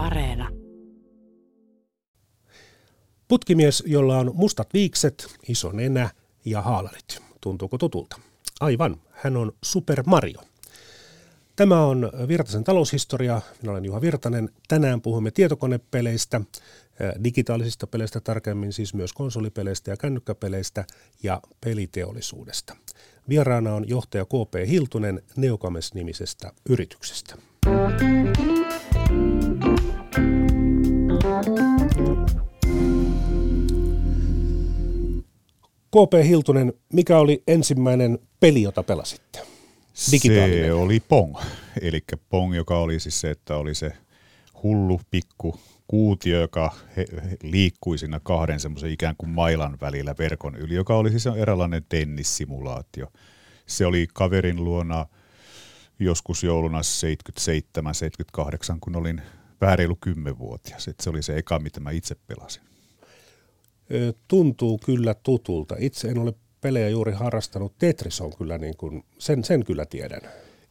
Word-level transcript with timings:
Areena. 0.00 0.48
Putkimies, 3.28 3.82
jolla 3.86 4.18
on 4.18 4.30
mustat 4.34 4.68
viikset, 4.74 5.36
iso 5.48 5.72
nenä 5.72 6.10
ja 6.44 6.62
haalarit. 6.62 7.22
Tuntuuko 7.40 7.78
tutulta? 7.78 8.20
Aivan, 8.60 8.96
hän 9.10 9.36
on 9.36 9.52
Super 9.64 10.02
Mario. 10.06 10.40
Tämä 11.56 11.84
on 11.86 12.10
Virtasen 12.28 12.64
taloushistoria. 12.64 13.40
Minä 13.62 13.72
olen 13.72 13.84
Juha 13.84 14.00
Virtanen. 14.00 14.50
Tänään 14.68 15.00
puhumme 15.00 15.30
tietokonepeleistä, 15.30 16.40
digitaalisista 17.24 17.86
peleistä, 17.86 18.20
tarkemmin 18.20 18.72
siis 18.72 18.94
myös 18.94 19.12
konsolipeleistä 19.12 19.90
ja 19.90 19.96
kännykkäpeleistä 19.96 20.84
ja 21.22 21.40
peliteollisuudesta. 21.60 22.76
Vieraana 23.28 23.74
on 23.74 23.88
johtaja 23.88 24.24
KP 24.24 24.68
Hiltunen 24.68 25.22
Neokames-nimisestä 25.36 26.52
yrityksestä. 26.68 27.49
KP 35.90 36.26
Hiltunen, 36.28 36.72
mikä 36.92 37.18
oli 37.18 37.42
ensimmäinen 37.46 38.18
peli, 38.40 38.62
jota 38.62 38.82
pelasitte? 38.82 39.40
Se 39.94 40.72
oli 40.72 41.00
Pong. 41.00 41.36
Eli 41.80 42.00
Pong, 42.28 42.56
joka 42.56 42.78
oli 42.78 43.00
siis 43.00 43.20
se, 43.20 43.30
että 43.30 43.56
oli 43.56 43.74
se 43.74 43.92
hullu 44.62 45.00
pikku 45.10 45.60
kuutio, 45.88 46.40
joka 46.40 46.74
he, 46.96 47.04
he, 47.14 47.36
liikkui 47.42 47.98
siinä 47.98 48.20
kahden 48.22 48.60
semmoisen 48.60 48.90
ikään 48.90 49.14
kuin 49.18 49.30
mailan 49.30 49.78
välillä 49.80 50.14
verkon 50.18 50.56
yli, 50.56 50.74
joka 50.74 50.96
oli 50.96 51.10
siis 51.10 51.26
eräänlainen 51.26 51.84
tennissimulaatio. 51.88 53.06
Se 53.66 53.86
oli 53.86 54.06
kaverin 54.12 54.64
luona 54.64 55.06
joskus 55.98 56.44
jouluna 56.44 56.80
77-78, 56.80 56.82
kun 58.80 58.96
olin 58.96 59.22
vähän 59.60 59.78
reilu 59.78 59.98
10-vuotias. 60.06 60.88
Et 60.88 61.00
se 61.00 61.10
oli 61.10 61.22
se 61.22 61.36
eka, 61.36 61.58
mitä 61.58 61.80
mä 61.80 61.90
itse 61.90 62.14
pelasin. 62.26 62.62
Tuntuu 64.28 64.78
kyllä 64.84 65.14
tutulta. 65.14 65.76
Itse 65.78 66.08
en 66.08 66.18
ole 66.18 66.34
pelejä 66.60 66.88
juuri 66.88 67.12
harrastanut. 67.12 67.78
Tetris 67.78 68.20
on 68.20 68.36
kyllä 68.36 68.58
niin 68.58 68.76
kuin, 68.76 69.04
sen, 69.18 69.44
sen 69.44 69.64
kyllä 69.64 69.86
tiedän. 69.86 70.20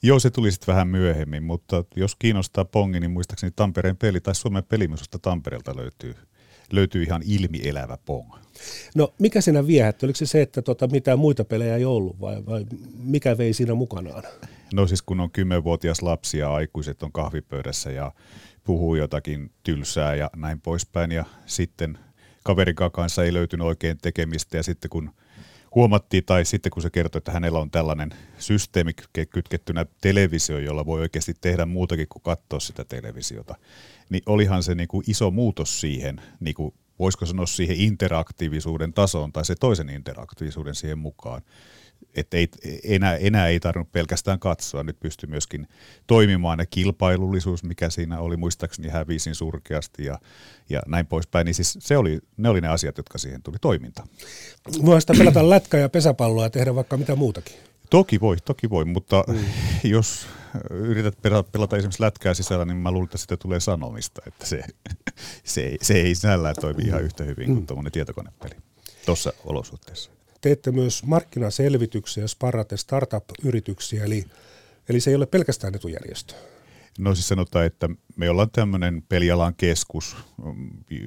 Joo, 0.02 0.20
se 0.20 0.30
tuli 0.30 0.52
sitten 0.52 0.74
vähän 0.74 0.88
myöhemmin, 0.88 1.44
mutta 1.44 1.84
jos 1.96 2.16
kiinnostaa 2.16 2.66
pongi, 2.66 3.00
niin 3.00 3.12
muistaakseni 3.12 3.52
Tampereen 3.56 3.98
peli 3.98 4.22
tai 4.22 4.36
Suomen 4.36 4.64
pelimusosta 4.64 5.20
Tampereelta 5.20 5.76
löytyy, 5.76 6.16
löytyy 6.72 7.04
ihan 7.04 7.22
ilmielävä 7.26 7.98
pong. 8.06 8.34
No 8.96 9.14
mikä 9.20 9.42
siinä 9.42 9.68
viehätti? 9.68 10.06
Oliko 10.06 10.18
se 10.18 10.26
se, 10.26 10.42
että 10.42 10.62
tota, 10.62 10.88
mitään 10.88 11.20
muita 11.20 11.46
pelejä 11.46 11.76
ei 11.76 11.86
ollut 11.86 12.22
vai, 12.22 12.46
vai 12.46 12.66
mikä 13.04 13.38
vei 13.38 13.54
siinä 13.54 13.74
mukanaan? 13.74 14.24
No 14.74 14.88
siis 14.88 15.02
kun 15.02 15.20
on 15.20 15.32
kymmenvuotias 15.32 16.02
lapsi 16.02 16.38
ja 16.38 16.54
aikuiset 16.54 17.04
on 17.04 17.12
kahvipöydässä 17.12 17.92
ja 17.92 18.12
puhuu 18.64 18.96
jotakin 18.96 19.52
tylsää 19.64 20.16
ja 20.16 20.30
näin 20.36 20.62
poispäin 20.62 21.12
ja 21.12 21.26
sitten 21.46 21.98
kaverin 22.50 22.76
kanssa 22.76 23.24
ei 23.24 23.34
löytynyt 23.34 23.68
oikein 23.68 23.98
tekemistä 24.02 24.58
ja 24.58 24.64
sitten 24.64 24.90
kun 24.90 25.12
huomattiin, 25.76 26.26
tai 26.26 26.46
sitten 26.46 26.72
kun 26.72 26.82
se 26.82 26.90
kertoi, 26.90 27.20
että 27.20 27.32
hänellä 27.32 27.60
on 27.60 27.72
tällainen 27.72 28.10
systeemi 28.38 28.92
kytkettynä 29.30 29.86
televisio, 30.02 30.60
jolla 30.60 30.86
voi 30.86 31.02
oikeasti 31.02 31.34
tehdä 31.42 31.66
muutakin 31.66 32.08
kuin 32.08 32.24
katsoa 32.24 32.60
sitä 32.60 32.86
televisiota, 32.86 33.56
niin 34.10 34.24
olihan 34.26 34.64
se 34.64 34.76
niin 34.76 34.88
kuin 34.88 35.04
iso 35.08 35.32
muutos 35.32 35.82
siihen, 35.82 36.22
niin 36.40 36.56
kuin 36.56 36.74
voisiko 37.00 37.26
sanoa 37.26 37.46
siihen 37.46 37.78
interaktiivisuuden 37.78 38.94
tasoon 38.94 39.32
tai 39.32 39.46
se 39.46 39.56
toisen 39.56 39.90
interaktiivisuuden 39.90 40.76
siihen 40.76 40.98
mukaan 40.98 41.42
että 42.16 42.38
ei, 42.38 42.48
enää, 42.84 43.16
enää 43.16 43.48
ei 43.48 43.60
tarvinnut 43.60 43.92
pelkästään 43.92 44.40
katsoa, 44.40 44.84
nyt 44.84 45.00
pystyi 45.00 45.30
myöskin 45.30 45.68
toimimaan 46.08 46.60
ja 46.60 46.66
kilpailullisuus, 46.66 47.64
mikä 47.64 47.90
siinä 47.90 48.20
oli, 48.20 48.38
muistaakseni 48.38 48.90
hävisin 48.90 49.36
surkeasti 49.36 50.06
ja, 50.06 50.20
ja 50.70 50.82
näin 50.88 51.08
poispäin, 51.08 51.46
niin 51.46 51.56
siis 51.56 51.78
se 51.82 51.98
oli, 51.98 52.20
ne 52.38 52.50
oli 52.50 52.62
ne 52.62 52.68
asiat, 52.68 52.98
jotka 52.98 53.18
siihen 53.18 53.44
tuli 53.44 53.58
toiminta. 53.62 54.08
Voi 54.86 55.02
sitä 55.02 55.14
pelata 55.18 55.50
lätkää 55.50 55.80
ja 55.80 55.90
pesäpalloa 55.90 56.44
ja 56.44 56.50
tehdä 56.50 56.76
vaikka 56.76 56.98
mitä 56.98 57.16
muutakin. 57.16 57.56
Toki 57.90 58.20
voi, 58.20 58.38
toki 58.46 58.70
voi, 58.70 58.86
mutta 58.86 59.24
mm. 59.28 59.40
jos 59.90 60.28
yrität 60.70 61.22
pelata 61.52 61.78
esimerkiksi 61.78 62.04
lätkää 62.04 62.34
sisällä, 62.34 62.66
niin 62.66 62.78
mä 62.78 62.92
luulen, 62.92 63.06
että 63.06 63.18
sitä 63.18 63.38
tulee 63.38 63.60
sanomista, 63.60 64.22
että 64.28 64.46
se, 64.46 64.64
se, 65.44 65.62
ei, 65.62 65.78
se 65.82 65.94
ei 65.94 66.16
sinällään 66.16 66.56
toimi 66.62 66.84
ihan 66.84 67.04
yhtä 67.04 67.24
hyvin 67.24 67.46
kuin 67.46 67.60
mm. 67.60 67.68
tuommoinen 67.68 67.92
tietokonepeli 67.92 68.56
tuossa 69.06 69.34
olosuhteessa 69.46 70.19
teette 70.42 70.72
myös 70.72 71.04
markkinaselvityksiä, 71.04 72.28
sparratte 72.28 72.78
startup-yrityksiä, 72.78 74.04
eli, 74.04 74.26
eli 74.90 75.00
se 75.00 75.10
ei 75.10 75.16
ole 75.16 75.26
pelkästään 75.26 75.76
etujärjestö. 75.76 76.34
No 77.00 77.16
siis 77.16 77.28
sanotaan, 77.28 77.66
että 77.66 77.90
me 78.16 78.30
ollaan 78.30 78.50
tämmöinen 78.52 79.04
pelialan 79.10 79.56
keskus. 79.56 80.16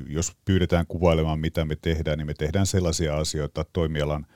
Jos 0.08 0.32
pyydetään 0.44 0.86
kuvailemaan, 0.86 1.40
mitä 1.40 1.64
me 1.64 1.76
tehdään, 1.76 2.18
niin 2.18 2.26
me 2.26 2.34
tehdään 2.34 2.66
sellaisia 2.66 3.16
asioita 3.16 3.64
toimialan 3.72 4.26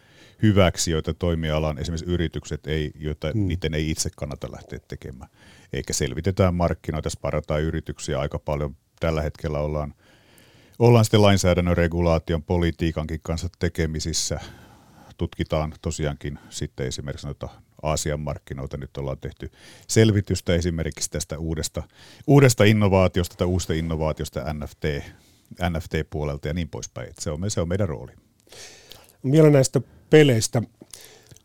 hyväksi, 0.42 0.90
joita 0.90 1.14
toimialan 1.14 1.78
esimerkiksi 1.78 2.12
yritykset, 2.12 2.66
ei, 2.66 2.90
joita 2.94 3.30
hmm. 3.34 3.48
niiden 3.48 3.74
ei 3.74 3.90
itse 3.90 4.10
kannata 4.16 4.52
lähteä 4.52 4.78
tekemään. 4.88 5.30
Eikä 5.72 5.92
selvitetään 5.92 6.54
markkinoita, 6.54 7.10
sparataan 7.10 7.62
yrityksiä 7.62 8.20
aika 8.20 8.38
paljon. 8.38 8.76
Tällä 9.00 9.22
hetkellä 9.22 9.58
ollaan, 9.58 9.94
ollaan 10.78 11.04
sitten 11.04 11.22
lainsäädännön, 11.22 11.76
regulaation, 11.76 12.42
politiikankin 12.42 13.20
kanssa 13.22 13.48
tekemisissä 13.58 14.40
tutkitaan 15.16 15.74
tosiaankin 15.82 16.38
sitten 16.50 16.86
esimerkiksi 16.86 17.26
noita 17.26 17.48
Aasian 17.82 18.20
markkinoita. 18.20 18.76
Nyt 18.76 18.96
ollaan 18.96 19.18
tehty 19.18 19.50
selvitystä 19.88 20.54
esimerkiksi 20.54 21.10
tästä 21.10 21.38
uudesta, 21.38 21.82
uudesta 22.26 22.64
innovaatiosta 22.64 23.36
tai 23.36 23.46
uudesta 23.46 23.72
innovaatiosta 23.72 24.54
NFT, 24.54 24.84
NFT-puolelta 25.70 26.48
ja 26.48 26.54
niin 26.54 26.68
poispäin. 26.68 27.12
Se 27.20 27.30
on, 27.30 27.50
se 27.50 27.60
on 27.60 27.68
meidän 27.68 27.88
rooli. 27.88 28.12
Vielä 29.32 29.50
näistä 29.50 29.80
peleistä. 30.10 30.62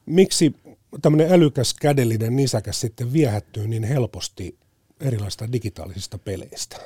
Miksi 0.06 0.56
tämmöinen 1.02 1.34
älykäs 1.34 1.74
kädellinen 1.74 2.36
nisäkäs 2.36 2.82
sitten 2.82 3.14
viehättyy 3.14 3.68
niin 3.68 3.84
helposti 3.84 4.58
erilaisista 5.00 5.52
digitaalisista 5.52 6.18
peleistä? 6.18 6.78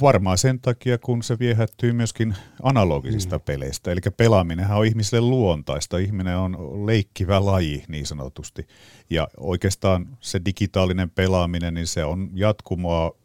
Varmaan 0.00 0.38
sen 0.38 0.60
takia, 0.60 0.98
kun 0.98 1.22
se 1.22 1.38
viehättyy 1.38 1.92
myöskin 1.92 2.34
analogisista 2.62 3.38
mm. 3.38 3.42
peleistä. 3.44 3.92
Eli 3.92 4.00
pelaaminenhan 4.16 4.78
on 4.78 4.86
ihmiselle 4.86 5.28
luontaista. 5.28 5.98
Ihminen 5.98 6.36
on 6.36 6.86
leikkivä 6.86 7.46
laji 7.46 7.84
niin 7.88 8.06
sanotusti. 8.06 8.66
Ja 9.10 9.28
oikeastaan 9.36 10.18
se 10.20 10.40
digitaalinen 10.44 11.10
pelaaminen, 11.10 11.74
niin 11.74 11.86
se 11.86 12.04
on 12.04 12.30
jatkumoa 12.34 13.16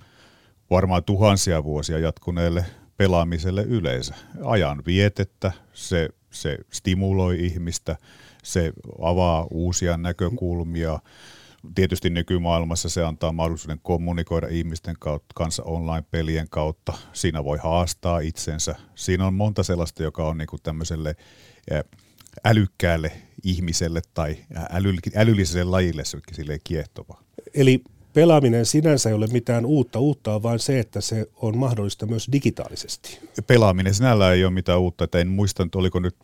varmaan 0.69 1.03
tuhansia 1.03 1.63
vuosia 1.63 1.99
jatkuneelle 1.99 2.65
pelaamiselle 2.97 3.63
yleensä. 3.63 4.15
Ajan 4.43 4.83
vietettä, 4.85 5.51
se, 5.73 6.09
se 6.31 6.57
stimuloi 6.71 7.45
ihmistä, 7.45 7.95
se 8.43 8.73
avaa 9.01 9.47
uusia 9.51 9.97
näkökulmia. 9.97 10.93
Mm 10.93 11.42
Tietysti 11.75 12.09
nykymaailmassa 12.09 12.89
se 12.89 13.03
antaa 13.03 13.31
mahdollisuuden 13.31 13.79
kommunikoida 13.83 14.47
ihmisten 14.47 14.95
kautta, 14.99 15.33
kanssa 15.35 15.63
online-pelien 15.63 16.47
kautta. 16.49 16.93
Siinä 17.13 17.43
voi 17.43 17.57
haastaa 17.63 18.19
itsensä. 18.19 18.75
Siinä 18.95 19.27
on 19.27 19.33
monta 19.33 19.63
sellaista, 19.63 20.03
joka 20.03 20.27
on 20.27 20.37
niinku 20.37 20.57
tämmöiselle 20.63 21.15
älykkäälle 22.45 23.11
ihmiselle 23.43 24.01
tai 24.13 24.37
älylliselle 25.15 25.71
lajille 25.71 26.03
sille 26.31 26.59
kiehtova. 26.63 27.19
Eli 27.53 27.83
pelaaminen 28.13 28.65
sinänsä 28.65 29.09
ei 29.09 29.15
ole 29.15 29.27
mitään 29.27 29.65
uutta. 29.65 29.99
Uutta 29.99 30.35
on 30.35 30.43
vain 30.43 30.59
se, 30.59 30.79
että 30.79 31.01
se 31.01 31.27
on 31.35 31.57
mahdollista 31.57 32.05
myös 32.05 32.29
digitaalisesti. 32.31 33.19
Pelaaminen 33.47 33.93
sinällään 33.93 34.35
ei 34.35 34.45
ole 34.45 34.53
mitään 34.53 34.79
uutta. 34.79 35.03
Että 35.03 35.19
en 35.19 35.27
muista, 35.27 35.63
että 35.63 35.79
oliko 35.79 35.99
nyt 35.99 36.15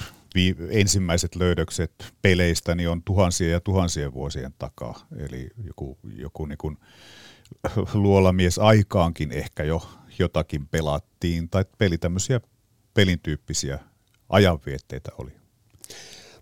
ensimmäiset 0.70 1.36
löydökset 1.36 1.92
peleistä 2.22 2.76
niin 2.76 2.90
on 2.90 3.04
tuhansia 3.04 3.50
ja 3.50 3.60
tuhansien 3.60 4.14
vuosien 4.14 4.54
takaa. 4.60 5.08
Eli 5.18 5.50
joku, 5.64 5.98
joku 6.16 6.46
niin 6.46 6.58
kuin 6.58 6.78
luolamies 7.94 8.60
aikaankin 8.60 9.32
ehkä 9.32 9.64
jo 9.64 9.90
jotakin 10.20 10.68
pelattiin, 10.68 11.50
tai 11.50 11.66
peli 11.78 11.98
tämmöisiä 11.98 12.42
pelin 12.94 13.20
tyyppisiä 13.20 13.80
ajanvietteitä 14.30 15.12
oli. 15.18 15.32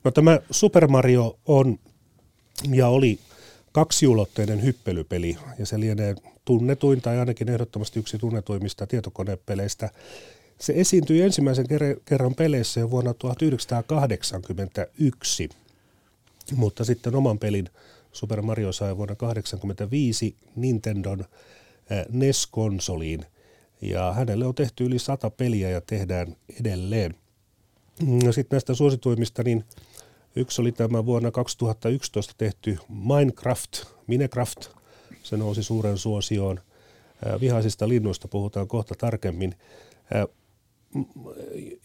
No 0.03 0.12
tämä 0.12 0.39
Super 0.51 0.88
Mario 0.88 1.39
on 1.45 1.79
ja 2.71 2.88
oli 2.88 3.19
kaksiulotteinen 3.71 4.63
hyppelypeli, 4.63 5.38
ja 5.59 5.65
se 5.65 5.79
lienee 5.79 6.15
tunnetuin 6.45 7.01
tai 7.01 7.19
ainakin 7.19 7.50
ehdottomasti 7.50 8.00
yksi 8.00 8.17
tunnetuimmista 8.17 8.88
tietokonepeleistä. 8.88 9.89
Se 10.59 10.74
esiintyi 10.75 11.21
ensimmäisen 11.21 11.65
kerran 12.06 12.36
peleissä 12.36 12.80
jo 12.80 12.92
vuonna 12.92 13.13
1981, 13.13 15.50
mutta 16.56 16.86
sitten 16.86 17.15
oman 17.15 17.39
pelin 17.39 17.69
Super 18.12 18.42
Mario 18.42 18.71
sai 18.71 18.98
vuonna 18.98 19.15
1985 19.15 20.36
Nintendon 20.56 21.25
NES-konsoliin, 22.09 23.25
ja 23.81 24.13
hänelle 24.13 24.45
on 24.45 24.56
tehty 24.56 24.86
yli 24.86 25.00
sata 25.00 25.30
peliä 25.30 25.69
ja 25.69 25.81
tehdään 25.81 26.36
edelleen. 26.60 27.15
No 28.24 28.31
sitten 28.31 28.56
näistä 28.56 28.74
suosituimmista, 28.74 29.44
niin 29.44 29.63
yksi 30.36 30.62
oli 30.62 30.71
tämä 30.71 31.06
vuonna 31.06 31.31
2011 31.31 32.33
tehty 32.38 32.77
Minecraft, 32.89 33.71
Minecraft, 34.07 34.65
se 35.24 35.38
nousi 35.38 35.63
suuren 35.63 35.98
suosioon. 35.98 36.60
Vihaisista 37.42 37.89
linnuista 37.89 38.27
puhutaan 38.27 38.68
kohta 38.68 38.95
tarkemmin. 38.98 39.56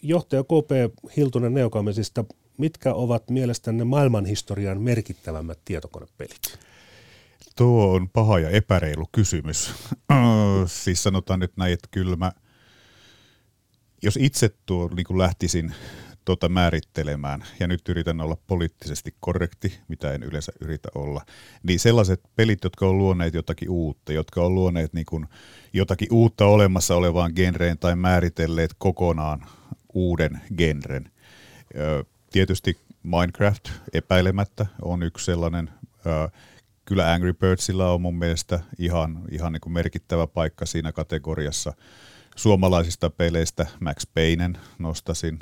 Johtaja 0.01 0.43
KP 0.43 0.95
Hiltunen 1.17 1.53
Neokamesista, 1.53 2.25
mitkä 2.57 2.93
ovat 2.93 3.29
mielestänne 3.29 3.83
maailmanhistorian 3.83 4.81
merkittävämmät 4.81 5.59
tietokonepelit? 5.65 6.59
Tuo 7.55 7.93
on 7.93 8.09
paha 8.09 8.39
ja 8.39 8.49
epäreilu 8.49 9.05
kysymys. 9.11 9.73
siis 10.83 11.03
sanotaan 11.03 11.39
nyt 11.39 11.57
näin, 11.57 11.73
että 11.73 11.87
kyllä 11.91 12.15
mä, 12.15 12.31
jos 14.01 14.17
itse 14.21 14.49
tuo 14.65 14.89
niin 14.95 15.17
lähtisin 15.17 15.73
tuota 16.25 16.49
määrittelemään, 16.49 17.43
ja 17.59 17.67
nyt 17.67 17.89
yritän 17.89 18.21
olla 18.21 18.37
poliittisesti 18.47 19.15
korrekti, 19.19 19.79
mitä 19.87 20.13
en 20.13 20.23
yleensä 20.23 20.51
yritä 20.61 20.89
olla, 20.95 21.21
niin 21.63 21.79
sellaiset 21.79 22.21
pelit, 22.35 22.63
jotka 22.63 22.87
on 22.87 22.97
luoneet 22.97 23.33
jotakin 23.33 23.69
uutta, 23.69 24.13
jotka 24.13 24.43
on 24.43 24.55
luoneet 24.55 24.93
niin 24.93 25.05
kuin 25.05 25.25
jotakin 25.73 26.07
uutta 26.11 26.45
olemassa 26.45 26.95
olevaan 26.95 27.31
genreen 27.35 27.77
tai 27.77 27.95
määritelleet 27.95 28.71
kokonaan 28.77 29.45
uuden 29.93 30.41
genren. 30.57 31.11
Tietysti 32.31 32.77
Minecraft 33.03 33.69
epäilemättä 33.93 34.65
on 34.81 35.03
yksi 35.03 35.25
sellainen, 35.25 35.69
kyllä 36.85 37.11
Angry 37.13 37.33
Birdsilla 37.33 37.91
on 37.91 38.01
mun 38.01 38.15
mielestä 38.15 38.59
ihan, 38.79 39.21
ihan 39.31 39.53
niin 39.53 39.61
kuin 39.61 39.73
merkittävä 39.73 40.27
paikka 40.27 40.65
siinä 40.65 40.91
kategoriassa. 40.91 41.73
Suomalaisista 42.35 43.09
peleistä 43.09 43.67
Max 43.79 44.07
Paynen 44.13 44.57
nostasin, 44.79 45.39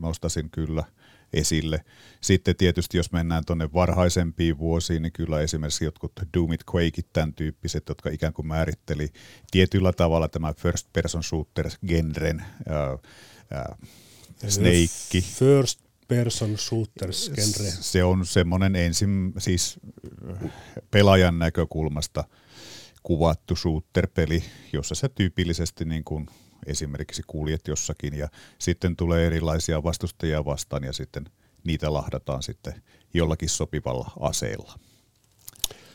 nostasin 0.00 0.50
kyllä 0.50 0.84
esille. 1.32 1.84
Sitten 2.20 2.56
tietysti 2.56 2.96
jos 2.96 3.12
mennään 3.12 3.44
tuonne 3.44 3.72
varhaisempiin 3.74 4.58
vuosiin, 4.58 5.02
niin 5.02 5.12
kyllä 5.12 5.40
esimerkiksi 5.40 5.84
jotkut 5.84 6.12
Doomit, 6.36 6.60
Quakeit, 6.74 7.12
tämän 7.12 7.34
tyyppiset, 7.34 7.84
jotka 7.88 8.10
ikään 8.10 8.32
kuin 8.32 8.46
määritteli 8.46 9.08
tietyllä 9.50 9.92
tavalla 9.92 10.28
tämä 10.28 10.54
first 10.54 10.88
person 10.92 11.22
shooter 11.22 11.70
genren 11.86 12.44
Snake. 14.48 15.20
First 15.20 15.80
person 16.08 16.58
shooters 16.58 17.30
genre. 17.34 17.70
Se 17.70 18.04
on 18.04 18.26
semmoinen 18.26 18.76
ensin 18.76 19.32
siis 19.38 19.80
pelaajan 20.90 21.38
näkökulmasta 21.38 22.24
kuvattu 23.08 23.56
shooter-peli, 23.56 24.44
jossa 24.72 24.94
se 24.94 25.08
tyypillisesti 25.08 25.84
niin 25.84 26.04
kuin 26.04 26.26
esimerkiksi 26.66 27.22
kuljet 27.26 27.68
jossakin 27.68 28.14
ja 28.18 28.28
sitten 28.58 28.96
tulee 28.96 29.26
erilaisia 29.26 29.82
vastustajia 29.82 30.44
vastaan 30.44 30.84
ja 30.84 30.92
sitten 30.92 31.24
niitä 31.64 31.92
lahdataan 31.92 32.42
sitten 32.42 32.82
jollakin 33.14 33.48
sopivalla 33.48 34.10
aseella. 34.20 34.78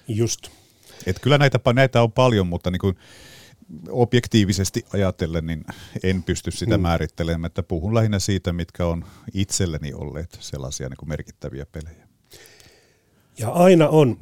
Just. 0.08 0.48
Et 1.06 1.20
kyllä 1.20 1.38
näitä, 1.38 1.60
näitä 1.74 2.02
on 2.02 2.12
paljon, 2.12 2.48
mutta 2.48 2.72
niin 2.72 2.80
kuin 2.80 2.96
objektiivisesti 3.90 4.86
ajatellen, 4.94 5.46
niin 5.46 5.64
en 6.04 6.24
pysty 6.24 6.52
sitä 6.52 6.78
mm. 6.78 6.82
määrittelemään, 6.82 7.46
että 7.46 7.64
puhun 7.64 7.96
lähinnä 7.96 8.20
siitä, 8.20 8.54
mitkä 8.54 8.86
on 8.86 9.06
itselleni 9.34 9.94
olleet 9.94 10.38
sellaisia 10.40 10.90
niin 10.90 10.98
kuin 10.98 11.10
merkittäviä 11.10 11.66
pelejä. 11.66 12.08
Ja 13.38 13.50
aina 13.50 13.90
on, 13.90 14.18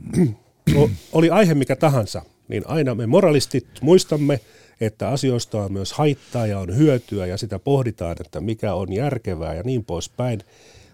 oli 1.13 1.29
aihe 1.29 1.53
mikä 1.53 1.75
tahansa, 1.75 2.21
niin 2.51 2.63
aina 2.68 2.95
me 2.95 3.07
moralistit 3.07 3.68
muistamme, 3.81 4.39
että 4.81 5.09
asioista 5.09 5.63
on 5.63 5.74
myös 5.74 5.94
haittaa 5.94 6.48
ja 6.48 6.59
on 6.59 6.77
hyötyä 6.77 7.25
ja 7.25 7.38
sitä 7.38 7.59
pohditaan, 7.59 8.15
että 8.19 8.42
mikä 8.42 8.74
on 8.74 8.94
järkevää 8.94 9.53
ja 9.53 9.63
niin 9.63 9.86
poispäin. 9.86 10.39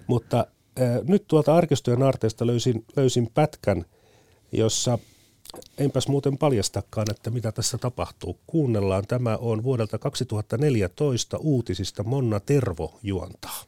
Mutta 0.07 0.48
äh, 0.81 1.00
nyt 1.07 1.24
tuolta 1.27 1.56
arkistojen 1.56 2.04
aarteesta 2.04 2.48
löysin, 2.48 2.86
löysin 2.95 3.30
pätkän, 3.33 3.86
jossa 4.51 5.00
enpäs 5.77 6.07
muuten 6.07 6.38
paljastakaan, 6.38 7.07
että 7.12 7.30
mitä 7.30 7.51
tässä 7.51 7.77
tapahtuu. 7.77 8.39
Kuunnellaan, 8.48 9.07
tämä 9.07 9.38
on 9.38 9.63
vuodelta 9.63 9.98
2014 9.98 11.38
uutisista 11.38 12.04
Monna 12.04 12.39
Tervo 12.39 13.00
juontaa. 13.04 13.63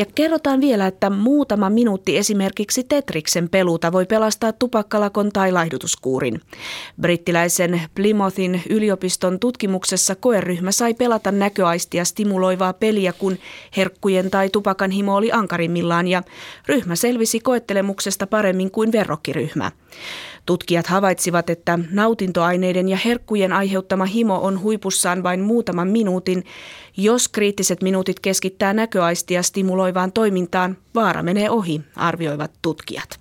Ja 0.00 0.06
kerrotaan 0.14 0.60
vielä, 0.60 0.86
että 0.86 1.10
muutama 1.10 1.70
minuutti 1.70 2.16
esimerkiksi 2.16 2.84
Tetriksen 2.84 3.48
peluta 3.48 3.92
voi 3.92 4.06
pelastaa 4.06 4.52
tupakkalakon 4.52 5.32
tai 5.32 5.52
laihdutuskuurin. 5.52 6.40
Brittiläisen 7.00 7.82
Plymouthin 7.94 8.62
yliopiston 8.70 9.40
tutkimuksessa 9.40 10.14
koeryhmä 10.14 10.72
sai 10.72 10.94
pelata 10.94 11.32
näköaistia 11.32 12.04
stimuloivaa 12.04 12.72
peliä, 12.72 13.12
kun 13.12 13.38
herkkujen 13.76 14.30
tai 14.30 14.48
tupakan 14.48 14.90
himo 14.90 15.16
oli 15.16 15.32
ankarimmillaan 15.32 16.08
ja 16.08 16.22
ryhmä 16.66 16.96
selvisi 16.96 17.40
koettelemuksesta 17.40 18.26
paremmin 18.26 18.70
kuin 18.70 18.92
verrokkiryhmä. 18.92 19.72
Tutkijat 20.50 20.86
havaitsivat, 20.86 21.50
että 21.50 21.78
nautintoaineiden 21.90 22.88
ja 22.88 22.96
herkkujen 23.04 23.52
aiheuttama 23.52 24.04
himo 24.04 24.40
on 24.42 24.60
huipussaan 24.60 25.22
vain 25.22 25.40
muutaman 25.40 25.88
minuutin. 25.88 26.44
Jos 26.96 27.28
kriittiset 27.28 27.82
minuutit 27.82 28.20
keskittää 28.20 28.72
näköaistia 28.72 29.42
stimuloivaan 29.42 30.12
toimintaan, 30.12 30.76
vaara 30.94 31.22
menee 31.22 31.50
ohi, 31.50 31.80
arvioivat 31.96 32.50
tutkijat. 32.62 33.20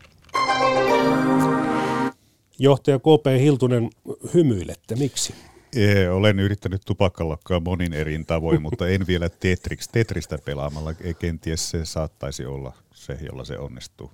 Johtaja 2.59 2.99
KP 2.99 3.39
Hiltunen, 3.39 3.89
hymyilette. 4.33 4.95
Miksi? 4.95 5.33
Ee, 5.75 6.09
olen 6.09 6.39
yrittänyt 6.39 6.81
tupakkalakkaa 6.85 7.59
monin 7.59 7.93
eri 7.93 8.23
tavoin, 8.27 8.61
mutta 8.61 8.87
en 8.87 9.07
vielä 9.07 9.29
Tetrix, 9.29 9.87
Tetristä 9.91 10.37
pelaamalla. 10.45 10.93
Kenties 11.19 11.69
se 11.69 11.85
saattaisi 11.85 12.45
olla 12.45 12.73
se, 12.93 13.17
jolla 13.31 13.45
se 13.45 13.57
onnistuu. 13.57 14.11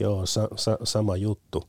Joo, 0.00 0.26
sa- 0.26 0.48
sa- 0.56 0.78
sama 0.84 1.16
juttu 1.16 1.66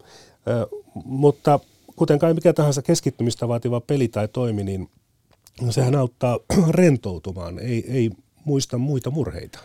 mutta 1.06 1.60
kuten 1.96 2.20
kai 2.20 2.34
mikä 2.34 2.54
tahansa 2.54 2.82
keskittymistä 2.82 3.48
vaativa 3.48 3.82
peli 3.82 4.08
tai 4.08 4.28
toimi, 4.28 4.64
niin 4.64 4.90
sehän 5.70 5.96
auttaa 5.96 6.40
rentoutumaan, 6.70 7.60
ei, 7.60 7.86
ei 7.92 8.12
muista 8.46 8.78
muita 8.78 9.10
murheita. 9.10 9.60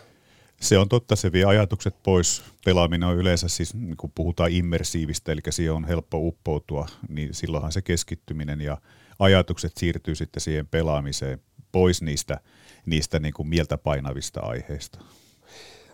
Se 0.61 0.77
on 0.77 0.89
totta, 0.89 1.15
se 1.15 1.31
vie 1.31 1.45
ajatukset 1.45 1.95
pois. 2.03 2.43
Pelaaminen 2.65 3.09
on 3.09 3.17
yleensä 3.17 3.47
siis, 3.47 3.73
niin 3.73 3.97
kun 3.97 4.11
puhutaan 4.15 4.51
immersiivistä, 4.51 5.31
eli 5.31 5.41
siihen 5.49 5.73
on 5.73 5.85
helppo 5.85 6.17
uppoutua, 6.17 6.87
niin 7.09 7.33
silloinhan 7.33 7.71
se 7.71 7.81
keskittyminen 7.81 8.61
ja 8.61 8.77
ajatukset 9.19 9.71
siirtyy 9.77 10.15
sitten 10.15 10.41
siihen 10.41 10.67
pelaamiseen 10.67 11.41
pois 11.71 12.01
niistä, 12.01 12.39
niistä 12.85 13.19
niin 13.19 13.33
kuin 13.33 13.47
mieltä 13.47 13.77
painavista 13.77 14.39
aiheista. 14.39 14.99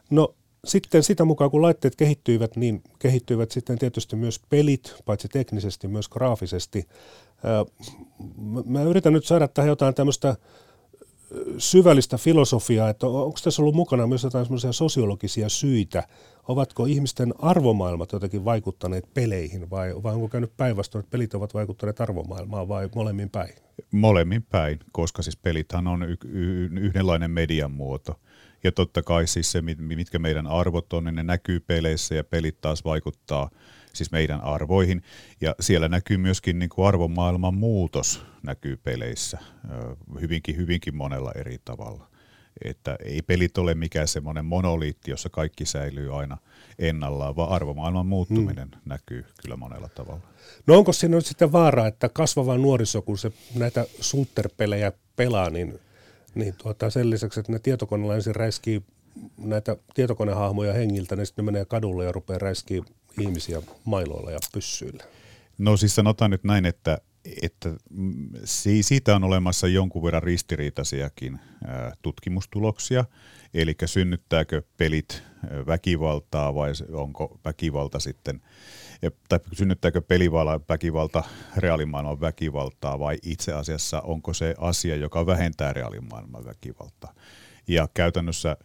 No 0.09 0.35
sitten 0.65 1.03
sitä 1.03 1.25
mukaan, 1.25 1.51
kun 1.51 1.61
laitteet 1.61 1.95
kehittyivät, 1.95 2.55
niin 2.55 2.83
kehittyivät 2.99 3.51
sitten 3.51 3.79
tietysti 3.79 4.15
myös 4.15 4.39
pelit, 4.49 4.95
paitsi 5.05 5.27
teknisesti, 5.27 5.87
myös 5.87 6.09
graafisesti. 6.09 6.87
Mä 8.65 8.83
yritän 8.83 9.13
nyt 9.13 9.25
saada 9.25 9.47
tähän 9.47 9.69
jotain 9.69 9.95
tämmöistä 9.95 10.35
syvällistä 11.57 12.17
filosofiaa, 12.17 12.89
että 12.89 13.07
onko 13.07 13.39
tässä 13.43 13.61
ollut 13.61 13.75
mukana 13.75 14.07
myös 14.07 14.23
jotain 14.23 14.45
semmoisia 14.45 14.71
sosiologisia 14.71 15.49
syitä, 15.49 16.03
ovatko 16.47 16.85
ihmisten 16.85 17.33
arvomaailmat 17.39 18.11
jotenkin 18.11 18.45
vaikuttaneet 18.45 19.13
peleihin 19.13 19.69
vai, 19.69 20.03
vai 20.03 20.13
onko 20.13 20.27
käynyt 20.27 20.57
päinvastoin, 20.57 20.99
että 20.99 21.11
pelit 21.11 21.33
ovat 21.33 21.53
vaikuttaneet 21.53 22.01
arvomaailmaan 22.01 22.67
vai 22.67 22.89
molemmin 22.95 23.29
päin? 23.29 23.53
Molemmin 23.91 24.43
päin, 24.43 24.79
koska 24.91 25.21
siis 25.21 25.37
pelithän 25.37 25.87
on 25.87 26.03
y- 26.03 26.17
y- 26.25 26.69
yhdenlainen 26.79 27.31
median 27.31 27.71
muoto– 27.71 28.15
ja 28.63 28.71
totta 28.71 29.03
kai 29.03 29.27
siis 29.27 29.51
se, 29.51 29.61
mitkä 29.77 30.19
meidän 30.19 30.47
arvot 30.47 30.93
on, 30.93 31.03
niin 31.03 31.15
ne 31.15 31.23
näkyy 31.23 31.59
peleissä 31.59 32.15
ja 32.15 32.23
pelit 32.23 32.61
taas 32.61 32.85
vaikuttaa 32.85 33.49
siis 33.93 34.11
meidän 34.11 34.41
arvoihin. 34.41 35.03
Ja 35.41 35.55
siellä 35.59 35.87
näkyy 35.87 36.17
myöskin 36.17 36.59
niin 36.59 36.69
kuin 36.69 36.87
arvomaailman 36.87 37.53
muutos 37.53 38.21
näkyy 38.43 38.77
peleissä 38.77 39.37
hyvinkin, 40.21 40.57
hyvinkin 40.57 40.95
monella 40.95 41.31
eri 41.35 41.57
tavalla. 41.65 42.09
Että 42.63 42.97
ei 43.03 43.21
pelit 43.21 43.57
ole 43.57 43.73
mikään 43.73 44.07
semmoinen 44.07 44.45
monoliitti, 44.45 45.11
jossa 45.11 45.29
kaikki 45.29 45.65
säilyy 45.65 46.19
aina 46.19 46.37
ennallaan, 46.79 47.35
vaan 47.35 47.49
arvomaailman 47.49 48.05
muuttuminen 48.05 48.67
hmm. 48.67 48.81
näkyy 48.85 49.25
kyllä 49.41 49.55
monella 49.55 49.89
tavalla. 49.89 50.21
No 50.67 50.77
onko 50.77 50.93
siinä 50.93 51.15
nyt 51.15 51.25
sitten 51.25 51.51
vaara, 51.51 51.87
että 51.87 52.09
kasvava 52.09 52.57
nuoriso, 52.57 53.01
kun 53.01 53.17
se 53.17 53.31
näitä 53.55 53.85
shooter-pelejä 54.01 54.91
pelaa, 55.15 55.49
niin 55.49 55.79
niin 56.35 56.53
tuota, 56.57 56.89
sen 56.89 57.09
lisäksi, 57.09 57.39
että 57.39 57.51
ne 57.51 57.59
tietokoneella 57.59 58.15
ensin 58.15 58.35
räiskii 58.35 58.81
näitä 59.37 59.77
tietokonehahmoja 59.93 60.73
hengiltä, 60.73 61.15
niin 61.15 61.25
sitten 61.25 61.45
ne 61.45 61.51
menee 61.51 61.65
kadulle 61.65 62.05
ja 62.05 62.11
rupeaa 62.11 62.39
räiskii 62.39 62.83
ihmisiä 63.19 63.61
mailoilla 63.85 64.31
ja 64.31 64.39
pyssyillä. 64.53 65.03
No 65.57 65.77
siis 65.77 65.95
sanotaan 65.95 66.31
nyt 66.31 66.43
näin, 66.43 66.65
että, 66.65 66.97
että 67.41 67.69
siitä 68.81 69.15
on 69.15 69.23
olemassa 69.23 69.67
jonkun 69.67 70.03
verran 70.03 70.23
ristiriitaisiakin 70.23 71.39
tutkimustuloksia. 72.01 73.05
Eli 73.53 73.75
synnyttääkö 73.85 74.61
pelit 74.77 75.23
väkivaltaa 75.67 76.55
vai 76.55 76.71
onko 76.93 77.39
väkivalta 77.45 77.99
sitten 77.99 78.41
tai 79.29 79.39
synnyttääkö 79.53 80.01
pelivala 80.01 80.59
väkivalta 80.69 81.23
reaalimaailman 81.57 82.21
väkivaltaa 82.21 82.99
vai 82.99 83.17
itse 83.23 83.53
asiassa 83.53 84.01
onko 84.01 84.33
se 84.33 84.55
asia, 84.57 84.95
joka 84.95 85.25
vähentää 85.25 85.73
reaalimaailman 85.73 86.45
väkivaltaa. 86.45 87.13
Ja 87.67 87.87
käytännössä, 87.93 88.57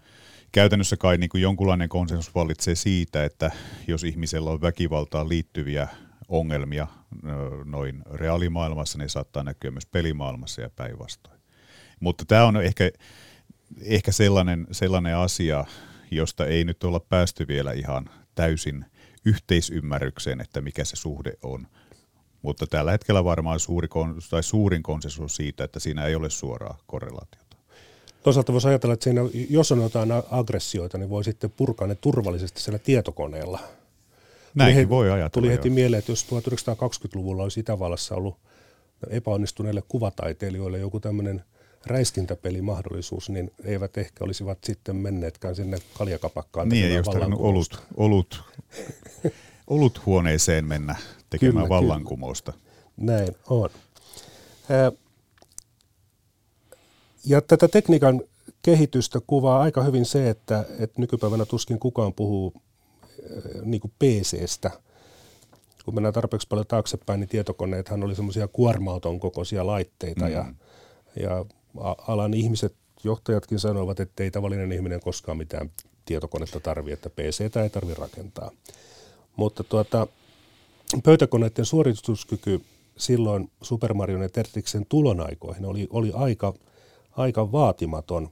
käytännössä 0.52 0.96
kai 0.96 1.18
niin 1.18 1.30
kuin 1.30 1.42
jonkunlainen 1.42 1.88
konsensus 1.88 2.34
vallitsee 2.34 2.74
siitä, 2.74 3.24
että 3.24 3.50
jos 3.88 4.04
ihmisellä 4.04 4.50
on 4.50 4.60
väkivaltaan 4.60 5.28
liittyviä 5.28 5.88
ongelmia 6.28 6.86
noin 7.64 8.02
reaalimaailmassa, 8.12 8.98
ne 8.98 9.08
saattaa 9.08 9.42
näkyä 9.42 9.70
myös 9.70 9.86
pelimaailmassa 9.86 10.62
ja 10.62 10.70
päinvastoin. 10.76 11.40
Mutta 12.00 12.24
tämä 12.24 12.44
on 12.44 12.62
ehkä, 12.62 12.90
ehkä 13.80 14.12
sellainen, 14.12 14.66
sellainen 14.72 15.16
asia, 15.16 15.64
josta 16.10 16.46
ei 16.46 16.64
nyt 16.64 16.84
olla 16.84 17.00
päästy 17.00 17.48
vielä 17.48 17.72
ihan 17.72 18.10
täysin 18.34 18.84
yhteisymmärrykseen, 19.24 20.40
että 20.40 20.60
mikä 20.60 20.84
se 20.84 20.96
suhde 20.96 21.32
on. 21.42 21.66
Mutta 22.42 22.66
tällä 22.66 22.90
hetkellä 22.90 23.24
varmaan 23.24 23.60
suuri, 23.60 23.88
tai 24.30 24.42
suurin 24.42 24.82
konsensus 24.82 25.36
siitä, 25.36 25.64
että 25.64 25.80
siinä 25.80 26.06
ei 26.06 26.14
ole 26.14 26.30
suoraa 26.30 26.78
korrelaatiota. 26.86 27.56
Toisaalta 28.22 28.52
voisi 28.52 28.68
ajatella, 28.68 28.94
että 28.94 29.04
siinä, 29.04 29.20
jos 29.50 29.72
on 29.72 29.82
jotain 29.82 30.08
aggressioita, 30.30 30.98
niin 30.98 31.10
voi 31.10 31.24
sitten 31.24 31.50
purkaa 31.50 31.86
ne 31.86 31.94
turvallisesti 31.94 32.60
siellä 32.60 32.78
tietokoneella. 32.78 33.60
Näinkin 34.54 34.82
tuli 34.82 34.88
voi 34.88 35.10
ajatella. 35.10 35.30
Tuli 35.30 35.52
heti 35.52 35.68
jo. 35.68 35.74
mieleen, 35.74 35.98
että 35.98 36.12
jos 36.12 36.26
1920-luvulla 36.26 37.42
olisi 37.42 37.60
Itävallassa 37.60 38.14
ollut 38.14 38.36
epäonnistuneille 39.10 39.82
kuvataiteilijoille 39.88 40.78
joku 40.78 41.00
tämmöinen 41.00 41.44
räiskintäpelimahdollisuus, 41.86 43.30
niin 43.30 43.50
eivät 43.64 43.98
ehkä 43.98 44.24
olisivat 44.24 44.58
sitten 44.64 44.96
menneetkään 44.96 45.56
sinne 45.56 45.78
kaljakapakkaan. 45.98 46.68
Niin, 46.68 46.86
ei 46.86 46.96
olisi 46.96 47.10
olut, 47.38 47.82
olut, 47.96 48.42
olut 49.66 50.06
huoneeseen 50.06 50.64
mennä 50.64 50.96
tekemään 51.30 51.66
kyllä, 51.66 51.68
vallankumousta. 51.68 52.52
Kyllä. 52.52 52.64
Näin 52.96 53.36
on. 53.50 53.70
Ja 57.26 57.40
tätä 57.40 57.68
tekniikan 57.68 58.22
kehitystä 58.62 59.20
kuvaa 59.26 59.60
aika 59.60 59.82
hyvin 59.82 60.04
se, 60.04 60.30
että, 60.30 60.64
että 60.78 61.00
nykypäivänä 61.00 61.44
tuskin 61.44 61.78
kukaan 61.78 62.14
puhuu 62.14 62.54
niin 63.62 63.80
kuin 63.80 63.92
PCstä. 63.98 64.70
Kun 65.84 65.94
mennään 65.94 66.14
tarpeeksi 66.14 66.48
paljon 66.48 66.66
taaksepäin, 66.66 67.20
niin 67.20 67.28
tietokoneethan 67.28 68.04
oli 68.04 68.14
semmoisia 68.14 68.48
kuorma-auton 68.48 69.20
kokoisia 69.20 69.66
laitteita 69.66 70.24
mm. 70.24 70.32
ja, 70.32 70.46
ja 71.20 71.44
alan 72.08 72.34
ihmiset, 72.34 72.74
johtajatkin 73.04 73.58
sanoivat, 73.58 74.00
että 74.00 74.22
ei 74.22 74.30
tavallinen 74.30 74.72
ihminen 74.72 75.00
koskaan 75.00 75.38
mitään 75.38 75.70
tietokonetta 76.04 76.60
tarvi, 76.60 76.92
että 76.92 77.10
PC 77.10 77.40
ei 77.40 77.70
tarvitse 77.70 78.00
rakentaa. 78.00 78.50
Mutta 79.36 79.64
tuota, 79.64 80.06
pöytäkoneiden 81.04 81.64
suorituskyky 81.64 82.60
silloin 82.96 83.50
Super 83.62 83.94
Mario 83.94 84.22
ja 84.22 84.28
Tetriksen 84.28 84.86
tulon 84.88 85.20
aikoihin 85.20 85.64
oli, 85.64 85.86
oli 85.90 86.12
aika, 86.14 86.54
aika 87.12 87.52
vaatimaton. 87.52 88.28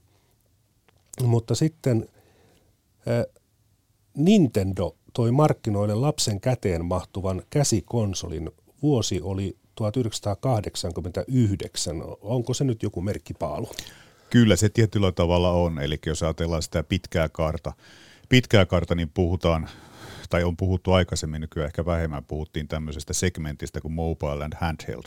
Mutta 1.22 1.54
sitten 1.54 2.08
äh, 3.08 3.42
Nintendo 4.14 4.96
toi 5.12 5.32
markkinoille 5.32 5.94
lapsen 5.94 6.40
käteen 6.40 6.84
mahtuvan 6.84 7.42
käsikonsolin. 7.50 8.50
Vuosi 8.82 9.20
oli 9.20 9.56
1989. 9.74 12.02
Onko 12.20 12.54
se 12.54 12.64
nyt 12.64 12.82
joku 12.82 13.00
merkkipaalu? 13.00 13.68
Kyllä 14.30 14.56
se 14.56 14.68
tietyllä 14.68 15.12
tavalla 15.12 15.50
on. 15.50 15.78
Eli 15.78 15.98
jos 16.06 16.22
ajatellaan 16.22 16.62
sitä 16.62 16.82
pitkää 16.82 17.28
karta, 17.28 17.72
pitkää 18.28 18.66
karta, 18.66 18.94
niin 18.94 19.10
puhutaan 19.14 19.68
tai 20.32 20.44
on 20.44 20.56
puhuttu 20.56 20.92
aikaisemmin, 20.92 21.40
nykyään 21.40 21.66
ehkä 21.66 21.86
vähemmän 21.86 22.24
puhuttiin 22.24 22.68
tämmöisestä 22.68 23.12
segmentistä 23.12 23.80
kuin 23.80 23.92
mobile 23.92 24.44
and 24.44 24.52
handheld, 24.60 25.04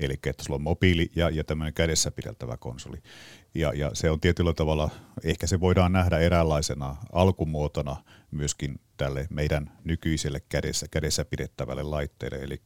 eli 0.00 0.14
että 0.26 0.44
sulla 0.44 0.54
on 0.54 0.62
mobiili 0.62 1.10
ja, 1.16 1.30
ja 1.30 1.44
tämmöinen 1.44 1.74
kädessä 1.74 2.10
pideltävä 2.10 2.56
konsoli. 2.56 2.96
Ja, 3.54 3.72
ja 3.74 3.90
se 3.94 4.10
on 4.10 4.20
tietyllä 4.20 4.52
tavalla, 4.52 4.90
ehkä 5.24 5.46
se 5.46 5.60
voidaan 5.60 5.92
nähdä 5.92 6.18
eräänlaisena 6.18 6.96
alkumuotona 7.12 7.96
myöskin 8.30 8.80
tälle 8.96 9.26
meidän 9.30 9.72
nykyiselle 9.84 10.40
kädessä, 10.48 10.86
kädessä 10.90 11.24
pidettävälle 11.24 11.82
laitteelle, 11.82 12.38
eli, 12.38 12.62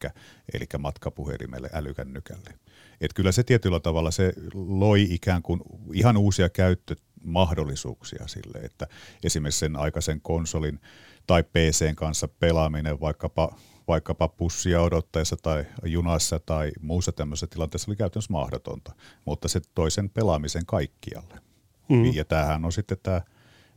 eli 0.55 0.67
matkapuhelimelle, 0.79 1.71
älykännykälle. 1.73 2.55
Et 3.01 3.15
kyllä 3.15 3.33
se 3.33 3.43
tietyllä 3.43 3.81
tavalla 3.81 4.11
se 4.11 4.33
loi 4.55 5.07
ikään 5.11 5.43
kuin 5.43 5.61
ihan 5.93 6.17
uusia 6.17 6.49
käyttömahdollisuuksia 6.49 8.27
sille, 8.27 8.59
että 8.59 8.87
esimerkiksi 9.25 9.59
sen 9.59 9.77
aikaisen 9.77 10.21
konsolin 10.21 10.81
tai 11.27 11.43
PCn 11.43 11.95
kanssa 11.95 12.29
pelaaminen 12.29 13.01
vaikkapa, 13.01 13.55
vaikkapa 13.89 14.29
pussia 14.29 14.83
odottaessa 14.83 15.37
tai 15.43 15.65
junassa 15.85 16.41
tai 16.47 16.73
muussa 16.81 17.13
tämmöisessä 17.13 17.47
tilanteessa 17.47 17.91
oli 17.91 17.97
käytännössä 17.97 18.33
mahdotonta, 18.33 18.93
mutta 19.25 19.49
se 19.49 19.61
toisen 19.75 20.11
pelaamisen 20.11 20.67
kaikkialle. 20.67 21.41
Mm. 21.89 22.05
Ja 22.15 22.25
tämähän 22.25 22.65
on 22.65 22.73
sitten 22.73 22.99
tämä 23.03 23.23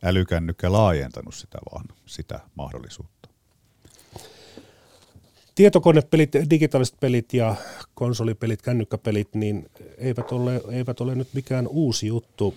älykännykkä 0.03 0.71
laajentanut 0.71 1.35
sitä 1.35 1.57
vaan, 1.71 1.85
sitä 2.05 2.39
mahdollisuutta. 2.55 3.16
Tietokonepelit, 5.57 6.31
digitaaliset 6.49 6.99
pelit 6.99 7.33
ja 7.33 7.55
konsolipelit, 7.95 8.61
kännykkäpelit, 8.61 9.35
niin 9.35 9.65
eivät 9.97 10.31
ole, 10.31 10.61
eivät 10.71 11.01
ole 11.01 11.15
nyt 11.15 11.27
mikään 11.33 11.67
uusi 11.67 12.07
juttu. 12.07 12.55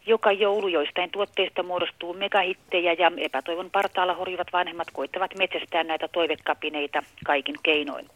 Joka 0.07 0.33
joulu 0.33 0.69
joistain 0.69 1.11
tuotteista 1.11 1.63
muodostuu 1.63 2.15
megahittejä 2.15 2.93
ja 2.93 3.13
epätoivon 3.17 3.71
partaalla 3.71 4.15
horjuvat 4.15 4.49
vanhemmat 4.53 4.89
koittavat 4.93 5.31
metsästää 5.39 5.85
näitä 5.85 6.09
toivekapineita 6.09 7.03
kaikin 7.25 7.57
keinoin. 7.63 8.07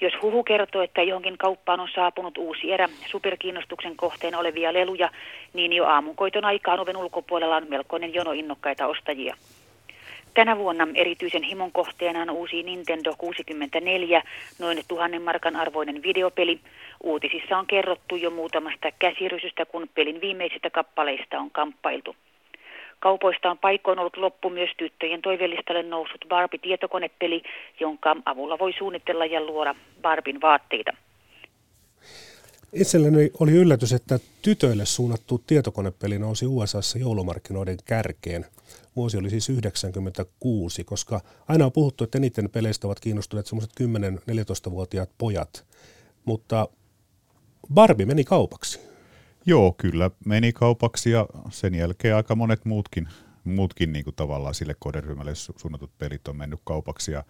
Jos 0.00 0.12
huhu 0.22 0.44
kertoo, 0.44 0.82
että 0.82 1.02
johonkin 1.02 1.38
kauppaan 1.38 1.80
on 1.80 1.88
saapunut 1.94 2.38
uusi 2.38 2.72
erä 2.72 2.88
superkiinnostuksen 3.06 3.96
kohteen 3.96 4.34
olevia 4.34 4.72
leluja, 4.72 5.10
niin 5.54 5.72
jo 5.72 5.86
aamunkoiton 5.86 6.44
aikaan 6.44 6.80
oven 6.80 6.96
ulkopuolella 6.96 7.56
on 7.56 7.66
melkoinen 7.68 8.14
jono 8.14 8.32
innokkaita 8.32 8.86
ostajia. 8.86 9.36
Tänä 10.34 10.58
vuonna 10.58 10.88
erityisen 10.94 11.42
himon 11.42 11.72
kohteena 11.72 12.22
on 12.22 12.30
uusi 12.30 12.62
Nintendo 12.62 13.14
64, 13.18 14.22
noin 14.58 14.82
tuhannen 14.88 15.22
markan 15.22 15.56
arvoinen 15.56 16.02
videopeli. 16.02 16.60
Uutisissa 17.02 17.58
on 17.58 17.66
kerrottu 17.66 18.16
jo 18.16 18.30
muutamasta 18.30 18.88
käsirysystä, 18.98 19.66
kun 19.66 19.88
pelin 19.94 20.20
viimeisistä 20.20 20.70
kappaleista 20.70 21.38
on 21.38 21.50
kamppailtu. 21.50 22.16
Kaupoista 22.98 23.50
on 23.50 23.58
paikoin 23.58 23.98
ollut 23.98 24.16
loppu 24.16 24.50
myös 24.50 24.70
tyttöjen 24.76 25.22
toivellistalle 25.22 25.82
noussut 25.82 26.24
Barbie-tietokonepeli, 26.28 27.42
jonka 27.80 28.16
avulla 28.24 28.58
voi 28.58 28.72
suunnitella 28.78 29.26
ja 29.26 29.40
luoda 29.40 29.74
Barbin 30.02 30.40
vaatteita. 30.40 30.92
Itselleni 32.72 33.30
oli 33.40 33.52
yllätys, 33.52 33.92
että 33.92 34.18
tytöille 34.42 34.86
suunnattu 34.86 35.42
tietokonepeli 35.46 36.18
nousi 36.18 36.46
USAssa 36.46 36.98
joulumarkkinoiden 36.98 37.76
kärkeen. 37.84 38.46
Vuosi 38.96 39.18
oli 39.18 39.30
siis 39.30 39.48
96, 39.48 40.84
koska 40.84 41.20
aina 41.48 41.64
on 41.64 41.72
puhuttu, 41.72 42.04
että 42.04 42.18
eniten 42.18 42.50
peleistä 42.50 42.86
ovat 42.86 43.00
kiinnostuneet 43.00 43.46
semmoiset 43.46 43.72
10-14-vuotiaat 43.80 45.10
pojat. 45.18 45.66
Mutta 46.24 46.68
Barbie 47.74 48.06
meni 48.06 48.24
kaupaksi. 48.24 48.87
Joo, 49.48 49.74
kyllä 49.78 50.10
meni 50.24 50.52
kaupaksi 50.52 51.10
ja 51.10 51.26
sen 51.50 51.74
jälkeen 51.74 52.16
aika 52.16 52.34
monet 52.34 52.64
muutkin, 52.64 53.08
muutkin 53.44 53.92
niin 53.92 54.04
kuin 54.04 54.16
tavallaan 54.16 54.54
sille 54.54 54.74
kohderyhmälle 54.78 55.34
suunnatut 55.34 55.98
pelit 55.98 56.28
on 56.28 56.36
mennyt 56.36 56.60
kaupaksi. 56.64 57.12
Ja 57.12 57.24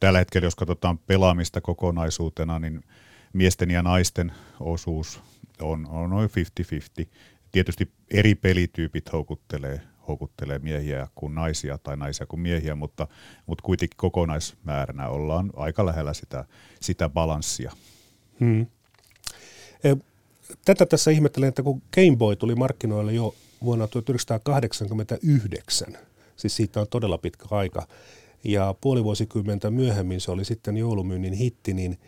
tällä 0.00 0.18
hetkellä, 0.18 0.46
jos 0.46 0.54
katsotaan 0.54 0.98
pelaamista 0.98 1.60
kokonaisuutena, 1.60 2.58
niin 2.58 2.82
miesten 3.32 3.70
ja 3.70 3.82
naisten 3.82 4.32
osuus 4.60 5.20
on, 5.60 5.86
on 5.90 6.10
noin 6.10 6.30
50-50. 7.02 7.06
Tietysti 7.52 7.92
eri 8.10 8.34
pelityypit 8.34 9.12
houkuttelee, 9.12 9.80
houkuttelee 10.08 10.58
miehiä 10.58 11.08
kuin 11.14 11.34
naisia 11.34 11.78
tai 11.78 11.96
naisia 11.96 12.26
kuin 12.26 12.40
miehiä, 12.40 12.74
mutta, 12.74 13.08
mutta 13.46 13.62
kuitenkin 13.62 13.96
kokonaismääränä 13.96 15.08
ollaan 15.08 15.50
aika 15.56 15.86
lähellä 15.86 16.14
sitä, 16.14 16.44
sitä 16.80 17.08
balanssia. 17.08 17.72
Hmm 18.40 18.66
tätä 20.64 20.86
tässä 20.86 21.10
ihmettelen, 21.10 21.48
että 21.48 21.62
kun 21.62 21.82
Game 21.94 22.16
Boy 22.16 22.36
tuli 22.36 22.54
markkinoille 22.54 23.12
jo 23.12 23.34
vuonna 23.64 23.88
1989, 23.88 25.98
siis 26.36 26.56
siitä 26.56 26.80
on 26.80 26.86
todella 26.90 27.18
pitkä 27.18 27.44
aika, 27.50 27.86
ja 28.44 28.74
puoli 28.80 29.04
vuosikymmentä 29.04 29.70
myöhemmin 29.70 30.20
se 30.20 30.30
oli 30.30 30.44
sitten 30.44 30.76
joulumyynnin 30.76 31.32
hitti, 31.32 31.74
niin 31.74 31.98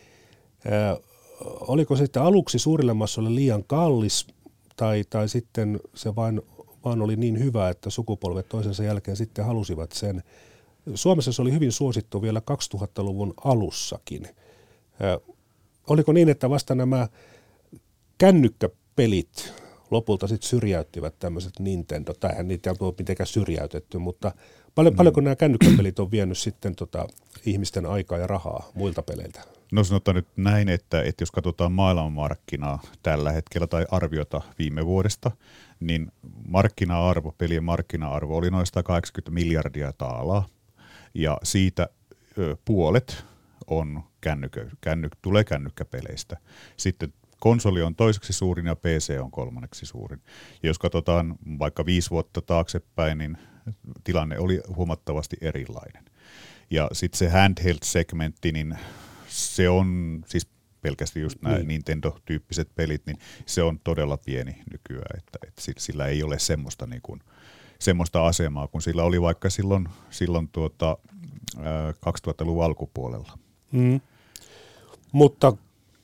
ää, 0.70 0.96
oliko 1.44 1.96
se 1.96 2.04
sitten 2.04 2.22
aluksi 2.22 2.58
suurille 2.58 2.94
massoille 2.94 3.34
liian 3.34 3.64
kallis, 3.64 4.26
tai, 4.76 5.04
tai 5.10 5.28
sitten 5.28 5.80
se 5.94 6.16
vain, 6.16 6.42
vaan 6.84 7.02
oli 7.02 7.16
niin 7.16 7.38
hyvä, 7.38 7.68
että 7.68 7.90
sukupolvet 7.90 8.48
toisensa 8.48 8.84
jälkeen 8.84 9.16
sitten 9.16 9.44
halusivat 9.44 9.92
sen. 9.92 10.22
Suomessa 10.94 11.32
se 11.32 11.42
oli 11.42 11.52
hyvin 11.52 11.72
suosittu 11.72 12.22
vielä 12.22 12.42
2000-luvun 12.74 13.34
alussakin. 13.44 14.28
Ää, 15.00 15.18
oliko 15.86 16.12
niin, 16.12 16.28
että 16.28 16.50
vasta 16.50 16.74
nämä 16.74 17.08
kännykkäpelit 18.18 19.54
lopulta 19.90 20.26
sitten 20.26 20.48
syrjäyttivät 20.48 21.18
tämmöiset 21.18 21.52
Nintendo, 21.58 22.14
tai 22.14 22.44
niitä 22.44 22.70
ei 22.70 22.76
ole 22.80 22.94
mitenkään 22.98 23.26
syrjäytetty, 23.26 23.98
mutta 23.98 24.32
paljon, 24.74 24.94
mm. 24.94 24.96
paljonko 24.96 25.20
nämä 25.20 25.36
kännykkäpelit 25.36 25.98
on 25.98 26.10
vienyt 26.10 26.38
sitten 26.38 26.76
tota 26.76 27.06
ihmisten 27.46 27.86
aikaa 27.86 28.18
ja 28.18 28.26
rahaa 28.26 28.70
muilta 28.74 29.02
peleiltä? 29.02 29.42
No 29.72 29.84
sanotaan 29.84 30.14
nyt 30.14 30.28
näin, 30.36 30.68
että, 30.68 31.02
että 31.02 31.22
jos 31.22 31.30
katsotaan 31.30 31.72
maailmanmarkkinaa 31.72 32.82
tällä 33.02 33.32
hetkellä 33.32 33.66
tai 33.66 33.86
arviota 33.90 34.40
viime 34.58 34.86
vuodesta, 34.86 35.30
niin 35.80 36.12
markkina-arvo, 36.48 37.34
pelien 37.38 37.64
markkina-arvo 37.64 38.36
oli 38.36 38.50
noin 38.50 38.66
180 38.66 39.30
miljardia 39.30 39.92
taalaa 39.92 40.46
ja 41.14 41.38
siitä 41.42 41.88
ö, 42.38 42.56
puolet 42.64 43.24
on 43.66 44.02
kännykö, 44.20 44.70
känny, 44.80 45.08
tulee 45.22 45.44
kännykkäpeleistä. 45.44 46.36
Sitten 46.76 47.12
konsoli 47.44 47.82
on 47.82 47.94
toiseksi 47.94 48.32
suurin 48.32 48.66
ja 48.66 48.76
PC 48.76 49.18
on 49.22 49.30
kolmanneksi 49.30 49.86
suurin. 49.86 50.20
Ja 50.62 50.68
jos 50.68 50.78
katsotaan 50.78 51.36
vaikka 51.58 51.86
viisi 51.86 52.10
vuotta 52.10 52.42
taaksepäin, 52.42 53.18
niin 53.18 53.38
tilanne 54.04 54.38
oli 54.38 54.60
huomattavasti 54.76 55.36
erilainen. 55.40 56.04
Ja 56.70 56.88
sitten 56.92 57.18
se 57.18 57.28
handheld-segmentti, 57.28 58.52
niin 58.52 58.78
se 59.28 59.68
on 59.68 60.20
siis 60.26 60.48
pelkästään 60.80 61.22
just 61.22 61.42
nämä 61.42 61.56
niin. 61.56 61.68
Nintendo-tyyppiset 61.68 62.68
pelit, 62.74 63.06
niin 63.06 63.18
se 63.46 63.62
on 63.62 63.80
todella 63.84 64.16
pieni 64.16 64.62
nykyään, 64.72 65.18
että, 65.18 65.38
että 65.48 65.62
sillä 65.78 66.06
ei 66.06 66.22
ole 66.22 66.38
semmoista, 66.38 66.86
niin 66.86 67.02
kuin, 67.02 67.20
semmoista 67.78 68.26
asemaa, 68.26 68.68
kun 68.68 68.82
sillä 68.82 69.02
oli 69.02 69.20
vaikka 69.20 69.50
silloin, 69.50 69.88
silloin 70.10 70.48
tuota, 70.48 70.98
2000-luvun 72.18 72.64
alkupuolella. 72.64 73.38
Mm. 73.72 74.00
Mutta 75.12 75.56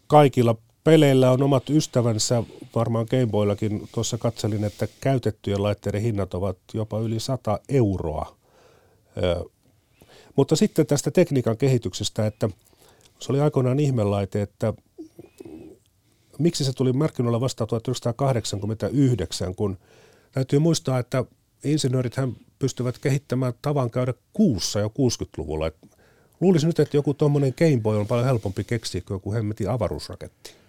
kaikilla 0.06 0.56
peleillä 0.90 1.30
on 1.30 1.42
omat 1.42 1.70
ystävänsä, 1.70 2.42
varmaan 2.74 3.06
Gameboyllakin 3.10 3.88
tuossa 3.94 4.18
katselin, 4.18 4.64
että 4.64 4.88
käytettyjen 5.00 5.62
laitteiden 5.62 6.02
hinnat 6.02 6.34
ovat 6.34 6.56
jopa 6.74 6.98
yli 6.98 7.20
100 7.20 7.60
euroa. 7.68 8.36
Ö, 9.22 9.44
mutta 10.36 10.56
sitten 10.56 10.86
tästä 10.86 11.10
tekniikan 11.10 11.56
kehityksestä, 11.56 12.26
että 12.26 12.48
se 13.20 13.32
oli 13.32 13.40
aikoinaan 13.40 13.80
ihmelaite, 13.80 14.42
että 14.42 14.74
miksi 16.38 16.64
se 16.64 16.72
tuli 16.72 16.92
markkinoilla 16.92 17.40
vasta 17.40 17.66
1989, 17.66 19.54
kun 19.54 19.78
täytyy 20.32 20.58
muistaa, 20.58 20.98
että 20.98 21.24
insinöörithän 21.64 22.36
pystyvät 22.58 22.98
kehittämään 22.98 23.52
tavan 23.62 23.90
käydä 23.90 24.14
kuussa 24.32 24.80
jo 24.80 24.88
60-luvulla. 24.88 25.70
luulisin 26.40 26.66
nyt, 26.66 26.78
että 26.78 26.96
joku 26.96 27.14
tuommoinen 27.14 27.54
Gameboy 27.58 28.00
on 28.00 28.06
paljon 28.06 28.26
helpompi 28.26 28.64
keksiä 28.64 29.00
kuin 29.00 29.14
joku 29.14 29.32
hemmetin 29.32 29.70
avaruusraketti. 29.70 30.59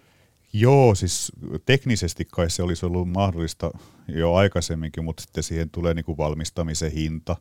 Joo, 0.52 0.94
siis 0.94 1.32
teknisesti 1.66 2.24
kai 2.24 2.50
se 2.50 2.62
olisi 2.62 2.86
ollut 2.86 3.08
mahdollista 3.08 3.70
jo 4.08 4.34
aikaisemminkin, 4.34 5.04
mutta 5.04 5.22
sitten 5.22 5.42
siihen 5.42 5.70
tulee 5.70 5.94
niin 5.94 6.04
kuin 6.04 6.18
valmistamisen 6.18 6.92
hinta, 6.92 7.36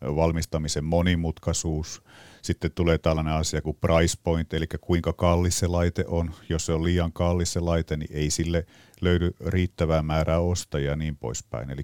valmistamisen 0.00 0.84
monimutkaisuus. 0.84 2.02
Sitten 2.42 2.72
tulee 2.74 2.98
tällainen 2.98 3.34
asia 3.34 3.62
kuin 3.62 3.76
price 3.80 4.16
point, 4.22 4.54
eli 4.54 4.66
kuinka 4.80 5.12
kallis 5.12 5.58
se 5.58 5.66
laite 5.66 6.04
on. 6.08 6.34
Jos 6.48 6.66
se 6.66 6.72
on 6.72 6.84
liian 6.84 7.12
kallis 7.12 7.52
se 7.52 7.60
laite, 7.60 7.96
niin 7.96 8.10
ei 8.12 8.30
sille 8.30 8.66
löydy 9.00 9.34
riittävää 9.46 10.02
määrää 10.02 10.40
ostajia 10.40 10.90
ja 10.90 10.96
niin 10.96 11.16
poispäin. 11.16 11.70
Eli 11.70 11.82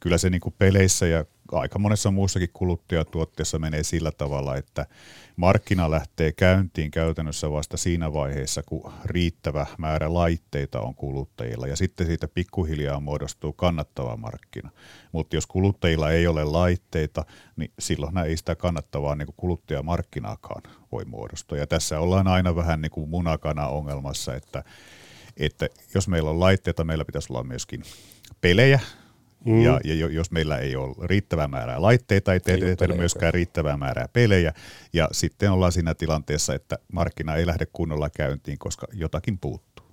kyllä 0.00 0.18
se 0.18 0.30
niin 0.30 0.40
kuin 0.40 0.54
peleissä 0.58 1.06
ja 1.06 1.24
aika 1.52 1.78
monessa 1.78 2.10
muussakin 2.10 2.48
kuluttajatuotteessa 2.52 3.58
menee 3.58 3.82
sillä 3.82 4.12
tavalla, 4.12 4.56
että 4.56 4.86
markkina 5.36 5.90
lähtee 5.90 6.32
käyntiin 6.32 6.90
käytännössä 6.90 7.50
vasta 7.50 7.76
siinä 7.76 8.12
vaiheessa, 8.12 8.62
kun 8.62 8.92
riittävä 9.04 9.66
määrä 9.78 10.14
laitteita 10.14 10.80
on 10.80 10.94
kuluttajilla 10.94 11.66
ja 11.66 11.76
sitten 11.76 12.06
siitä 12.06 12.28
pikkuhiljaa 12.28 13.00
muodostuu 13.00 13.52
kannattava 13.52 14.16
markkina. 14.16 14.70
Mutta 15.12 15.36
jos 15.36 15.46
kuluttajilla 15.46 16.10
ei 16.10 16.26
ole 16.26 16.44
laitteita, 16.44 17.24
niin 17.56 17.72
silloin 17.78 18.18
ei 18.18 18.36
sitä 18.36 18.56
kannattavaa 18.56 19.14
niin 19.14 19.28
kuluttajamarkkinaakaan 19.36 20.62
voi 20.92 21.04
muodostua. 21.04 21.58
Ja 21.58 21.66
tässä 21.66 22.00
ollaan 22.00 22.28
aina 22.28 22.56
vähän 22.56 22.80
niin 22.80 22.90
kuin 22.90 23.08
munakana 23.08 23.68
ongelmassa, 23.68 24.34
että, 24.34 24.64
että 25.36 25.68
jos 25.94 26.08
meillä 26.08 26.30
on 26.30 26.40
laitteita, 26.40 26.84
meillä 26.84 27.04
pitäisi 27.04 27.32
olla 27.32 27.44
myöskin 27.44 27.82
pelejä, 28.40 28.80
Mm. 29.44 29.62
Ja, 29.62 29.80
ja 29.84 29.94
jos 29.94 30.30
meillä 30.30 30.58
ei 30.58 30.76
ole 30.76 30.94
riittävää 31.02 31.48
määrää 31.48 31.82
laitteita, 31.82 32.32
ei 32.32 32.40
tehdä 32.40 32.94
myöskään 32.94 33.34
riittävää 33.34 33.76
määrää 33.76 34.08
pelejä, 34.12 34.52
ja 34.92 35.08
sitten 35.12 35.52
ollaan 35.52 35.72
siinä 35.72 35.94
tilanteessa, 35.94 36.54
että 36.54 36.78
markkina 36.92 37.34
ei 37.34 37.46
lähde 37.46 37.66
kunnolla 37.72 38.10
käyntiin, 38.10 38.58
koska 38.58 38.86
jotakin 38.92 39.38
puuttuu. 39.38 39.86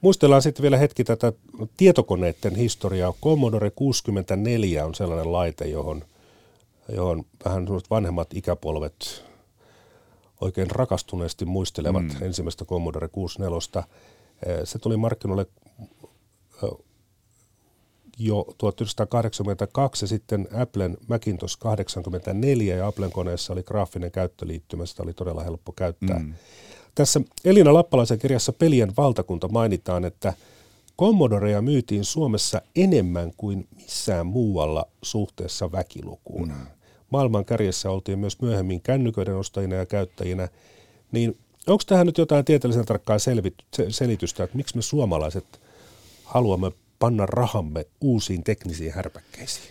Muistellaan 0.00 0.42
sitten 0.42 0.62
vielä 0.62 0.76
hetki 0.76 1.04
tätä 1.04 1.32
tietokoneiden 1.76 2.54
historiaa. 2.54 3.14
Commodore 3.22 3.70
64 3.70 4.86
on 4.86 4.94
sellainen 4.94 5.32
laite, 5.32 5.64
johon, 5.64 6.04
johon 6.94 7.24
vähän 7.44 7.66
vanhemmat 7.90 8.28
ikäpolvet 8.34 9.24
oikein 10.40 10.70
rakastuneesti 10.70 11.44
muistelevat 11.44 12.02
mm. 12.02 12.22
ensimmäistä 12.22 12.64
Commodore 12.64 13.08
64. 13.08 13.82
Se 14.64 14.78
tuli 14.78 14.96
markkinoille 14.96 15.46
jo 18.18 18.46
1982 18.58 20.06
sitten 20.06 20.48
Applen 20.60 20.96
Macintosh 21.08 21.58
84 21.58 22.76
ja 22.76 22.86
Applen 22.86 23.12
koneessa 23.12 23.52
oli 23.52 23.62
graafinen 23.62 24.10
käyttöliittymä, 24.10 24.86
sitä 24.86 25.02
oli 25.02 25.12
todella 25.14 25.44
helppo 25.44 25.72
käyttää. 25.72 26.18
Mm. 26.18 26.34
Tässä 26.94 27.20
Elina 27.44 27.74
Lappalaisen 27.74 28.18
kirjassa 28.18 28.52
Pelien 28.52 28.92
valtakunta 28.96 29.48
mainitaan, 29.48 30.04
että 30.04 30.34
Commodorea 31.00 31.62
myytiin 31.62 32.04
Suomessa 32.04 32.62
enemmän 32.76 33.32
kuin 33.36 33.68
missään 33.76 34.26
muualla 34.26 34.86
suhteessa 35.02 35.72
väkilukuun. 35.72 36.48
Mm. 36.48 36.66
Maailman 37.10 37.44
kärjessä 37.44 37.90
oltiin 37.90 38.18
myös 38.18 38.40
myöhemmin 38.42 38.80
kännyköiden 38.80 39.36
ostajina 39.36 39.74
ja 39.74 39.86
käyttäjinä. 39.86 40.48
Niin 41.12 41.38
onko 41.66 41.82
tähän 41.86 42.06
nyt 42.06 42.18
jotain 42.18 42.44
tieteellisen 42.44 42.86
tarkkaa 42.86 43.16
selvit- 43.16 43.90
selitystä, 43.90 44.44
että 44.44 44.56
miksi 44.56 44.76
me 44.76 44.82
suomalaiset 44.82 45.60
haluamme 46.24 46.72
panna 46.98 47.26
rahamme 47.26 47.86
uusiin 48.00 48.44
teknisiin 48.44 48.94
härpäkkeisiin? 48.94 49.66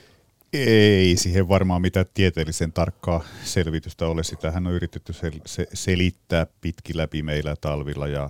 Ei 0.53 1.17
siihen 1.17 1.47
varmaan 1.49 1.81
mitään 1.81 2.05
tieteellisen 2.13 2.73
tarkkaa 2.73 3.23
selvitystä 3.43 4.07
ole. 4.07 4.23
Sitähän 4.23 4.67
on 4.67 4.73
yritetty 4.73 5.13
sel- 5.13 5.41
se- 5.45 5.67
selittää 5.73 6.47
pitki 6.61 6.97
läpi 6.97 7.21
meillä 7.21 7.55
talvilla 7.61 8.07
ja 8.07 8.29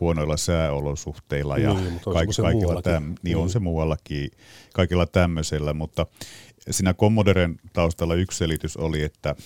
huonoilla 0.00 0.36
sääolosuhteilla 0.36 1.58
ja 1.58 1.74
niin, 1.74 2.00
kaik- 2.00 2.42
kaikilla 2.42 2.80
täm- 2.80 3.18
niin 3.22 3.36
on 3.36 3.42
niin. 3.42 3.52
se 3.52 3.58
muuallakin, 3.58 4.30
kaikilla 4.74 5.06
tämmöisellä, 5.06 5.74
mutta 5.74 6.06
siinä 6.70 6.94
Commodoren 6.94 7.60
taustalla 7.72 8.14
yksi 8.14 8.38
selitys 8.38 8.76
oli, 8.76 9.02
että 9.02 9.36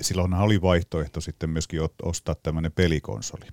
silloin 0.00 0.34
oli 0.34 0.62
vaihtoehto 0.62 1.20
sitten 1.20 1.50
myöskin 1.50 1.80
ostaa 2.02 2.34
tämmöinen 2.42 2.72
pelikonsoli 2.72 3.46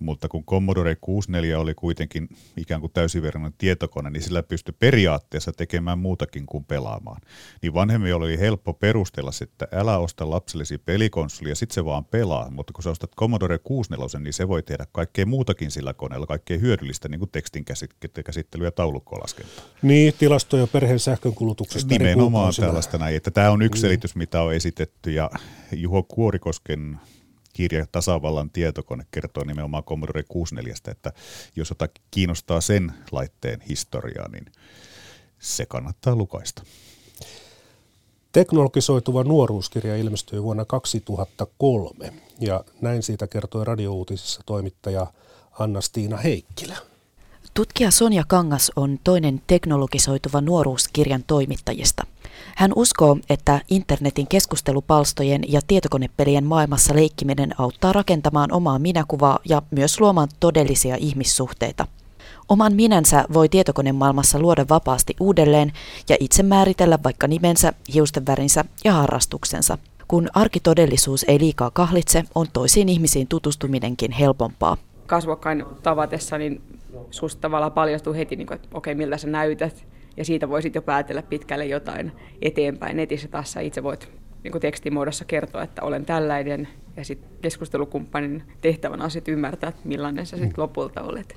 mutta 0.00 0.28
kun 0.28 0.44
Commodore 0.44 0.96
64 1.00 1.58
oli 1.58 1.74
kuitenkin 1.74 2.28
ikään 2.56 2.80
kuin 2.80 2.92
täysiverrainen 2.92 3.52
tietokone, 3.58 4.10
niin 4.10 4.22
sillä 4.22 4.42
pystyi 4.42 4.74
periaatteessa 4.78 5.52
tekemään 5.52 5.98
muutakin 5.98 6.46
kuin 6.46 6.64
pelaamaan. 6.64 7.20
Niin 7.62 7.74
vanhemmin 7.74 8.14
oli 8.14 8.38
helppo 8.38 8.72
perustella, 8.72 9.30
että 9.42 9.68
älä 9.72 9.98
osta 9.98 10.30
lapsellesi 10.30 10.78
pelikonsoli 10.78 11.48
ja 11.48 11.54
sitten 11.54 11.74
se 11.74 11.84
vaan 11.84 12.04
pelaa, 12.04 12.50
mutta 12.50 12.72
kun 12.72 12.82
sä 12.82 12.90
ostat 12.90 13.16
Commodore 13.16 13.58
64, 13.58 14.24
niin 14.24 14.32
se 14.32 14.48
voi 14.48 14.62
tehdä 14.62 14.86
kaikkea 14.92 15.26
muutakin 15.26 15.70
sillä 15.70 15.94
koneella, 15.94 16.26
kaikkea 16.26 16.58
hyödyllistä, 16.58 17.08
niin 17.08 17.18
kuin 17.18 17.30
tekstin 17.30 17.64
käsittely 18.24 18.64
ja 18.64 18.72
taulukkolaskentaa. 18.72 19.64
Niin, 19.82 20.14
tilasto- 20.18 20.56
ja 20.56 20.66
perheen 20.66 20.98
sähkönkulutuksesta. 20.98 21.88
Nimenomaan 21.88 22.52
tällaista 22.60 22.98
näin, 22.98 23.16
että 23.16 23.30
tämä 23.30 23.50
on 23.50 23.62
yksi 23.62 23.80
mm. 23.80 23.80
selitys, 23.80 24.16
mitä 24.16 24.42
on 24.42 24.54
esitetty 24.54 25.10
ja 25.10 25.30
Juho 25.72 26.02
Kuorikosken 26.02 27.00
kirja 27.52 27.86
Tasavallan 27.92 28.50
tietokone 28.50 29.06
kertoo 29.10 29.44
nimenomaan 29.44 29.84
Commodore 29.84 30.22
64, 30.22 30.74
että 30.90 31.12
jos 31.56 31.70
jotain 31.70 31.90
kiinnostaa 32.10 32.60
sen 32.60 32.92
laitteen 33.12 33.60
historiaa, 33.60 34.28
niin 34.28 34.46
se 35.38 35.66
kannattaa 35.66 36.16
lukaista. 36.16 36.62
Teknologisoituva 38.32 39.24
nuoruuskirja 39.24 39.96
ilmestyi 39.96 40.42
vuonna 40.42 40.64
2003 40.64 42.12
ja 42.40 42.64
näin 42.80 43.02
siitä 43.02 43.26
kertoi 43.26 43.64
radiouutisissa 43.64 44.40
toimittaja 44.46 45.06
Anna-Stiina 45.58 46.16
Heikkilä. 46.16 46.76
Tutkija 47.54 47.90
Sonja 47.90 48.24
Kangas 48.28 48.72
on 48.76 48.98
toinen 49.04 49.42
teknologisoituva 49.46 50.40
nuoruuskirjan 50.40 51.24
toimittajista. 51.26 52.06
Hän 52.56 52.72
uskoo, 52.76 53.16
että 53.30 53.60
internetin 53.70 54.26
keskustelupalstojen 54.26 55.42
ja 55.48 55.60
tietokonepelien 55.66 56.44
maailmassa 56.44 56.94
leikkiminen 56.94 57.60
auttaa 57.60 57.92
rakentamaan 57.92 58.52
omaa 58.52 58.78
minäkuvaa 58.78 59.38
ja 59.44 59.62
myös 59.70 60.00
luomaan 60.00 60.28
todellisia 60.40 60.96
ihmissuhteita. 60.96 61.86
Oman 62.48 62.72
minänsä 62.72 63.24
voi 63.32 63.48
tietokonemaailmassa 63.48 64.38
luoda 64.38 64.66
vapaasti 64.70 65.16
uudelleen 65.20 65.72
ja 66.08 66.16
itse 66.20 66.42
määritellä 66.42 66.98
vaikka 67.04 67.28
nimensä, 67.28 67.72
hiustenvärinsä 67.94 68.64
ja 68.84 68.92
harrastuksensa. 68.92 69.78
Kun 70.08 70.28
arkitodellisuus 70.34 71.24
ei 71.28 71.40
liikaa 71.40 71.70
kahlitse, 71.70 72.24
on 72.34 72.46
toisiin 72.52 72.88
ihmisiin 72.88 73.26
tutustuminenkin 73.28 74.12
helpompaa. 74.12 74.76
Kasvokkain 75.06 75.64
tavatessa, 75.82 76.38
niin 76.38 76.62
susta 77.10 77.40
tavallaan 77.40 77.72
paljastuu 77.72 78.14
heti, 78.14 78.36
niin 78.36 78.46
kuin, 78.46 78.56
että 78.56 78.68
okei, 78.74 78.94
miltä 78.94 79.16
sä 79.16 79.28
näytät. 79.28 79.84
Ja 80.16 80.24
siitä 80.24 80.48
voisit 80.48 80.74
jo 80.74 80.82
päätellä 80.82 81.22
pitkälle 81.22 81.66
jotain 81.66 82.12
eteenpäin. 82.42 82.96
Netissä 82.96 83.28
taas 83.28 83.52
sä 83.52 83.60
itse 83.60 83.82
voit 83.82 84.08
niin 84.44 84.52
kuin 84.52 84.62
tekstimuodossa 84.62 85.24
kertoa, 85.24 85.62
että 85.62 85.82
olen 85.82 86.06
tällainen, 86.06 86.68
ja 86.96 87.04
sitten 87.04 87.30
keskustelukumppanin 87.42 88.42
tehtävänä 88.60 89.04
on 89.04 89.10
sitten 89.10 89.34
ymmärtää, 89.34 89.68
että 89.68 89.80
millainen 89.84 90.26
sä 90.26 90.36
sitten 90.36 90.62
lopulta 90.62 91.02
olet. 91.02 91.36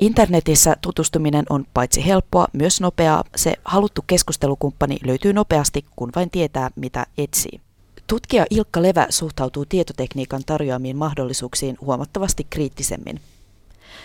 Internetissä 0.00 0.76
tutustuminen 0.80 1.44
on 1.50 1.64
paitsi 1.74 2.06
helppoa, 2.06 2.46
myös 2.52 2.80
nopeaa. 2.80 3.24
Se 3.36 3.54
haluttu 3.64 4.04
keskustelukumppani 4.06 4.96
löytyy 5.04 5.32
nopeasti, 5.32 5.84
kun 5.96 6.10
vain 6.16 6.30
tietää, 6.30 6.70
mitä 6.76 7.06
etsii. 7.18 7.60
Tutkija 8.06 8.46
Ilkka 8.50 8.82
Levä 8.82 9.06
suhtautuu 9.10 9.64
tietotekniikan 9.64 10.42
tarjoamiin 10.46 10.96
mahdollisuuksiin 10.96 11.76
huomattavasti 11.80 12.46
kriittisemmin. 12.50 13.20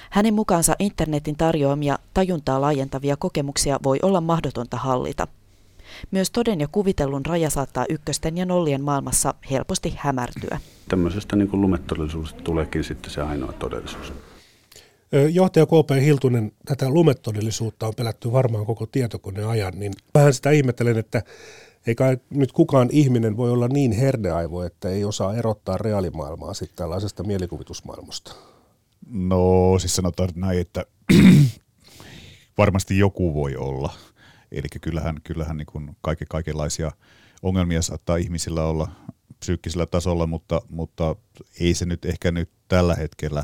Hänen 0.09 0.33
mukaansa 0.33 0.75
internetin 0.79 1.35
tarjoamia 1.35 1.99
tajuntaa 2.13 2.61
laajentavia 2.61 3.17
kokemuksia 3.17 3.79
voi 3.83 3.99
olla 4.01 4.21
mahdotonta 4.21 4.77
hallita. 4.77 5.27
Myös 6.11 6.31
toden 6.31 6.59
ja 6.61 6.67
kuvitellun 6.67 7.25
raja 7.25 7.49
saattaa 7.49 7.85
ykkösten 7.89 8.37
ja 8.37 8.45
nollien 8.45 8.83
maailmassa 8.83 9.33
helposti 9.51 9.93
hämärtyä. 9.97 10.59
Tämmöisestä 10.89 11.35
niin 11.35 11.47
kuin 11.47 11.61
lumettodellisuudesta 11.61 12.41
tuleekin 12.41 12.83
sitten 12.83 13.11
se 13.11 13.21
ainoa 13.21 13.51
todellisuus. 13.51 14.13
Johtaja 15.31 15.65
KP 15.65 15.89
Hiltunen, 16.01 16.51
tätä 16.65 16.89
lumetodellisuutta 16.89 17.87
on 17.87 17.93
pelätty 17.97 18.31
varmaan 18.31 18.65
koko 18.65 18.85
tietokoneen 18.85 19.47
ajan, 19.47 19.73
niin 19.75 19.93
vähän 20.15 20.33
sitä 20.33 20.51
ihmettelen, 20.51 20.97
että 20.97 21.23
eikä 21.87 22.17
nyt 22.29 22.51
kukaan 22.51 22.89
ihminen 22.91 23.37
voi 23.37 23.51
olla 23.51 23.67
niin 23.67 23.91
herdeaivo, 23.91 24.63
että 24.63 24.89
ei 24.89 25.05
osaa 25.05 25.35
erottaa 25.35 25.77
reaalimaailmaa 25.77 26.53
sitten 26.53 26.77
tällaisesta 26.77 27.23
mielikuvitusmaailmasta. 27.23 28.35
No 29.09 29.75
siis 29.79 29.95
sanotaan 29.95 30.29
näin, 30.35 30.59
että 30.59 30.85
varmasti 32.57 32.97
joku 32.97 33.33
voi 33.33 33.55
olla. 33.55 33.93
Eli 34.51 34.67
kyllähän, 34.81 35.21
kyllähän 35.23 35.57
niin 35.57 35.65
kuin 35.65 35.97
kaikke, 36.01 36.25
kaikenlaisia 36.29 36.91
ongelmia 37.41 37.81
saattaa 37.81 38.17
ihmisillä 38.17 38.63
olla 38.63 38.91
psyykkisellä 39.39 39.85
tasolla, 39.85 40.27
mutta, 40.27 40.61
mutta 40.69 41.15
ei 41.59 41.73
se 41.73 41.85
nyt 41.85 42.05
ehkä 42.05 42.31
nyt 42.31 42.49
tällä 42.67 42.95
hetkellä 42.95 43.43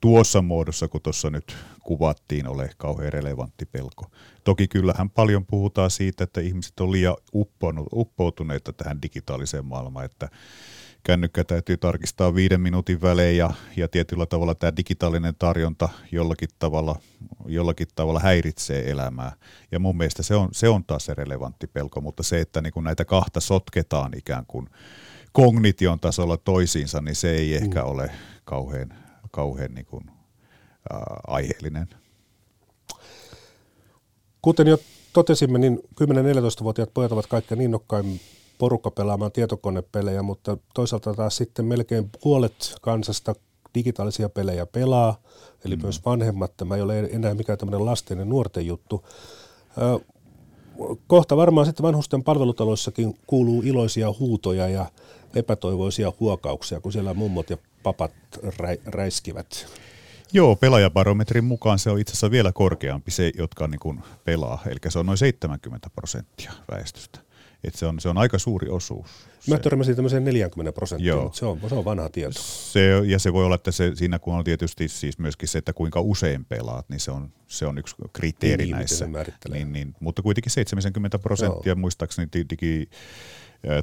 tuossa 0.00 0.42
muodossa, 0.42 0.88
kun 0.88 1.02
tuossa 1.02 1.30
nyt 1.30 1.56
kuvattiin, 1.82 2.48
ole 2.48 2.70
kauhean 2.76 3.12
relevantti 3.12 3.66
pelko. 3.66 4.10
Toki 4.44 4.68
kyllähän 4.68 5.10
paljon 5.10 5.46
puhutaan 5.46 5.90
siitä, 5.90 6.24
että 6.24 6.40
ihmiset 6.40 6.80
on 6.80 6.92
liian 6.92 7.16
uppoutuneita 7.92 8.72
tähän 8.72 9.02
digitaaliseen 9.02 9.64
maailmaan, 9.64 10.04
että 10.04 10.28
kännykkä 11.02 11.44
täytyy 11.44 11.76
tarkistaa 11.76 12.34
viiden 12.34 12.60
minuutin 12.60 13.00
välein 13.00 13.36
ja, 13.36 13.50
ja 13.76 13.88
tietyllä 13.88 14.26
tavalla 14.26 14.54
tämä 14.54 14.76
digitaalinen 14.76 15.34
tarjonta 15.38 15.88
jollakin 16.12 16.48
tavalla, 16.58 16.96
jollakin 17.46 17.88
tavalla 17.94 18.20
häiritsee 18.20 18.90
elämää. 18.90 19.32
Ja 19.72 19.78
mun 19.78 19.96
mielestä 19.96 20.22
se 20.22 20.34
on, 20.34 20.48
se 20.52 20.68
on 20.68 20.84
taas 20.84 21.04
se 21.04 21.14
relevantti 21.14 21.66
pelko, 21.66 22.00
mutta 22.00 22.22
se, 22.22 22.40
että 22.40 22.60
niin 22.60 22.84
näitä 22.84 23.04
kahta 23.04 23.40
sotketaan 23.40 24.12
ikään 24.16 24.46
kuin 24.46 24.68
kognition 25.32 26.00
tasolla 26.00 26.36
toisiinsa, 26.36 27.00
niin 27.00 27.16
se 27.16 27.30
ei 27.30 27.54
ehkä 27.54 27.82
mm. 27.82 27.88
ole 27.88 28.10
kauhean, 28.44 28.94
kauhean 29.30 29.74
niin 29.74 29.86
kuin, 29.86 30.04
äh, 30.08 31.00
aiheellinen. 31.26 31.88
Kuten 34.42 34.66
jo 34.66 34.78
totesimme, 35.12 35.58
niin 35.58 35.80
10-14-vuotiaat 36.02 36.94
pojat 36.94 37.12
ovat 37.12 37.26
kaikkein 37.26 37.60
innokkain 37.60 38.20
porukka 38.58 38.90
pelaamaan 38.90 39.32
tietokonepelejä, 39.32 40.22
mutta 40.22 40.56
toisaalta 40.74 41.14
taas 41.14 41.36
sitten 41.36 41.64
melkein 41.64 42.10
puolet 42.22 42.74
kansasta 42.80 43.34
digitaalisia 43.74 44.28
pelejä 44.28 44.66
pelaa, 44.66 45.20
eli 45.64 45.76
mm. 45.76 45.82
myös 45.82 46.04
vanhemmat. 46.04 46.56
Tämä 46.56 46.76
ei 46.76 46.82
ole 46.82 46.98
enää 47.12 47.34
mikään 47.34 47.58
tämmöinen 47.58 47.86
lasten 47.86 48.18
ja 48.18 48.24
nuorten 48.24 48.66
juttu. 48.66 49.04
Kohta 51.06 51.36
varmaan 51.36 51.66
sitten 51.66 51.82
vanhusten 51.82 52.24
palvelutaloissakin 52.24 53.18
kuuluu 53.26 53.62
iloisia 53.62 54.12
huutoja 54.18 54.68
ja 54.68 54.86
epätoivoisia 55.34 56.12
huokauksia, 56.20 56.80
kun 56.80 56.92
siellä 56.92 57.14
mummot 57.14 57.50
ja 57.50 57.56
papat 57.82 58.12
rä- 58.42 58.82
räiskivät. 58.86 59.66
Joo, 60.32 60.56
pelaajabarometrin 60.56 61.44
mukaan 61.44 61.78
se 61.78 61.90
on 61.90 61.98
itse 62.00 62.12
asiassa 62.12 62.30
vielä 62.30 62.52
korkeampi 62.52 63.10
se, 63.10 63.32
jotka 63.38 63.68
niin 63.68 63.78
kuin 63.78 64.00
pelaa, 64.24 64.62
eli 64.66 64.78
se 64.88 64.98
on 64.98 65.06
noin 65.06 65.18
70 65.18 65.90
prosenttia 65.94 66.52
väestöstä. 66.70 67.27
Et 67.64 67.74
se, 67.74 67.86
on, 67.86 68.00
se 68.00 68.08
on 68.08 68.18
aika 68.18 68.38
suuri 68.38 68.68
osuus. 68.68 69.10
Mä 69.48 69.58
törmäsin 69.58 69.96
tämmöiseen 69.96 70.24
40 70.24 70.72
prosenttia, 70.72 71.16
mutta 71.16 71.38
se 71.38 71.46
on, 71.46 71.60
se 71.68 71.74
on 71.74 71.84
vanha 71.84 72.08
tieto. 72.08 72.42
Se, 72.42 73.02
ja 73.06 73.18
se 73.18 73.32
voi 73.32 73.44
olla, 73.44 73.54
että 73.54 73.70
se, 73.70 73.92
siinä 73.94 74.18
kun 74.18 74.34
on 74.34 74.44
tietysti 74.44 74.88
siis 74.88 75.18
myöskin 75.18 75.48
se, 75.48 75.58
että 75.58 75.72
kuinka 75.72 76.00
usein 76.00 76.44
pelaat, 76.44 76.88
niin 76.88 77.00
se 77.00 77.10
on, 77.10 77.32
se 77.46 77.66
on 77.66 77.78
yksi 77.78 77.96
kriteeri 78.12 78.64
niin, 78.64 78.76
näissä. 78.76 79.08
Niin, 79.50 79.72
niin, 79.72 79.94
mutta 80.00 80.22
kuitenkin 80.22 80.52
70 80.52 81.18
prosenttia 81.18 81.70
Joo. 81.70 81.76
muistaakseni 81.76 82.28
digi, 82.50 82.90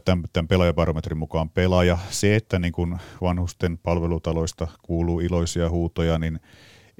tämän, 0.05 0.23
tämän 0.33 0.47
pelaajabarometrin 0.47 1.17
mukaan 1.17 1.49
pelaaja. 1.49 1.97
Se, 2.09 2.35
että 2.35 2.59
niin 2.59 2.73
kun 2.73 2.97
vanhusten 3.21 3.77
palvelutaloista 3.77 4.67
kuuluu 4.83 5.19
iloisia 5.19 5.69
huutoja, 5.69 6.19
niin– 6.19 6.39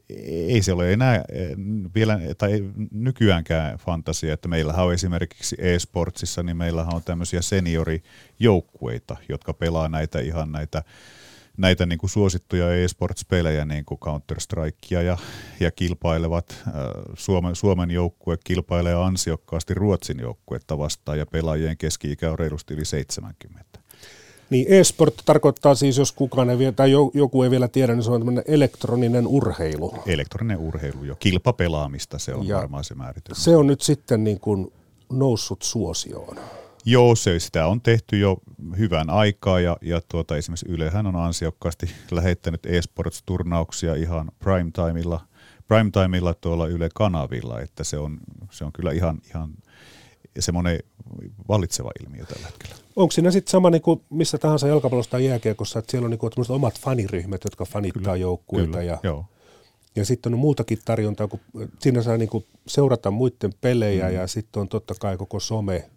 ei 0.09 0.61
se 0.61 0.73
ole 0.73 0.93
enää 0.93 1.15
eh, 1.15 1.49
vielä, 1.95 2.19
tai 2.37 2.63
nykyäänkään 2.91 3.77
fantasia, 3.77 4.33
että 4.33 4.47
meillähän 4.47 4.85
on 4.85 4.93
esimerkiksi 4.93 5.55
e-sportsissa, 5.59 6.43
niin 6.43 6.57
meillähän 6.57 6.93
on 6.93 7.03
tämmöisiä 7.03 7.41
seniorijoukkueita, 7.41 9.15
jotka 9.29 9.53
pelaa 9.53 9.89
näitä 9.89 10.19
ihan 10.19 10.51
näitä 10.51 10.83
näitä 11.57 11.85
niin 11.85 11.99
kuin 11.99 12.09
suosittuja 12.09 12.75
e-sports-pelejä, 12.75 13.65
niin 13.65 13.85
kuin 13.85 13.99
Counter-Strikea 13.99 15.01
ja, 15.01 15.17
ja 15.59 15.71
kilpailevat. 15.71 16.63
Äh, 16.67 16.73
Suomen, 17.13 17.55
Suomen 17.55 17.91
joukkue 17.91 18.37
kilpailee 18.43 18.93
ansiokkaasti 18.93 19.73
Ruotsin 19.73 20.19
joukkuetta 20.19 20.77
vastaan 20.77 21.17
ja 21.17 21.25
pelaajien 21.25 21.77
keski-ikä 21.77 22.31
on 22.31 22.39
reilusti 22.39 22.73
yli 22.73 22.85
70. 22.85 23.79
Niin 24.49 24.65
e-sport 24.69 25.13
tarkoittaa 25.25 25.75
siis, 25.75 25.97
jos 25.97 26.11
kukaan 26.11 26.49
ei 26.49 26.57
vielä, 26.57 26.71
tai 26.71 26.91
joku 27.13 27.43
ei 27.43 27.51
vielä 27.51 27.67
tiedä, 27.67 27.93
niin 27.93 28.03
se 28.03 28.11
on 28.11 28.21
tämmöinen 28.21 28.43
elektroninen 28.47 29.27
urheilu. 29.27 29.93
Elektroninen 30.05 30.57
urheilu 30.57 31.03
jo. 31.03 31.15
Kilpapelaamista 31.15 32.19
se 32.19 32.33
on 32.33 32.47
ja 32.47 32.57
varmaan 32.57 32.83
se 32.83 32.95
määritelmä. 32.95 33.41
Se 33.41 33.55
on 33.55 33.67
nyt 33.67 33.81
sitten 33.81 34.23
niin 34.23 34.39
kuin 34.39 34.73
noussut 35.09 35.61
suosioon. 35.61 36.37
Joo, 36.85 37.15
se, 37.15 37.39
sitä 37.39 37.67
on 37.67 37.81
tehty 37.81 38.19
jo 38.19 38.37
hyvän 38.77 39.09
aikaa 39.09 39.59
ja, 39.59 39.77
ja 39.81 40.01
tuota, 40.11 40.37
esimerkiksi 40.37 40.65
Ylehän 40.69 41.07
on 41.07 41.15
ansiokkaasti 41.15 41.89
lähettänyt 42.11 42.65
e-sports-turnauksia 42.65 43.95
ihan 43.95 44.31
primetimeilla, 44.39 45.27
primetimeilla 45.67 46.33
tuolla 46.33 46.67
Yle 46.67 46.89
kanavilla, 46.93 47.61
että 47.61 47.83
se 47.83 47.97
on, 47.97 48.19
se 48.51 48.65
on 48.65 48.71
kyllä 48.73 48.91
ihan, 48.91 49.21
ihan 49.29 49.53
semmoinen 50.39 50.79
vallitseva 51.47 51.91
ilmiö 52.03 52.25
tällä 52.25 52.47
hetkellä. 52.47 52.84
Onko 52.95 53.11
siinä 53.11 53.31
sitten 53.31 53.51
sama 53.51 53.69
niin 53.69 53.81
kuin 53.81 54.01
missä 54.09 54.37
tahansa 54.37 54.67
jalkapallosta 54.67 55.11
tai 55.11 55.25
jääkiekossa, 55.25 55.79
että 55.79 55.91
siellä 55.91 56.05
on 56.05 56.11
niin 56.11 56.19
kuin 56.19 56.31
omat 56.49 56.79
faniryhmät, 56.79 57.43
jotka 57.43 57.65
fanittaa 57.65 58.01
kyllä, 58.01 58.15
joukkueita 58.15 58.71
kyllä, 58.71 58.83
ja, 58.83 58.97
joo. 59.03 59.25
ja 59.95 60.05
sitten 60.05 60.33
on 60.33 60.39
muutakin 60.39 60.79
tarjontaa, 60.85 61.27
kun 61.27 61.39
siinä 61.79 62.01
saa 62.01 62.17
niin 62.17 62.29
seurata 62.67 63.11
muiden 63.11 63.53
pelejä 63.61 64.07
mm. 64.07 64.15
ja 64.15 64.27
sitten 64.27 64.61
on 64.61 64.67
totta 64.67 64.93
kai 64.99 65.17
koko 65.17 65.39
some, 65.39 65.89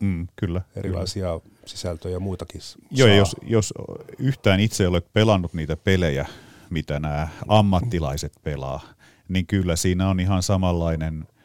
mm, 0.00 0.28
kyllä, 0.36 0.62
erilaisia 0.76 1.40
kyllä. 1.40 1.56
sisältöjä 1.66 2.12
ja 2.12 2.20
muitakin 2.20 2.60
Joo, 2.90 3.08
ja 3.08 3.16
jos, 3.16 3.36
jos 3.42 3.74
yhtään 4.18 4.60
itse 4.60 4.88
olet 4.88 5.12
pelannut 5.12 5.54
niitä 5.54 5.76
pelejä, 5.76 6.26
mitä 6.70 7.00
nämä 7.00 7.28
ammattilaiset 7.48 8.32
pelaa, 8.42 8.80
niin 9.28 9.46
kyllä 9.46 9.76
siinä 9.76 10.08
on 10.08 10.20
ihan 10.20 10.42
samanlainen– 10.42 11.24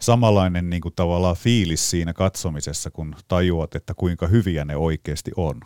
samanlainen 0.00 0.70
niin 0.70 0.80
kuin 0.80 0.94
tavallaan 0.96 1.36
fiilis 1.36 1.90
siinä 1.90 2.12
katsomisessa, 2.12 2.90
kun 2.90 3.16
tajuat, 3.28 3.74
että 3.74 3.94
kuinka 3.94 4.26
hyviä 4.26 4.64
ne 4.64 4.76
oikeasti 4.76 5.30
on. 5.36 5.60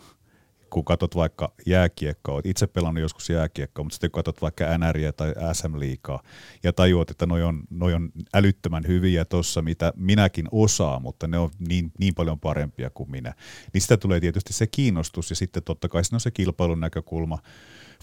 Kun 0.69 0.85
katsot 0.85 1.15
vaikka 1.15 1.53
jääkiekkoa, 1.65 2.33
olet 2.35 2.45
itse 2.45 2.67
pelannut 2.67 3.01
joskus 3.01 3.29
jääkiekkoa, 3.29 3.83
mutta 3.83 3.93
sitten 3.93 4.11
kun 4.11 4.17
katsot 4.19 4.41
vaikka 4.41 4.77
NRiä 4.77 5.11
tai 5.11 5.33
SM-liikaa 5.53 6.23
ja 6.63 6.73
tajuat, 6.73 7.11
että 7.11 7.25
noi 7.25 7.43
on, 7.43 7.63
noi 7.69 7.93
on 7.93 8.11
älyttömän 8.33 8.83
hyviä 8.87 9.25
tuossa, 9.25 9.61
mitä 9.61 9.93
minäkin 9.95 10.45
osaan, 10.51 11.01
mutta 11.01 11.27
ne 11.27 11.37
on 11.37 11.49
niin, 11.67 11.91
niin 11.99 12.15
paljon 12.15 12.39
parempia 12.39 12.89
kuin 12.89 13.11
minä. 13.11 13.33
Niin 13.73 13.81
sitä 13.81 13.97
tulee 13.97 14.19
tietysti 14.19 14.53
se 14.53 14.67
kiinnostus 14.67 15.29
ja 15.29 15.35
sitten 15.35 15.63
totta 15.63 15.89
kai 15.89 16.03
siinä 16.03 16.15
on 16.15 16.21
se 16.21 16.31
kilpailun 16.31 16.79
näkökulma, 16.79 17.39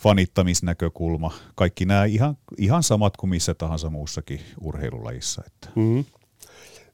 fanittamisnäkökulma, 0.01 1.33
kaikki 1.55 1.85
nämä 1.85 2.05
ihan, 2.05 2.37
ihan 2.59 2.83
samat 2.83 3.17
kuin 3.17 3.31
missä 3.31 3.55
tahansa 3.55 3.91
muussakin 3.91 4.41
urheilulajissa. 4.61 5.43
Että. 5.47 5.69
Mm-hmm 5.77 6.20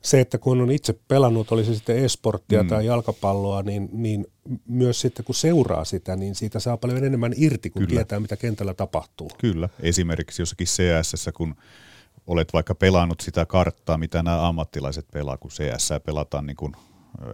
se, 0.07 0.21
että 0.21 0.39
kun 0.39 0.61
on 0.61 0.71
itse 0.71 0.93
pelannut, 1.09 1.53
oli 1.53 1.65
se 1.65 1.75
sitten 1.75 2.05
esporttia 2.05 2.63
mm. 2.63 2.69
tai 2.69 2.87
jalkapalloa, 2.87 3.63
niin, 3.63 3.89
niin 3.93 4.27
myös 4.69 5.01
sitten 5.01 5.25
kun 5.25 5.35
seuraa 5.35 5.85
sitä, 5.85 6.17
niin 6.17 6.35
siitä 6.35 6.61
saa 6.61 6.77
paljon 6.77 7.05
enemmän 7.05 7.33
irti, 7.37 7.71
kun 7.71 7.83
Kyllä. 7.83 7.95
tietää, 7.99 8.21
mitä 8.21 8.37
kentällä 8.37 8.75
tapahtuu. 8.75 9.31
Kyllä, 9.39 9.69
esimerkiksi 9.81 10.43
jossakin 10.43 10.67
CS, 10.67 11.29
kun 11.35 11.55
olet 12.27 12.53
vaikka 12.53 12.75
pelannut 12.75 13.21
sitä 13.21 13.47
karttaa, 13.47 13.99
mitä 13.99 14.23
nämä 14.23 14.49
ammattilaiset 14.49 15.07
pelaa, 15.13 15.37
kun 15.37 15.51
CS 15.51 15.89
pelataan 16.05 16.47
niin 16.47 16.57
kuin 16.57 16.73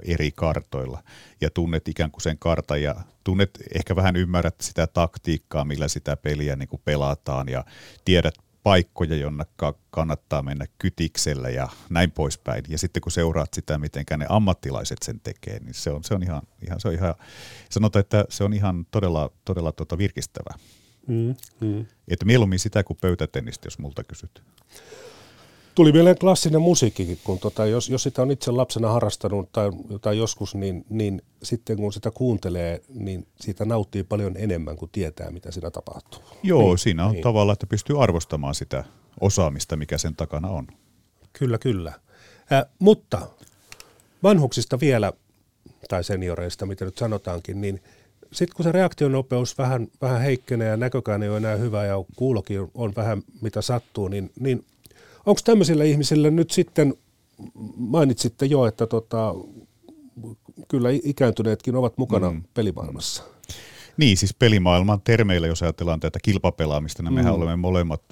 eri 0.05 0.31
kartoilla 0.35 1.03
ja 1.41 1.51
tunnet 1.51 1.89
ikään 1.89 2.11
kuin 2.11 2.23
sen 2.23 2.39
kartan 2.39 2.83
ja 2.83 2.95
tunnet, 3.25 3.51
ehkä 3.75 3.97
vähän 3.97 4.17
ymmärrät 4.17 4.61
sitä 4.61 4.87
taktiikkaa, 4.87 5.65
millä 5.65 5.89
sitä 5.89 6.17
peliä 6.17 6.57
niin 6.57 6.69
kuin 6.69 6.83
pelataan 6.85 7.49
ja 7.49 7.65
tiedät 8.05 8.35
paikkoja, 8.63 9.17
jonne 9.17 9.45
kannattaa 9.91 10.43
mennä 10.43 10.67
kytiksellä 10.79 11.49
ja 11.49 11.69
näin 11.91 12.11
poispäin. 12.11 12.65
Ja 12.69 12.79
sitten 12.79 13.01
kun 13.01 13.13
seuraat 13.13 13.55
sitä, 13.55 13.79
miten 13.79 14.05
ne 14.17 14.27
ammattilaiset 14.29 14.99
sen 15.03 15.21
tekee, 15.21 15.59
niin 15.59 15.75
se 15.75 15.91
on, 15.91 16.05
se 16.05 16.15
on 16.15 16.23
ihan, 16.23 16.43
ihan, 16.67 16.81
se 16.81 16.89
on 16.89 16.95
ihan 16.95 17.15
sanotaan, 17.71 18.01
että 18.01 18.25
se 18.29 18.45
on 18.45 18.53
ihan 18.53 18.87
todella, 18.91 19.31
todella 19.45 19.73
tota 19.73 19.99
virkistävää. 19.99 20.55
Mm, 21.07 21.35
mm. 21.61 21.87
Että 22.09 22.25
mieluummin 22.25 22.59
sitä 22.59 22.85
kuin 22.85 22.99
pöytätennistä, 23.01 23.67
jos 23.67 23.79
multa 23.79 24.05
kysyt. 24.05 24.43
Tuli 25.75 25.93
mieleen 25.93 26.19
klassinen 26.19 26.63
musiikkikin, 26.63 27.19
kun 27.25 27.39
tota, 27.39 27.67
jos, 27.67 27.89
jos 27.89 28.03
sitä 28.03 28.23
on 28.23 28.31
itse 28.31 28.51
lapsena 28.51 28.89
harrastanut 28.89 29.53
tai 29.53 29.71
jotain 29.91 30.19
joskus, 30.19 30.55
niin, 30.55 30.85
niin 30.89 31.23
sitten 31.43 31.77
kun 31.77 31.93
sitä 31.93 32.11
kuuntelee, 32.11 32.83
niin 32.89 33.27
siitä 33.41 33.65
nauttii 33.65 34.03
paljon 34.03 34.37
enemmän 34.37 34.77
kuin 34.77 34.91
tietää, 34.91 35.31
mitä 35.31 35.51
siinä 35.51 35.71
tapahtuu. 35.71 36.23
Joo, 36.43 36.63
niin, 36.63 36.79
siinä 36.79 37.07
on 37.07 37.13
niin. 37.13 37.23
tavalla, 37.23 37.53
että 37.53 37.67
pystyy 37.67 38.03
arvostamaan 38.03 38.55
sitä 38.55 38.85
osaamista, 39.21 39.77
mikä 39.77 39.99
sen 39.99 40.17
takana 40.17 40.49
on. 40.49 40.67
Kyllä, 41.33 41.59
kyllä. 41.59 41.93
Äh, 42.53 42.65
mutta 42.79 43.29
vanhuksista 44.23 44.81
vielä, 44.81 45.13
tai 45.89 46.05
senioreista, 46.05 46.67
mitä 46.67 46.85
nyt 46.85 46.99
sanotaankin, 46.99 47.61
niin 47.61 47.83
sitten 48.33 48.57
kun 48.57 48.65
se 48.65 48.73
reaktionopeus 48.73 49.59
vähän, 49.59 49.89
vähän 50.01 50.21
heikkenee 50.21 50.69
ja 50.69 50.77
näkökään 50.77 51.23
ei 51.23 51.29
ole 51.29 51.37
enää 51.37 51.57
hyvä 51.57 51.85
ja 51.85 51.95
kuulokin 52.17 52.71
on 52.75 52.93
vähän 52.97 53.23
mitä 53.41 53.63
sattuu, 53.63 54.09
niin, 54.09 54.31
niin 54.41 54.65
Onko 55.27 55.41
tämmöisillä 55.45 55.85
ihmisillä 55.85 56.31
nyt 56.31 56.51
sitten, 56.51 56.95
mainitsitte 57.77 58.47
jo, 58.47 58.67
että 58.67 58.87
tota, 58.87 59.35
kyllä 60.69 60.89
ikääntyneetkin 61.05 61.77
ovat 61.77 61.99
mukana 61.99 62.31
mm. 62.31 62.43
pelimaailmassa. 62.55 63.23
Niin, 63.97 64.17
siis 64.17 64.35
pelimaailman 64.35 65.01
termeillä, 65.01 65.47
jos 65.47 65.63
ajatellaan 65.63 66.01
tätä 66.01 66.19
kilpapelaamista, 66.23 67.03
niin 67.03 67.15
mehän 67.15 67.33
mm. 67.33 67.37
olemme 67.43 67.57
molemmat 67.57 68.03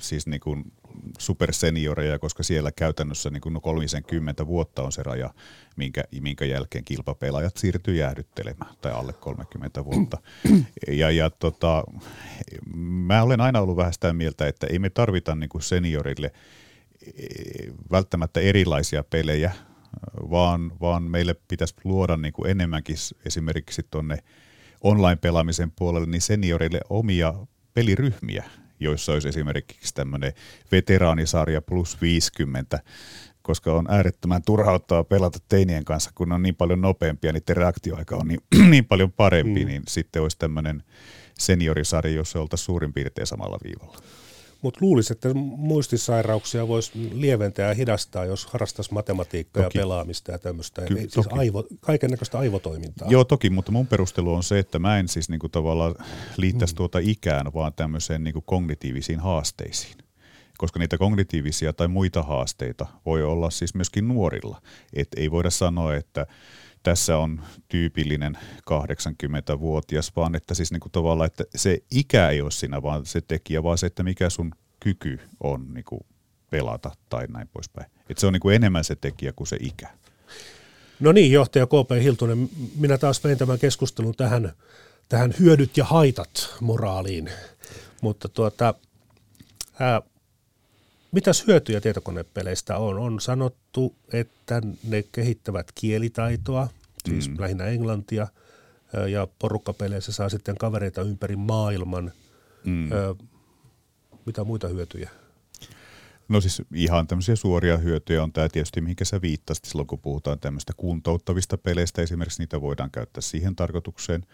siis 0.00 0.26
niin 0.26 0.40
kuin 0.40 0.72
supersenioreja, 1.18 2.18
koska 2.18 2.42
siellä 2.42 2.72
käytännössä 2.72 3.30
niin 3.30 3.40
kuin 3.40 3.52
no 3.52 3.60
30 3.60 4.46
vuotta 4.46 4.82
on 4.82 4.92
se 4.92 5.02
raja, 5.02 5.34
minkä, 5.76 6.04
minkä 6.20 6.44
jälkeen 6.44 6.84
kilpapelaajat 6.84 7.56
siirtyy 7.56 7.96
jäähdyttelemään, 7.96 8.74
tai 8.80 8.92
alle 8.92 9.12
30 9.12 9.84
vuotta. 9.84 10.18
ja, 10.88 11.10
ja 11.10 11.30
tota, 11.30 11.84
mä 12.76 13.22
olen 13.22 13.40
aina 13.40 13.60
ollut 13.60 13.76
vähän 13.76 13.92
sitä 13.92 14.12
mieltä, 14.12 14.46
että 14.46 14.66
ei 14.66 14.78
me 14.78 14.90
tarvita 14.90 15.34
niin 15.34 15.48
kuin 15.48 15.62
seniorille 15.62 16.32
e, 17.06 17.12
välttämättä 17.90 18.40
erilaisia 18.40 19.04
pelejä, 19.04 19.52
vaan, 20.30 20.72
vaan 20.80 21.02
meille 21.02 21.34
pitäisi 21.48 21.74
luoda 21.84 22.16
niin 22.16 22.32
kuin 22.32 22.50
enemmänkin 22.50 22.96
esimerkiksi 23.26 23.82
tuonne 23.90 24.18
online-pelaamisen 24.80 25.72
puolelle 25.78 26.06
niin 26.06 26.22
seniorille 26.22 26.80
omia 26.90 27.34
peliryhmiä, 27.74 28.44
joissa 28.80 29.12
olisi 29.12 29.28
esimerkiksi 29.28 29.94
tämmöinen 29.94 30.32
veteraanisarja 30.72 31.62
plus 31.62 32.00
50, 32.00 32.80
koska 33.42 33.72
on 33.72 33.86
äärettömän 33.90 34.42
turhauttaa 34.42 35.04
pelata 35.04 35.38
teinien 35.48 35.84
kanssa, 35.84 36.10
kun 36.14 36.32
on 36.32 36.42
niin 36.42 36.56
paljon 36.56 36.80
nopeampia, 36.80 37.32
niiden 37.32 37.56
reaktioaika 37.56 38.16
on 38.16 38.28
niin, 38.28 38.40
niin 38.70 38.84
paljon 38.84 39.12
parempi, 39.12 39.60
mm. 39.60 39.66
niin 39.66 39.82
sitten 39.88 40.22
olisi 40.22 40.38
tämmöinen 40.38 40.82
seniorisarja, 41.38 42.12
jossa 42.12 42.40
oltaisiin 42.40 42.66
suurin 42.66 42.92
piirtein 42.92 43.26
samalla 43.26 43.58
viivalla. 43.64 43.98
Mutta 44.62 44.78
luulisin, 44.82 45.14
että 45.14 45.34
muistisairauksia 45.34 46.68
voisi 46.68 47.10
lieventää 47.12 47.68
ja 47.68 47.74
hidastaa, 47.74 48.24
jos 48.24 48.46
harrastaisi 48.46 48.94
matematiikkaa 48.94 49.62
toki. 49.62 49.78
ja 49.78 49.82
pelaamista 49.82 50.32
ja 50.32 50.38
tämmöistä. 50.38 50.82
Ky- 50.82 51.08
siis 51.08 51.28
aivo, 51.30 51.64
kaiken 51.80 52.10
näköistä 52.10 52.38
aivotoimintaa. 52.38 53.08
Joo, 53.10 53.24
toki, 53.24 53.50
mutta 53.50 53.72
mun 53.72 53.86
perustelu 53.86 54.34
on 54.34 54.42
se, 54.42 54.58
että 54.58 54.78
mä 54.78 54.98
en 54.98 55.08
siis 55.08 55.28
niinku 55.28 55.48
tavallaan 55.48 55.94
liittäisi 56.36 56.74
mm. 56.74 56.76
tuota 56.76 56.98
ikään, 57.02 57.54
vaan 57.54 57.72
tämmöiseen 57.76 58.24
niinku 58.24 58.40
kognitiivisiin 58.40 59.20
haasteisiin 59.20 59.96
koska 60.58 60.78
niitä 60.78 60.98
kognitiivisia 60.98 61.72
tai 61.72 61.88
muita 61.88 62.22
haasteita 62.22 62.86
voi 63.06 63.22
olla 63.22 63.50
siis 63.50 63.74
myöskin 63.74 64.08
nuorilla. 64.08 64.62
Et 64.92 65.08
ei 65.16 65.30
voida 65.30 65.50
sanoa, 65.50 65.94
että 65.94 66.26
tässä 66.82 67.18
on 67.18 67.40
tyypillinen 67.68 68.38
80-vuotias, 68.70 70.16
vaan 70.16 70.34
että 70.34 70.54
siis 70.54 70.72
niin 70.72 70.80
kuin 70.80 70.92
tavallaan, 70.92 71.26
että 71.26 71.44
se 71.56 71.78
ikä 71.90 72.30
ei 72.30 72.40
ole 72.40 72.50
siinä 72.50 72.82
vaan 72.82 73.06
se 73.06 73.20
tekijä, 73.20 73.62
vaan 73.62 73.78
se, 73.78 73.86
että 73.86 74.02
mikä 74.02 74.30
sun 74.30 74.52
kyky 74.80 75.20
on 75.40 75.74
niin 75.74 75.84
kuin 75.84 76.00
pelata 76.50 76.90
tai 77.08 77.26
näin 77.26 77.48
poispäin. 77.48 77.90
Että 78.10 78.20
se 78.20 78.26
on 78.26 78.32
niin 78.32 78.40
kuin 78.40 78.56
enemmän 78.56 78.84
se 78.84 78.96
tekijä 78.96 79.32
kuin 79.32 79.46
se 79.46 79.56
ikä. 79.60 79.88
No 81.00 81.12
niin, 81.12 81.32
johtaja 81.32 81.66
KP 81.66 82.02
Hiltunen, 82.02 82.50
minä 82.76 82.98
taas 82.98 83.24
vein 83.24 83.38
tämän 83.38 83.58
keskustelun 83.58 84.14
tähän, 84.14 84.52
tähän 85.08 85.34
hyödyt 85.40 85.76
ja 85.76 85.84
haitat 85.84 86.56
moraaliin, 86.60 87.30
mutta 88.02 88.28
tuota, 88.28 88.74
ää, 89.80 90.02
Mitäs 91.12 91.46
hyötyjä 91.46 91.80
tietokonepeleistä 91.80 92.76
on? 92.76 92.98
On 92.98 93.20
sanottu, 93.20 93.94
että 94.12 94.62
ne 94.88 95.04
kehittävät 95.12 95.72
kielitaitoa, 95.74 96.68
siis 97.08 97.28
mm. 97.28 97.36
lähinnä 97.38 97.64
englantia, 97.64 98.26
ja 99.10 99.28
porukkapeleissä 99.38 100.12
saa 100.12 100.28
sitten 100.28 100.56
kavereita 100.56 101.02
ympäri 101.02 101.36
maailman. 101.36 102.12
Mm. 102.64 102.88
Mitä 104.26 104.44
muita 104.44 104.68
hyötyjä? 104.68 105.10
No 106.28 106.40
siis 106.40 106.62
ihan 106.74 107.06
tämmöisiä 107.06 107.36
suoria 107.36 107.76
hyötyjä 107.76 108.22
on 108.22 108.32
tämä 108.32 108.48
tietysti, 108.48 108.80
mihinkä 108.80 109.04
sä 109.04 109.20
viittasit 109.20 109.64
silloin, 109.64 109.86
kun 109.86 109.98
puhutaan 109.98 110.38
tämmöistä 110.38 110.72
kuntouttavista 110.76 111.58
peleistä. 111.58 112.02
Esimerkiksi 112.02 112.42
niitä 112.42 112.60
voidaan 112.60 112.90
käyttää 112.90 113.20
siihen 113.20 113.56
tarkoitukseen. 113.56 114.26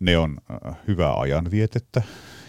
Ne 0.00 0.18
on 0.18 0.38
hyvää 0.88 1.14
ajanvietettä, 1.14 2.02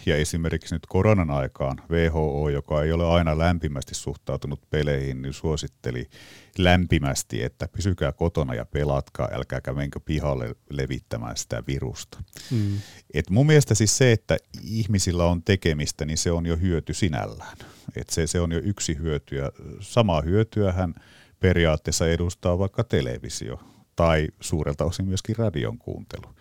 ja 0.07 0.15
esimerkiksi 0.15 0.75
nyt 0.75 0.86
koronan 0.86 1.31
aikaan 1.31 1.81
WHO, 1.89 2.49
joka 2.49 2.83
ei 2.83 2.91
ole 2.91 3.07
aina 3.07 3.38
lämpimästi 3.38 3.95
suhtautunut 3.95 4.69
peleihin, 4.69 5.21
niin 5.21 5.33
suositteli 5.33 6.10
lämpimästi, 6.57 7.43
että 7.43 7.67
pysykää 7.67 8.12
kotona 8.12 8.53
ja 8.53 8.65
pelatkaa, 8.65 9.29
älkääkä 9.31 9.73
menkö 9.73 9.99
pihalle 10.05 10.55
levittämään 10.69 11.38
sitä 11.38 11.63
virusta. 11.67 12.23
Mm. 12.51 12.77
Et 13.13 13.29
mun 13.29 13.45
mielestä 13.45 13.75
siis 13.75 13.97
se, 13.97 14.12
että 14.12 14.38
ihmisillä 14.63 15.25
on 15.25 15.43
tekemistä, 15.43 16.05
niin 16.05 16.17
se 16.17 16.31
on 16.31 16.45
jo 16.45 16.57
hyöty 16.57 16.93
sinällään. 16.93 17.57
Et 17.95 18.10
se, 18.10 18.27
se 18.27 18.39
on 18.39 18.51
jo 18.51 18.60
yksi 18.63 18.97
hyöty 18.97 19.36
ja 19.36 19.51
samaa 19.79 20.21
hyötyähän 20.21 20.93
periaatteessa 21.39 22.07
edustaa 22.07 22.60
vaikka 22.60 22.83
televisio 22.83 23.60
tai 23.95 24.27
suurelta 24.39 24.86
osin 24.86 25.07
myöskin 25.07 25.36
radion 25.36 25.77
kuuntelu 25.77 26.36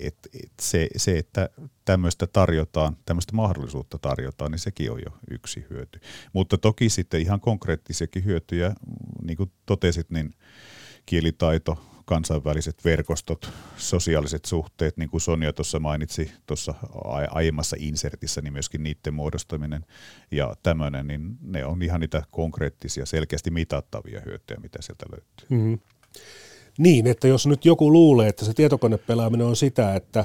et, 0.00 0.16
et 0.44 0.52
se, 0.60 0.88
se, 0.96 1.18
että 1.18 1.48
tämmöistä 1.84 2.26
tarjotaan, 2.26 2.96
tämmöistä 3.04 3.32
mahdollisuutta 3.36 3.98
tarjotaan, 3.98 4.50
niin 4.50 4.58
sekin 4.58 4.92
on 4.92 4.98
jo 4.98 5.18
yksi 5.30 5.66
hyöty. 5.70 6.00
Mutta 6.32 6.58
toki 6.58 6.88
sitten 6.88 7.20
ihan 7.20 7.40
konkreettisiakin 7.40 8.24
hyötyjä, 8.24 8.74
niin 9.22 9.36
kuin 9.36 9.52
totesit, 9.66 10.10
niin 10.10 10.30
kielitaito, 11.06 11.78
kansainväliset 12.04 12.84
verkostot, 12.84 13.52
sosiaaliset 13.76 14.44
suhteet, 14.44 14.96
niin 14.96 15.10
kuin 15.10 15.20
Sonja 15.20 15.52
tuossa 15.52 15.78
mainitsi 15.78 16.32
tuossa 16.46 16.74
aiemmassa 17.30 17.76
insertissä, 17.78 18.40
niin 18.40 18.52
myöskin 18.52 18.82
niiden 18.82 19.14
muodostaminen 19.14 19.84
ja 20.30 20.56
tämmöinen, 20.62 21.06
niin 21.06 21.38
ne 21.40 21.64
on 21.64 21.82
ihan 21.82 22.00
niitä 22.00 22.22
konkreettisia, 22.30 23.06
selkeästi 23.06 23.50
mitattavia 23.50 24.22
hyötyjä, 24.26 24.60
mitä 24.60 24.78
sieltä 24.82 25.06
löytyy. 25.10 25.58
Mm-hmm. 25.58 25.78
Niin, 26.78 27.06
että 27.06 27.28
jos 27.28 27.46
nyt 27.46 27.64
joku 27.64 27.92
luulee, 27.92 28.28
että 28.28 28.44
se 28.44 28.54
tietokonepelaaminen 28.54 29.46
on 29.46 29.56
sitä, 29.56 29.94
että 29.94 30.24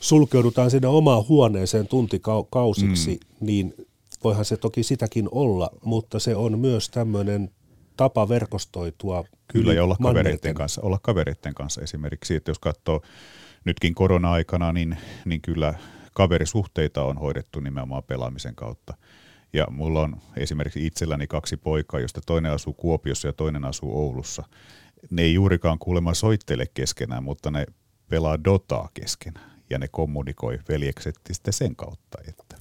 sulkeudutaan 0.00 0.70
sinne 0.70 0.88
omaan 0.88 1.28
huoneeseen 1.28 1.88
tuntikausiksi, 1.88 3.20
mm. 3.40 3.46
niin 3.46 3.74
voihan 4.24 4.44
se 4.44 4.56
toki 4.56 4.82
sitäkin 4.82 5.28
olla, 5.30 5.70
mutta 5.84 6.18
se 6.18 6.36
on 6.36 6.58
myös 6.58 6.88
tämmöinen 6.88 7.50
tapa 7.96 8.28
verkostoitua. 8.28 9.24
Kyllä, 9.48 9.72
ja 9.72 9.84
olla 9.84 9.96
kavereiden 10.02 10.54
kanssa, 10.54 10.80
olla 10.82 10.98
kavereiden 11.02 11.54
kanssa 11.54 11.80
esimerkiksi, 11.80 12.34
että 12.34 12.50
jos 12.50 12.58
katsoo 12.58 13.02
nytkin 13.64 13.94
korona-aikana, 13.94 14.72
niin, 14.72 14.96
niin 15.24 15.40
kyllä 15.40 15.74
kaverisuhteita 16.12 17.02
on 17.02 17.18
hoidettu 17.18 17.60
nimenomaan 17.60 18.02
pelaamisen 18.02 18.54
kautta. 18.54 18.94
Ja 19.52 19.66
mulla 19.70 20.00
on 20.00 20.16
esimerkiksi 20.36 20.86
itselläni 20.86 21.26
kaksi 21.26 21.56
poikaa, 21.56 22.00
josta 22.00 22.20
toinen 22.26 22.52
asuu 22.52 22.72
Kuopiossa 22.72 23.28
ja 23.28 23.32
toinen 23.32 23.64
asuu 23.64 23.98
Oulussa 23.98 24.42
ne 25.10 25.22
ei 25.22 25.34
juurikaan 25.34 25.78
kuulemma 25.78 26.14
soittele 26.14 26.66
keskenään, 26.74 27.24
mutta 27.24 27.50
ne 27.50 27.66
pelaa 28.08 28.44
Dotaa 28.44 28.88
keskenään 28.94 29.58
ja 29.70 29.78
ne 29.78 29.88
kommunikoi 29.88 30.58
veljekset 30.68 31.14
sitten 31.26 31.54
sen 31.54 31.76
kautta. 31.76 32.18
Että 32.28 32.56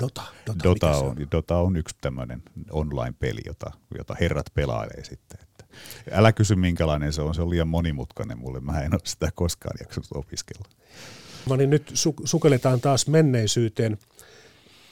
Dota, 0.00 0.22
Dota, 0.46 0.64
Dota, 0.64 0.90
on, 0.90 1.06
on? 1.06 1.16
Dota 1.32 1.56
on 1.56 1.76
yksi 1.76 1.96
tämmöinen 2.00 2.42
online-peli, 2.70 3.40
jota, 3.46 3.70
jota 3.98 4.16
herrat 4.20 4.46
pelailee 4.54 5.04
sitten. 5.04 5.38
Että 5.42 5.64
älä 6.10 6.32
kysy 6.32 6.56
minkälainen 6.56 7.12
se 7.12 7.22
on, 7.22 7.34
se 7.34 7.42
on 7.42 7.50
liian 7.50 7.68
monimutkainen 7.68 8.38
mulle, 8.38 8.60
mä 8.60 8.80
en 8.80 8.94
ole 8.94 9.00
sitä 9.04 9.30
koskaan 9.34 9.76
jaksanut 9.80 10.08
opiskella. 10.14 10.68
No 11.48 11.56
niin, 11.56 11.70
nyt 11.70 11.90
su- 11.90 12.22
sukelletaan 12.24 12.80
taas 12.80 13.06
menneisyyteen. 13.06 13.98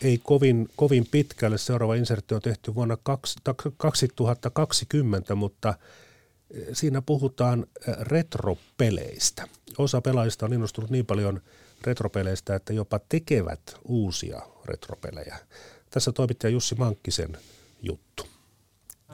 Ei 0.02 0.18
kovin, 0.18 0.68
kovin 0.76 1.06
pitkälle. 1.10 1.58
Seuraava 1.58 1.94
insertti 1.94 2.34
on 2.34 2.42
tehty 2.42 2.74
vuonna 2.74 2.96
2020, 2.96 5.34
mutta 5.34 5.74
siinä 6.72 7.02
puhutaan 7.02 7.66
retropeleistä. 8.00 9.48
Osa 9.78 10.00
pelaajista 10.00 10.46
on 10.46 10.52
innostunut 10.52 10.90
niin 10.90 11.06
paljon 11.06 11.40
retropeleistä, 11.84 12.54
että 12.54 12.72
jopa 12.72 13.00
tekevät 13.08 13.60
uusia 13.84 14.42
retropelejä. 14.64 15.36
tässä 15.90 16.12
toimittaja 16.12 16.50
Jussi 16.50 16.74
Mankkisen 16.74 17.38
juttu. 17.82 18.26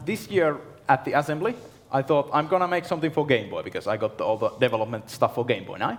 This 0.04 0.30
year 0.30 0.56
at 0.88 1.04
the 1.04 1.14
assembly, 1.14 1.50
I 1.98 2.02
thought 2.06 2.34
I'm 2.34 2.48
gonna 2.48 2.66
make 2.66 2.88
something 2.88 3.14
for 3.14 3.26
Game 3.26 3.48
Boy 3.50 3.62
because 3.62 3.94
I 3.94 3.98
got 3.98 4.16
the, 4.16 4.24
all 4.24 4.36
the 4.36 4.50
development 4.60 5.08
stuff 5.08 5.34
for 5.34 5.44
Game 5.44 5.64
Boy 5.66 5.78
now. 5.78 5.90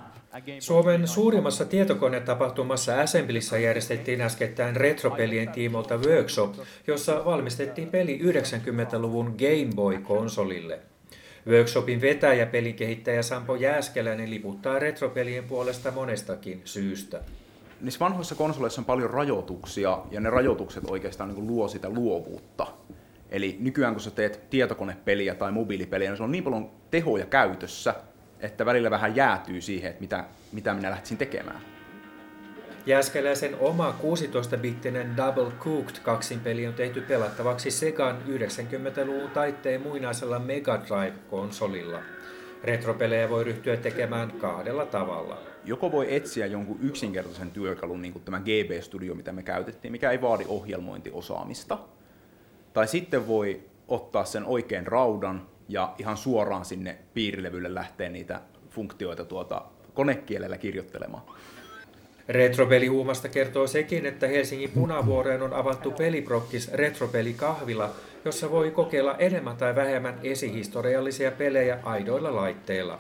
Suomen 0.59 1.07
suurimmassa 1.07 1.65
tietokonetapahtumassa 1.65 3.01
Assemblyssä 3.01 3.57
järjestettiin 3.57 4.21
äskettäin 4.21 4.75
retropelien 4.75 5.49
tiimolta 5.49 5.97
workshop, 5.97 6.55
jossa 6.87 7.25
valmistettiin 7.25 7.89
peli 7.89 8.19
90-luvun 8.23 9.25
Game 9.25 9.75
Boy-konsolille. 9.75 10.79
Workshopin 11.47 12.01
vetäjä 12.01 12.45
pelikehittäjä 12.45 13.21
Sampo 13.21 13.55
Jääskeläinen 13.55 14.29
liputtaa 14.29 14.79
retropelien 14.79 15.43
puolesta 15.43 15.91
monestakin 15.91 16.61
syystä. 16.65 17.21
Niissä 17.81 17.99
vanhoissa 17.99 18.35
konsoleissa 18.35 18.81
on 18.81 18.85
paljon 18.85 19.09
rajoituksia 19.09 19.99
ja 20.11 20.19
ne 20.19 20.29
rajoitukset 20.29 20.83
oikeastaan 20.87 21.33
niin 21.33 21.47
luo 21.47 21.67
sitä 21.67 21.89
luovuutta. 21.89 22.67
Eli 23.29 23.57
nykyään 23.59 23.93
kun 23.93 24.01
sä 24.01 24.11
teet 24.11 24.49
tietokonepeliä 24.49 25.35
tai 25.35 25.51
mobiilipeliä, 25.51 26.09
niin 26.09 26.17
se 26.17 26.23
on 26.23 26.31
niin 26.31 26.43
paljon 26.43 26.71
tehoja 26.91 27.25
käytössä, 27.25 27.95
että 28.39 28.65
välillä 28.65 28.91
vähän 28.91 29.15
jäätyy 29.15 29.61
siihen, 29.61 29.89
että 29.89 30.01
mitä, 30.01 30.23
mitä 30.51 30.73
minä 30.73 30.89
lähtisin 30.89 31.17
tekemään. 31.17 31.70
Jääskeläisen 32.85 33.55
oma 33.59 33.95
16-bittinen 34.01 35.17
Double 35.17 35.51
Cooked 35.59 35.95
kaksinpeli 36.03 36.67
on 36.67 36.73
tehty 36.73 37.01
pelattavaksi 37.01 37.71
Segan 37.71 38.17
90-luvun 38.27 39.29
taitteen 39.29 39.81
muinaisella 39.81 40.39
Mega 40.39 40.81
Drive-konsolilla. 40.87 41.99
Retropelejä 42.63 43.29
voi 43.29 43.43
ryhtyä 43.43 43.77
tekemään 43.77 44.31
kahdella 44.31 44.85
tavalla. 44.85 45.37
Joko 45.65 45.91
voi 45.91 46.15
etsiä 46.15 46.45
jonkun 46.45 46.77
yksinkertaisen 46.81 47.51
työkalun, 47.51 48.01
niin 48.01 48.13
kuin 48.13 48.25
tämä 48.25 48.39
GB 48.39 48.81
Studio, 48.81 49.15
mitä 49.15 49.31
me 49.31 49.43
käytettiin, 49.43 49.91
mikä 49.91 50.11
ei 50.11 50.21
vaadi 50.21 50.45
ohjelmointiosaamista. 50.47 51.77
Tai 52.73 52.87
sitten 52.87 53.27
voi 53.27 53.63
ottaa 53.87 54.25
sen 54.25 54.45
oikein 54.45 54.87
raudan 54.87 55.47
ja 55.69 55.93
ihan 55.97 56.17
suoraan 56.17 56.65
sinne 56.65 56.97
piirilevylle 57.13 57.73
lähteä 57.73 58.09
niitä 58.09 58.41
funktioita 58.69 59.25
tuota 59.25 59.61
konekielellä 59.93 60.57
kirjoittelemaan. 60.57 61.23
Retropelihuumasta 62.27 63.29
kertoo 63.29 63.67
sekin, 63.67 64.05
että 64.05 64.27
Helsingin 64.27 64.71
punavuoreen 64.71 65.41
on 65.41 65.53
avattu 65.53 65.91
peliprokkis 65.91 66.71
Retropelikahvila, 66.73 67.95
jossa 68.25 68.51
voi 68.51 68.71
kokeilla 68.71 69.15
enemmän 69.17 69.57
tai 69.57 69.75
vähemmän 69.75 70.19
esihistoriallisia 70.23 71.31
pelejä 71.31 71.79
aidoilla 71.83 72.35
laitteilla. 72.35 72.99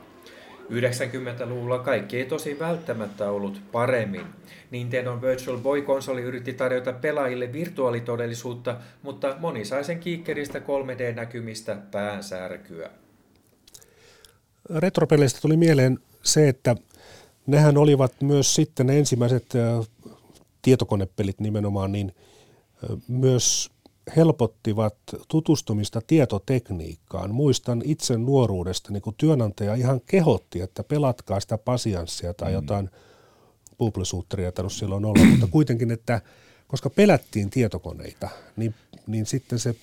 90-luvulla 0.71 1.79
kaikki 1.79 2.17
ei 2.17 2.25
tosi 2.25 2.59
välttämättä 2.59 3.31
ollut 3.31 3.61
paremmin. 3.71 4.25
Nintendo 4.71 5.21
Virtual 5.21 5.57
Boy-konsoli 5.57 6.21
yritti 6.21 6.53
tarjota 6.53 6.93
pelaajille 6.93 7.53
virtuaalitodellisuutta, 7.53 8.77
mutta 9.01 9.35
moni 9.39 9.65
sai 9.65 9.83
sen 9.83 9.99
kiikkeristä 9.99 10.59
3D-näkymistä 10.59 11.77
päänsärkyä. 11.91 12.89
Retropeleistä 14.75 15.41
tuli 15.41 15.57
mieleen 15.57 15.99
se, 16.23 16.49
että 16.49 16.75
nehän 17.47 17.77
olivat 17.77 18.21
myös 18.21 18.55
sitten 18.55 18.87
ne 18.87 18.99
ensimmäiset 18.99 19.53
tietokonepelit 20.61 21.39
nimenomaan, 21.39 21.91
niin 21.91 22.15
myös 23.07 23.69
helpottivat 24.15 24.95
tutustumista 25.27 26.01
tietotekniikkaan. 26.07 27.35
Muistan 27.35 27.81
itse 27.85 28.17
nuoruudesta, 28.17 28.91
niin 28.91 29.01
kun 29.01 29.15
työnantaja 29.17 29.75
ihan 29.75 30.01
kehotti, 30.01 30.61
että 30.61 30.83
pelatkaa 30.83 31.39
sitä 31.39 31.57
pasianssia 31.57 32.33
tai 32.33 32.49
mm. 32.49 32.55
jotain 32.55 32.89
bubble 33.77 34.51
tai 34.51 34.69
silloin 34.71 35.05
olla, 35.05 35.25
mutta 35.25 35.47
kuitenkin, 35.47 35.91
että 35.91 36.21
koska 36.67 36.89
pelättiin 36.89 37.49
tietokoneita, 37.49 38.29
niin, 38.55 38.75
niin 39.07 39.25
sitten 39.25 39.59
se, 39.59 39.75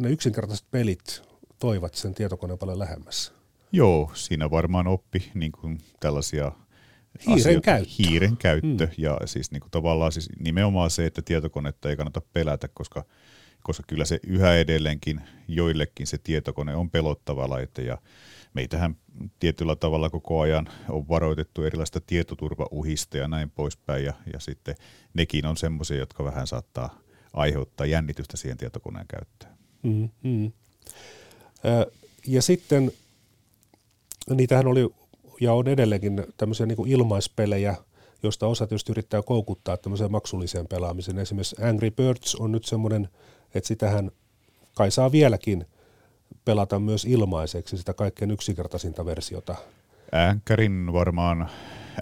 ne 0.00 0.10
yksinkertaiset 0.10 0.66
pelit 0.70 1.22
toivat 1.58 1.94
sen 1.94 2.14
tietokoneen 2.14 2.58
paljon 2.58 2.78
lähemmässä. 2.78 3.32
Joo, 3.72 4.10
siinä 4.14 4.50
varmaan 4.50 4.86
oppi 4.86 5.30
niin 5.34 5.52
kuin 5.52 5.78
tällaisia 6.00 6.52
Hiiren 7.26 7.40
asioita. 7.40 7.60
käyttö. 7.60 7.94
Hiiren 7.98 8.36
käyttö 8.36 8.86
mm. 8.86 8.92
ja 8.98 9.18
siis 9.24 9.50
niin 9.50 9.60
kuin 9.60 9.70
tavallaan 9.70 10.12
siis 10.12 10.28
nimenomaan 10.38 10.90
se, 10.90 11.06
että 11.06 11.22
tietokonetta 11.22 11.90
ei 11.90 11.96
kannata 11.96 12.22
pelätä, 12.32 12.68
koska, 12.68 13.04
koska 13.62 13.84
kyllä 13.86 14.04
se 14.04 14.20
yhä 14.26 14.54
edelleenkin 14.54 15.20
joillekin 15.48 16.06
se 16.06 16.18
tietokone 16.18 16.74
on 16.76 16.90
pelottava 16.90 17.48
laite 17.48 17.82
ja 17.82 17.98
meitähän 18.54 18.96
tietyllä 19.40 19.76
tavalla 19.76 20.10
koko 20.10 20.40
ajan 20.40 20.68
on 20.88 21.08
varoitettu 21.08 21.64
erilaista 21.64 22.00
tietoturvauhista 22.00 23.16
ja 23.16 23.28
näin 23.28 23.50
poispäin 23.50 24.04
ja, 24.04 24.12
ja 24.32 24.40
sitten 24.40 24.76
nekin 25.14 25.46
on 25.46 25.56
semmoisia, 25.56 25.96
jotka 25.96 26.24
vähän 26.24 26.46
saattaa 26.46 26.98
aiheuttaa 27.32 27.86
jännitystä 27.86 28.36
siihen 28.36 28.58
tietokoneen 28.58 29.06
käyttöön. 29.08 29.52
Mm, 29.82 30.08
mm. 30.22 30.52
Ja 32.26 32.42
sitten 32.42 32.92
niitähän 34.30 34.66
oli 34.66 34.94
ja 35.40 35.52
on 35.52 35.68
edelleenkin 35.68 36.24
tämmöisiä 36.36 36.66
niin 36.66 36.76
kuin 36.76 36.90
ilmaispelejä, 36.90 37.76
joista 38.22 38.46
osa 38.46 38.66
tietysti 38.66 38.92
yrittää 38.92 39.22
koukuttaa 39.22 39.76
tämmöiseen 39.76 40.12
maksulliseen 40.12 40.66
pelaamiseen. 40.66 41.18
Esimerkiksi 41.18 41.62
Angry 41.62 41.90
Birds 41.90 42.34
on 42.34 42.52
nyt 42.52 42.64
semmoinen, 42.64 43.08
että 43.54 43.68
sitähän 43.68 44.10
kai 44.74 44.90
saa 44.90 45.12
vieläkin 45.12 45.66
pelata 46.44 46.78
myös 46.78 47.04
ilmaiseksi, 47.04 47.78
sitä 47.78 47.94
kaikkein 47.94 48.30
yksinkertaisinta 48.30 49.04
versiota. 49.04 49.54
Änkärin 50.12 50.92
varmaan, 50.92 51.50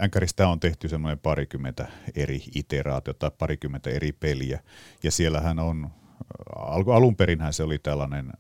Änkäristä 0.02 0.48
on 0.48 0.60
tehty 0.60 0.88
semmoinen 0.88 1.18
parikymmentä 1.18 1.88
eri 2.14 2.42
iteraatiota, 2.54 3.30
parikymmentä 3.30 3.90
eri 3.90 4.12
peliä, 4.12 4.60
ja 5.02 5.10
siellähän 5.10 5.58
on 5.58 5.90
alun 6.94 7.16
perinhän 7.16 7.52
se 7.52 7.62
oli 7.62 7.78
tällainen 7.78 8.32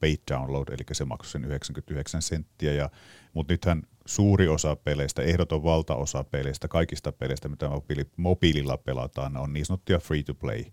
paid 0.00 0.18
download, 0.30 0.68
eli 0.68 0.84
se 0.92 1.04
maksoi 1.04 1.32
sen 1.32 1.44
99 1.44 2.22
senttiä, 2.22 2.72
ja, 2.72 2.90
mutta 3.34 3.52
nythän 3.52 3.82
suuri 4.06 4.48
osa 4.48 4.76
peleistä, 4.76 5.22
ehdoton 5.22 5.62
valtaosa 5.62 6.24
peleistä, 6.24 6.68
kaikista 6.68 7.12
peleistä, 7.12 7.48
mitä 7.48 7.68
mobiili, 7.68 8.06
mobiililla 8.16 8.76
pelataan, 8.76 9.36
on 9.36 9.52
niin 9.52 9.66
sanottuja 9.66 9.98
free 9.98 10.22
to 10.22 10.34
play 10.34 10.64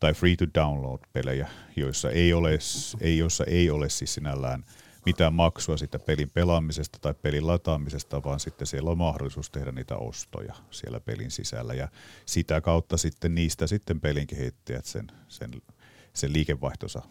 tai 0.00 0.14
free 0.14 0.36
to 0.36 0.44
download 0.54 1.00
pelejä, 1.12 1.48
joissa 1.76 2.10
ei 2.10 2.32
ole, 2.32 2.58
ei, 3.00 3.18
joissa 3.18 3.44
ei 3.44 3.70
ole 3.70 3.88
siis 3.88 4.14
sinällään 4.14 4.64
mitään 5.06 5.34
maksua 5.34 5.76
siitä 5.76 5.98
pelin 5.98 6.30
pelaamisesta 6.30 6.98
tai 7.00 7.14
pelin 7.14 7.46
lataamisesta, 7.46 8.22
vaan 8.22 8.40
sitten 8.40 8.66
siellä 8.66 8.90
on 8.90 8.98
mahdollisuus 8.98 9.50
tehdä 9.50 9.72
niitä 9.72 9.96
ostoja 9.96 10.54
siellä 10.70 11.00
pelin 11.00 11.30
sisällä. 11.30 11.74
Ja 11.74 11.88
sitä 12.26 12.60
kautta 12.60 12.96
sitten 12.96 13.34
niistä 13.34 13.66
sitten 13.66 14.00
pelin 14.00 14.26
kehittäjät 14.26 14.84
sen, 14.84 15.06
sen, 15.28 15.50
sen 16.18 16.32
liikevaihtonsa, 16.32 17.02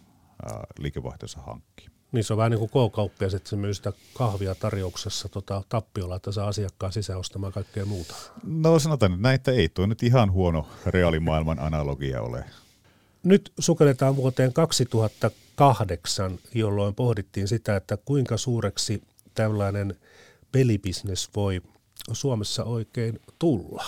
ää, 0.46 0.64
liikevaihtonsa 0.80 1.40
hankkii. 1.40 1.88
Niin 2.12 2.24
se 2.24 2.34
on 2.34 2.38
vähän 2.38 2.52
niin 2.52 2.70
kuin 2.70 2.90
K-kauppias, 2.92 3.34
että 3.34 3.50
se 3.50 3.56
myy 3.56 3.74
sitä 3.74 3.94
kahvia 4.14 4.56
tarjouksessa 4.56 5.30
tota, 5.30 5.64
tappiolla, 5.70 6.16
että 6.16 6.32
saa 6.32 6.48
asiakkaan 6.48 6.94
sisään 6.94 7.20
ostamaan 7.20 7.54
kaikkea 7.54 7.86
muuta. 7.86 8.16
No 8.44 8.80
sanotaan 8.80 9.12
että 9.12 9.22
näitä 9.22 9.52
ei 9.52 9.70
tuo 9.70 9.86
nyt 9.86 10.04
ihan 10.04 10.32
huono 10.32 10.68
reaalimaailman 10.86 11.60
analogia 11.60 12.22
ole. 12.22 12.46
Nyt 13.24 13.54
sukelletaan 13.60 14.16
vuoteen 14.16 14.54
2008, 14.54 16.40
jolloin 16.54 16.96
pohdittiin 16.96 17.48
sitä, 17.48 17.76
että 17.76 17.98
kuinka 17.98 18.38
suureksi 18.38 19.04
tällainen 19.34 19.96
pelibisnes 20.52 21.30
voi 21.36 21.62
Suomessa 22.12 22.64
oikein 22.64 23.20
tulla. 23.40 23.84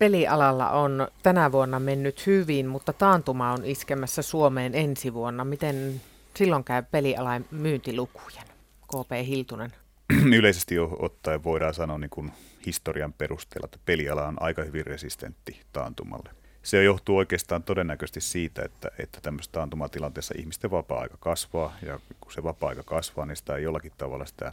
Pelialalla 0.00 0.70
on 0.70 1.08
tänä 1.22 1.52
vuonna 1.52 1.80
mennyt 1.80 2.26
hyvin, 2.26 2.66
mutta 2.66 2.92
taantuma 2.92 3.52
on 3.52 3.64
iskemässä 3.64 4.22
Suomeen 4.22 4.74
ensi 4.74 5.14
vuonna. 5.14 5.44
Miten 5.44 6.00
silloin 6.36 6.64
käy 6.64 6.82
pelialan 6.90 7.44
myyntilukujen? 7.50 8.44
KP 8.86 9.26
Hiltunen. 9.26 9.72
Yleisesti 10.38 10.78
ottaen 10.78 11.44
voidaan 11.44 11.74
sanoa 11.74 11.98
niin 11.98 12.10
kuin 12.10 12.32
historian 12.66 13.12
perusteella, 13.12 13.64
että 13.64 13.78
peliala 13.84 14.26
on 14.26 14.42
aika 14.42 14.62
hyvin 14.62 14.86
resistentti 14.86 15.60
taantumalle. 15.72 16.30
Se 16.62 16.84
johtuu 16.84 17.16
oikeastaan 17.16 17.62
todennäköisesti 17.62 18.20
siitä, 18.20 18.62
että, 18.62 18.90
että 18.98 19.20
tämmöisessä 19.20 19.52
taantumatilanteessa 19.52 20.34
ihmisten 20.38 20.70
vapaa-aika 20.70 21.16
kasvaa, 21.20 21.76
ja 21.82 22.00
kun 22.20 22.32
se 22.32 22.42
vapaa-aika 22.42 22.82
kasvaa, 22.82 23.26
niin 23.26 23.36
sitä 23.36 23.58
jollakin 23.58 23.92
tavalla 23.98 24.26
sitä, 24.26 24.52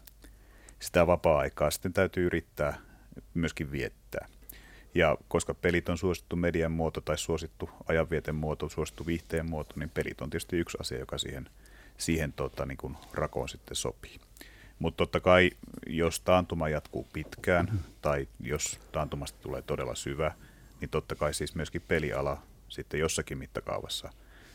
sitä 0.79 1.07
vapaa-aikaa 1.07 1.71
sitten 1.71 1.93
täytyy 1.93 2.25
yrittää 2.25 2.77
myöskin 3.33 3.71
viettää. 3.71 4.27
Ja 4.97 5.17
koska 5.27 5.53
pelit 5.53 5.89
on 5.89 5.97
suosittu 5.97 6.36
median 6.36 6.72
muoto 6.72 7.01
tai 7.01 7.17
suosittu 7.17 7.69
ajanvieten 7.88 8.36
muoto, 8.36 8.69
suosittu 8.69 9.05
viihteen 9.05 9.49
muoto, 9.49 9.74
niin 9.76 9.89
pelit 9.89 10.22
on 10.22 10.30
tietysti 10.30 10.57
yksi 10.57 10.78
asia, 10.82 10.99
joka 10.99 11.17
siihen, 11.17 11.49
siihen 11.97 12.34
tota, 12.34 12.65
niin 12.65 12.78
kuin 12.78 12.97
rakoon 13.13 13.49
sitten 13.49 13.76
sopii. 13.76 14.19
Mutta 14.80 14.97
totta 14.97 15.19
kai, 15.19 15.51
jos 15.88 16.19
taantuma 16.19 16.69
jatkuu 16.69 17.07
pitkään 17.13 17.80
tai 18.01 18.28
jos 18.39 18.80
taantumasta 18.91 19.39
tulee 19.41 19.61
todella 19.61 19.95
syvä, 19.95 20.32
niin 20.82 20.89
totta 20.89 21.15
kai 21.15 21.34
siis 21.34 21.55
myöskin 21.55 21.82
peliala 21.88 22.41
sitten 22.69 22.99
jossakin 22.99 23.38
mittakaavassa 23.38 24.09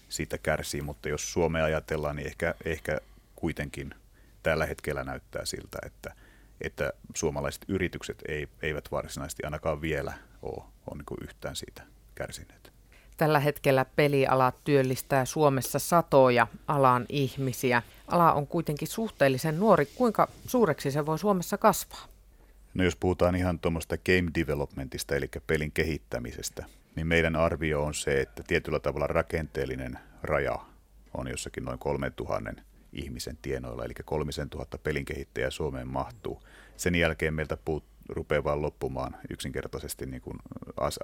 siitä 0.09 0.39
kärsii. 0.39 0.83
Mutta 0.83 1.09
jos 1.09 1.33
Suomea 1.33 1.65
ajatellaan, 1.65 2.17
niin 2.17 2.27
ehkä, 2.27 2.55
ehkä 2.65 3.01
kuitenkin 3.35 3.95
tällä 4.43 4.67
hetkellä 4.67 5.05
näyttää 5.05 5.45
siltä, 5.45 5.79
että, 5.87 6.15
että 6.63 6.93
suomalaiset 7.15 7.65
yritykset 7.69 8.23
ei, 8.29 8.49
eivät 8.63 8.85
varsinaisesti 8.93 9.45
ainakaan 9.45 9.81
vielä 9.81 10.13
ole, 10.43 10.65
ole 10.91 10.97
niin 10.97 11.25
yhtään 11.29 11.57
siitä 11.57 11.83
kärsineet. 12.15 12.73
Tällä 13.17 13.41
hetkellä 13.41 13.85
peliala 13.97 14.53
työllistää 14.65 15.25
Suomessa 15.25 15.79
satoja 15.79 16.47
alan 16.69 17.07
ihmisiä. 17.09 17.83
Ala 18.09 18.33
on 18.33 18.47
kuitenkin 18.47 18.89
suhteellisen 18.89 19.61
nuori. 19.61 19.87
Kuinka 19.87 20.29
suureksi 20.47 20.91
se 20.91 21.07
voi 21.07 21.19
Suomessa 21.19 21.59
kasvaa? 21.59 22.05
No 22.75 22.85
jos 22.85 22.97
puhutaan 22.97 23.35
ihan 23.35 23.59
tuommoista 23.59 23.97
game 23.97 24.31
developmentista, 24.35 25.17
eli 25.17 25.31
pelin 25.47 25.73
kehittämisestä, 25.73 26.65
niin 26.97 27.07
meidän 27.07 27.37
arvio 27.37 27.83
on 27.83 27.95
se, 27.95 28.21
että 28.21 28.43
tietyllä 28.47 28.81
tavalla 28.81 29.07
rakenteellinen 29.07 29.99
raja 30.23 30.59
on 31.15 31.29
jossakin 31.29 31.65
noin 31.65 31.79
3000 31.79 32.63
ihmisen 32.93 33.39
tienoilla, 33.43 33.85
eli 33.85 33.95
3000 34.05 34.79
pelin 34.79 35.05
kehittäjää 35.05 35.51
Suomeen 35.51 35.89
mahtuu. 35.89 36.43
Sen 36.83 36.95
jälkeen 36.95 37.35
meiltä 37.35 37.57
puut, 37.57 37.85
rupeaa 38.09 38.45
vaan 38.45 38.63
loppumaan 38.63 39.17
yksinkertaisesti 39.31 40.07
niin 40.07 40.23
kuin 40.23 40.39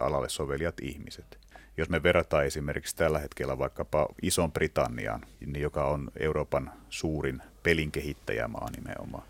alalle 0.00 0.28
sovelijat 0.28 0.80
ihmiset. 0.82 1.38
Jos 1.76 1.88
me 1.88 2.02
verrataan 2.02 2.46
esimerkiksi 2.46 2.96
tällä 2.96 3.18
hetkellä 3.18 3.58
vaikkapa 3.58 4.08
Ison 4.22 4.52
Britanniaan, 4.52 5.20
niin 5.40 5.62
joka 5.62 5.84
on 5.84 6.10
Euroopan 6.20 6.72
suurin 6.88 7.42
pelin 7.62 7.92
kehittäjämaa 7.92 8.68
nimenomaan, 8.76 9.24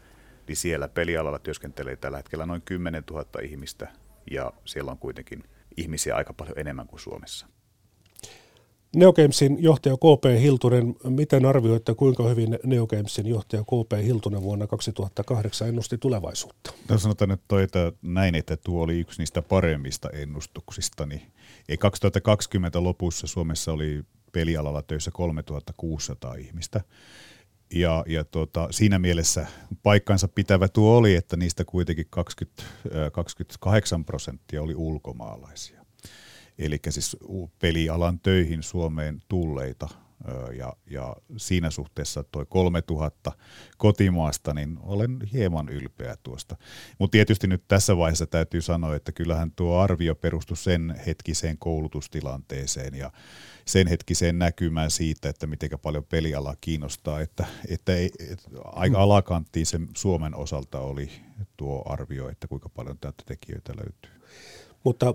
niin 0.47 0.57
siellä 0.57 0.89
pelialalla 0.89 1.39
työskentelee 1.39 1.97
tällä 1.97 2.17
hetkellä 2.17 2.47
noin 2.47 2.63
10 2.63 3.03
000 3.11 3.25
ihmistä 3.43 3.89
ja 4.31 4.53
siellä 4.65 4.91
on 4.91 4.99
kuitenkin 4.99 5.45
ihmisiä 5.77 6.17
aika 6.17 6.33
paljon 6.33 6.59
enemmän 6.59 6.87
kuin 6.87 7.01
Suomessa. 7.01 7.47
Neogamesin 8.97 9.63
johtaja 9.63 9.97
KP 9.97 10.41
Hiltunen, 10.43 10.95
miten 11.05 11.45
arvioitte, 11.45 11.95
kuinka 11.95 12.23
hyvin 12.23 12.59
Neogamesin 12.65 13.27
johtaja 13.27 13.63
KP 13.63 14.05
Hiltunen 14.05 14.43
vuonna 14.43 14.67
2008 14.67 15.69
ennusti 15.69 15.99
tulevaisuutta? 15.99 16.73
No 16.89 16.99
sanotaan 16.99 17.29
nyt 17.29 17.41
toi, 17.49 17.63
että 17.63 17.93
näin, 18.03 18.35
että 18.35 18.57
tuo 18.57 18.83
oli 18.83 19.01
yksi 19.01 19.21
niistä 19.21 19.43
paremmista 19.43 20.11
ennustuksista. 20.11 21.07
Niin 21.07 21.23
2020 21.79 22.83
lopussa 22.83 23.27
Suomessa 23.27 23.73
oli 23.73 24.03
pelialalla 24.33 24.83
töissä 24.83 25.11
3600 25.11 26.35
ihmistä. 26.35 26.81
Ja, 27.75 28.05
ja 28.07 28.25
tuota, 28.25 28.69
siinä 28.71 28.99
mielessä 28.99 29.47
paikkansa 29.83 30.29
pitävä 30.29 30.69
tuo 30.69 30.97
oli, 30.97 31.15
että 31.15 31.37
niistä 31.37 31.65
kuitenkin 31.65 32.07
20, 32.11 32.63
28 33.13 34.05
prosenttia 34.05 34.63
oli 34.63 34.75
ulkomaalaisia. 34.75 35.78
Eli 36.59 36.79
siis 36.89 37.17
pelialan 37.59 38.21
töihin 38.21 38.63
Suomeen 38.63 39.23
tulleita 39.29 39.89
ja, 40.57 40.73
ja 40.91 41.17
siinä 41.37 41.71
suhteessa 41.71 42.25
tuo 42.25 42.47
3000 42.47 43.33
kotimaasta, 43.77 44.55
niin 44.55 44.79
olen 44.81 45.19
hieman 45.33 45.69
ylpeä 45.69 46.17
tuosta. 46.23 46.57
Mutta 46.99 47.13
tietysti 47.13 47.47
nyt 47.47 47.65
tässä 47.69 47.97
vaiheessa 47.97 48.27
täytyy 48.27 48.61
sanoa, 48.61 48.97
että 48.97 49.13
kyllähän 49.13 49.51
tuo 49.51 49.79
arvio 49.79 50.15
perustui 50.15 50.57
sen 50.57 51.01
hetkiseen 51.07 51.59
koulutustilanteeseen 51.59 52.95
ja 52.95 53.11
sen 53.65 53.87
hetkiseen 53.87 54.39
näkymään 54.39 54.91
siitä, 54.91 55.29
että 55.29 55.47
miten 55.47 55.71
paljon 55.83 56.05
peliala 56.05 56.57
kiinnostaa, 56.61 57.21
että, 57.21 57.47
että 57.69 57.95
ei, 57.95 58.11
että 58.31 58.49
aika 58.65 59.03
alakanttiin 59.03 59.67
se 59.67 59.81
Suomen 59.97 60.35
osalta 60.35 60.81
oli 60.81 61.11
tuo 61.57 61.83
arvio, 61.87 62.29
että 62.29 62.49
kuinka 62.49 62.69
paljon 62.69 62.99
täältä 62.99 63.23
tekijöitä 63.27 63.73
löytyy. 63.77 64.19
Mutta 64.89 65.15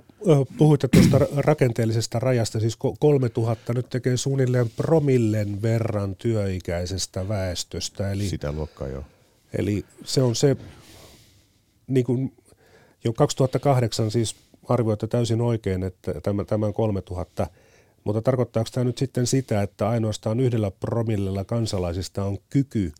puhuitte 0.57 0.87
tuosta 0.87 1.19
rakenteellisesta 1.35 2.19
rajasta, 2.19 2.59
siis 2.59 2.77
3000 2.99 3.73
nyt 3.73 3.89
tekee 3.89 4.17
suunnilleen 4.17 4.69
promillen 4.69 5.61
verran 5.61 6.15
työikäisestä 6.15 7.27
väestöstä. 7.27 8.11
Eli, 8.11 8.29
Sitä 8.29 8.51
luokkaa 8.51 8.87
jo. 8.87 9.03
Eli 9.53 9.85
se 10.03 10.21
on 10.21 10.35
se, 10.35 10.57
niin 11.87 12.05
kuin 12.05 12.33
jo 13.03 13.13
2008 13.13 14.11
siis 14.11 14.35
arvioitte 14.69 15.07
täysin 15.07 15.41
oikein, 15.41 15.83
että 15.83 16.13
tämän 16.47 16.73
3000, 16.73 17.47
mutta 18.03 18.21
tarkoittaako 18.21 18.69
tämä 18.73 18.83
nyt 18.83 18.97
sitten 18.97 19.27
sitä, 19.27 19.61
että 19.61 19.89
ainoastaan 19.89 20.39
yhdellä 20.39 20.71
promillella 20.71 21.43
kansalaisista 21.43 22.23
on 22.23 22.37
kyky 22.49 22.91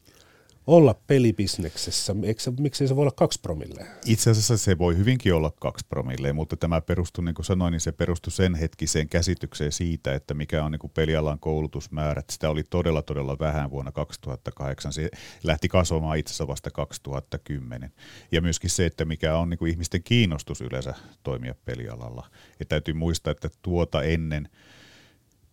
olla 0.68 0.96
pelibisneksessä? 1.08 2.16
Eikö, 2.24 2.42
miksi 2.60 2.88
se 2.88 2.96
voi 2.96 3.02
olla 3.02 3.12
kaksi 3.12 3.40
promille? 3.42 3.86
Itse 4.06 4.30
asiassa 4.30 4.58
se 4.58 4.78
voi 4.78 4.98
hyvinkin 4.98 5.34
olla 5.34 5.52
kaksi 5.60 5.86
promille, 5.90 6.34
mutta 6.34 6.58
tämä 6.58 6.82
perustuu, 6.82 7.24
niin 7.24 7.36
kuin 7.36 7.46
sanoin, 7.46 7.72
niin 7.72 7.82
se 7.82 7.92
perustuu 7.92 8.32
sen 8.32 8.56
hetkiseen 8.56 9.10
käsitykseen 9.10 9.72
siitä, 9.72 10.14
että 10.14 10.34
mikä 10.34 10.64
on 10.64 10.72
niin 10.72 10.80
kuin 10.80 10.92
pelialan 10.96 11.40
koulutusmäärät. 11.40 12.30
Sitä 12.30 12.50
oli 12.50 12.64
todella, 12.64 13.02
todella 13.02 13.40
vähän 13.40 13.72
vuonna 13.72 13.92
2008. 13.92 14.94
Se 14.94 15.10
lähti 15.44 15.68
kasvamaan 15.68 16.18
itse 16.18 16.32
asiassa 16.32 16.48
vasta 16.48 16.72
2010. 16.72 17.92
Ja 18.32 18.42
myöskin 18.42 18.70
se, 18.70 18.86
että 18.86 19.06
mikä 19.06 19.38
on 19.38 19.50
niin 19.50 19.58
kuin 19.58 19.72
ihmisten 19.72 20.04
kiinnostus 20.04 20.62
yleensä 20.62 20.94
toimia 21.24 21.56
pelialalla. 21.66 22.30
Ja 22.60 22.66
täytyy 22.66 22.94
muistaa, 22.94 23.32
että 23.32 23.50
tuota 23.62 24.04
ennen– 24.04 24.50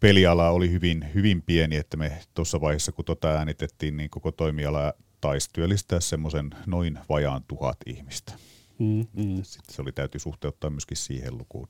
peliala 0.00 0.50
oli 0.50 0.70
hyvin, 0.70 1.06
hyvin 1.14 1.42
pieni, 1.42 1.76
että 1.76 1.96
me 1.96 2.18
tuossa 2.34 2.60
vaiheessa, 2.60 2.92
kun 2.92 3.04
tota 3.04 3.28
äänitettiin, 3.28 3.96
niin 3.96 4.10
koko 4.10 4.32
toimiala 4.32 4.92
taisi 5.20 5.50
työllistää 5.52 6.00
semmoisen 6.00 6.50
noin 6.66 6.98
vajaan 7.08 7.44
tuhat 7.48 7.78
ihmistä. 7.86 8.32
Mm, 8.78 9.06
mm. 9.14 9.42
Sitten 9.42 9.74
se 9.74 9.82
oli 9.82 9.92
täytyy 9.92 10.20
suhteuttaa 10.20 10.70
myöskin 10.70 10.96
siihen 10.96 11.38
lukuun. 11.38 11.68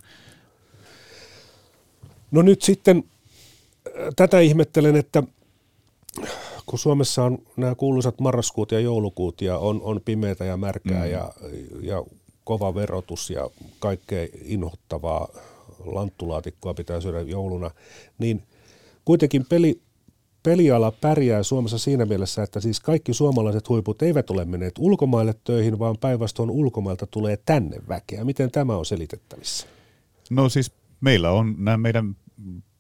No 2.31 2.43
nyt 2.43 2.63
sitten 2.63 3.05
äh, 3.87 3.93
tätä 4.17 4.41
ihmettelen, 4.41 4.97
että 4.97 5.23
kun 6.67 6.79
Suomessa 6.79 7.25
on 7.25 7.39
nämä 7.57 7.75
kuuluisat 7.75 8.21
marraskuut 8.21 8.73
ja 8.73 8.81
joulukuut 8.81 9.43
ja 9.43 9.59
on, 9.59 9.81
on 9.83 10.01
pimeätä 10.05 10.45
ja 10.45 10.57
märkää 10.57 11.05
mm. 11.05 11.11
ja, 11.11 11.33
ja 11.81 12.05
kova 12.45 12.75
verotus 12.75 13.31
ja 13.31 13.51
kaikkea 13.79 14.29
inhottavaa 14.45 15.29
lanttulaatikkoa 15.85 16.75
pitää 16.75 17.01
syödä 17.01 17.21
jouluna, 17.21 17.71
niin 18.19 18.43
kuitenkin 19.05 19.47
peli, 19.49 19.81
peliala 20.43 20.93
pärjää 20.93 21.43
Suomessa 21.43 21.79
siinä 21.79 22.07
mielessä, 22.07 22.43
että 22.43 22.61
siis 22.61 22.81
kaikki 22.81 23.15
suomalaiset 23.15 23.69
huiput 23.69 24.03
eivät 24.03 24.31
ole 24.31 24.45
menneet 24.45 24.75
ulkomaille 24.79 25.35
töihin, 25.45 25.79
vaan 25.79 25.99
päinvastoin 26.01 26.51
ulkomailta 26.51 27.07
tulee 27.07 27.39
tänne 27.47 27.77
väkeä. 27.89 28.25
Miten 28.25 28.51
tämä 28.51 28.77
on 28.77 28.87
selitettävissä? 28.87 29.67
No 30.31 30.49
siis 30.49 30.73
meillä 31.01 31.31
on 31.31 31.55
nämä 31.59 31.77
meidän 31.77 32.17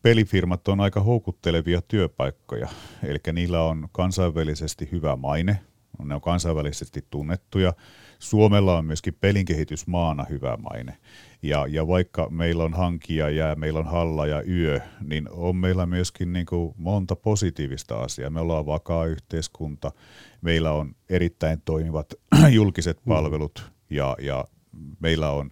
pelifirmat 0.03 0.68
on 0.68 0.80
aika 0.80 1.01
houkuttelevia 1.01 1.82
työpaikkoja, 1.82 2.68
eli 3.03 3.18
niillä 3.32 3.62
on 3.62 3.88
kansainvälisesti 3.92 4.88
hyvä 4.92 5.16
maine, 5.16 5.59
ne 6.05 6.14
on 6.14 6.20
kansainvälisesti 6.20 7.05
tunnettuja. 7.11 7.72
Suomella 8.20 8.78
on 8.78 8.84
myöskin 8.84 9.16
pelinkehitysmaana 9.20 10.26
hyvä 10.30 10.56
maine. 10.56 10.96
Ja, 11.42 11.66
ja 11.66 11.86
vaikka 11.86 12.28
meillä 12.30 12.64
on 12.64 12.74
hankia 12.74 13.30
ja 13.30 13.54
meillä 13.54 13.78
on 13.78 13.86
halla 13.86 14.26
ja 14.26 14.42
yö, 14.42 14.80
niin 15.00 15.28
on 15.30 15.56
meillä 15.56 15.86
myöskin 15.86 16.32
niin 16.32 16.46
kuin 16.46 16.74
monta 16.76 17.16
positiivista 17.16 17.98
asiaa. 17.98 18.30
Me 18.30 18.40
ollaan 18.40 18.66
vakaa 18.66 19.06
yhteiskunta, 19.06 19.92
meillä 20.42 20.72
on 20.72 20.94
erittäin 21.08 21.62
toimivat 21.64 22.14
julkiset 22.50 22.96
mm. 22.96 23.08
palvelut 23.08 23.70
ja, 23.90 24.16
ja 24.22 24.44
meillä 25.00 25.30
on 25.30 25.50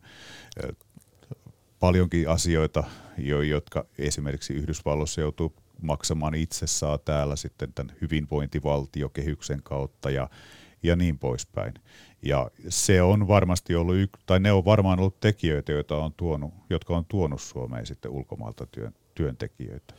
paljonkin 1.80 2.28
asioita, 2.28 2.84
jotka 3.48 3.86
esimerkiksi 3.98 4.54
Yhdysvalloissa 4.54 5.20
joutuu 5.20 5.54
maksamaan 5.82 6.34
itse 6.34 6.66
saa 6.66 6.98
täällä 6.98 7.36
sitten 7.36 7.72
tämän 7.72 7.96
hyvinvointivaltiokehyksen 8.00 9.62
kautta 9.62 10.10
ja, 10.10 10.30
ja 10.82 10.96
niin 10.96 11.18
poispäin. 11.18 11.74
Ja 12.22 12.50
se 12.68 13.02
on 13.02 13.28
varmasti 13.28 13.74
ollut, 13.74 14.10
tai 14.26 14.40
ne 14.40 14.52
on 14.52 14.64
varmaan 14.64 15.00
ollut 15.00 15.20
tekijöitä, 15.20 15.72
joita 15.72 15.96
on 15.96 16.12
tuonut, 16.16 16.54
jotka 16.70 16.96
on 16.96 17.04
tuonut 17.04 17.40
Suomeen 17.40 17.86
sitten 17.86 18.10
ulkomailta 18.10 18.66
työn, 18.66 18.94
työntekijöitä. 19.14 19.94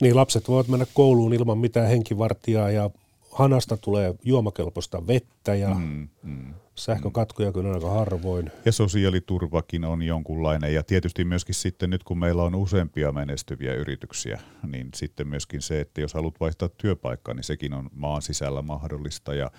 Niin, 0.00 0.16
lapset 0.16 0.48
voivat 0.48 0.68
mennä 0.68 0.86
kouluun 0.94 1.34
ilman 1.34 1.58
mitään 1.58 1.88
henkivartijaa 1.88 2.70
ja 2.70 2.90
hanasta 3.30 3.76
tulee 3.76 4.14
juomakelpoista 4.24 5.06
vettä 5.06 5.54
ja 5.54 5.74
mm, 5.74 6.08
mm, 6.22 6.54
sähkökatkoja 6.74 7.52
kyllä 7.52 7.74
aika 7.74 7.90
harvoin. 7.90 8.50
Ja 8.64 8.72
sosiaaliturvakin 8.72 9.84
on 9.84 10.02
jonkunlainen 10.02 10.74
ja 10.74 10.82
tietysti 10.82 11.24
myöskin 11.24 11.54
sitten 11.54 11.90
nyt 11.90 12.04
kun 12.04 12.18
meillä 12.18 12.42
on 12.42 12.54
useampia 12.54 13.12
menestyviä 13.12 13.74
yrityksiä, 13.74 14.40
niin 14.66 14.88
sitten 14.94 15.28
myöskin 15.28 15.62
se, 15.62 15.80
että 15.80 16.00
jos 16.00 16.14
haluat 16.14 16.40
vaihtaa 16.40 16.68
työpaikkaa, 16.68 17.34
niin 17.34 17.44
sekin 17.44 17.74
on 17.74 17.90
maan 17.92 18.22
sisällä 18.22 18.62
mahdollista 18.62 19.34
ja 19.34 19.50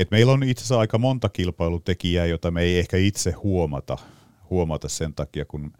et 0.00 0.10
meillä 0.10 0.32
on 0.32 0.42
itse 0.42 0.60
asiassa 0.60 0.78
aika 0.78 0.98
monta 0.98 1.28
kilpailutekijää, 1.28 2.26
jota 2.26 2.50
me 2.50 2.62
ei 2.62 2.78
ehkä 2.78 2.96
itse 2.96 3.30
huomata, 3.30 3.98
huomata 4.50 4.88
sen 4.88 5.14
takia, 5.14 5.44
kun 5.44 5.72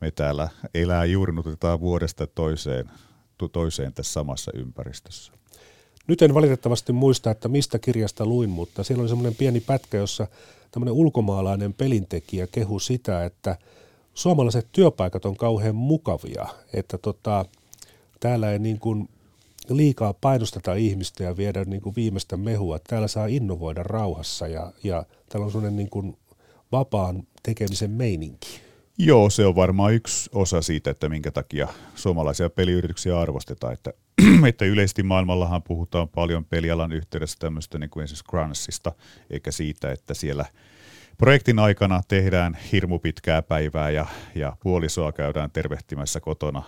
me 0.00 0.10
täällä 0.10 0.48
elää 0.74 1.04
juurnutetaan 1.04 1.80
vuodesta 1.80 2.26
toiseen, 2.26 2.90
toiseen 3.52 3.94
tässä 3.94 4.12
samassa 4.12 4.52
ympäristössä. 4.54 5.32
Nyt 6.06 6.22
en 6.22 6.34
valitettavasti 6.34 6.92
muista, 6.92 7.30
että 7.30 7.48
mistä 7.48 7.78
kirjasta 7.78 8.26
luin, 8.26 8.50
mutta 8.50 8.84
siellä 8.84 9.00
oli 9.00 9.08
semmoinen 9.08 9.34
pieni 9.34 9.60
pätkä, 9.60 9.96
jossa 9.98 10.26
tämmöinen 10.70 10.94
ulkomaalainen 10.94 11.74
pelintekijä 11.74 12.46
kehu 12.46 12.78
sitä, 12.78 13.24
että 13.24 13.56
suomalaiset 14.14 14.68
työpaikat 14.72 15.24
on 15.24 15.36
kauhean 15.36 15.74
mukavia, 15.74 16.46
että 16.72 16.98
tota, 16.98 17.44
täällä 18.20 18.52
ei 18.52 18.58
niin 18.58 18.78
kuin 18.78 19.08
liikaa 19.70 20.14
painosteta 20.20 20.74
ihmistä 20.74 21.24
ja 21.24 21.36
viedä 21.36 21.64
niin 21.64 21.82
kuin 21.82 21.96
viimeistä 21.96 22.36
mehua. 22.36 22.78
Täällä 22.78 23.08
saa 23.08 23.26
innovoida 23.26 23.82
rauhassa 23.82 24.48
ja, 24.48 24.72
ja 24.84 25.04
täällä 25.28 25.44
on 25.44 25.52
sellainen 25.52 25.76
niin 25.76 25.90
kuin 25.90 26.16
vapaan 26.72 27.22
tekemisen 27.42 27.90
meininki. 27.90 28.60
Joo, 28.98 29.30
se 29.30 29.46
on 29.46 29.56
varmaan 29.56 29.94
yksi 29.94 30.30
osa 30.34 30.62
siitä, 30.62 30.90
että 30.90 31.08
minkä 31.08 31.30
takia 31.30 31.68
suomalaisia 31.94 32.50
peliyrityksiä 32.50 33.20
arvostetaan. 33.20 33.72
Että, 33.72 33.92
että 34.48 34.64
yleisesti 34.64 35.02
maailmallahan 35.02 35.62
puhutaan 35.62 36.08
paljon 36.08 36.44
pelialan 36.44 36.92
yhteydessä 36.92 37.36
tämmöistä 37.38 37.78
niin 37.78 37.90
kuin 37.90 38.04
esimerkiksi 38.04 38.30
crunchista, 38.30 38.92
eikä 39.30 39.50
siitä, 39.50 39.92
että 39.92 40.14
siellä 40.14 40.44
projektin 41.18 41.58
aikana 41.58 42.02
tehdään 42.08 42.58
hirmu 42.72 42.98
pitkää 42.98 43.42
päivää 43.42 43.90
ja, 43.90 44.06
ja 44.34 44.56
puolisoa 44.62 45.12
käydään 45.12 45.50
tervehtimässä 45.50 46.20
kotona 46.20 46.62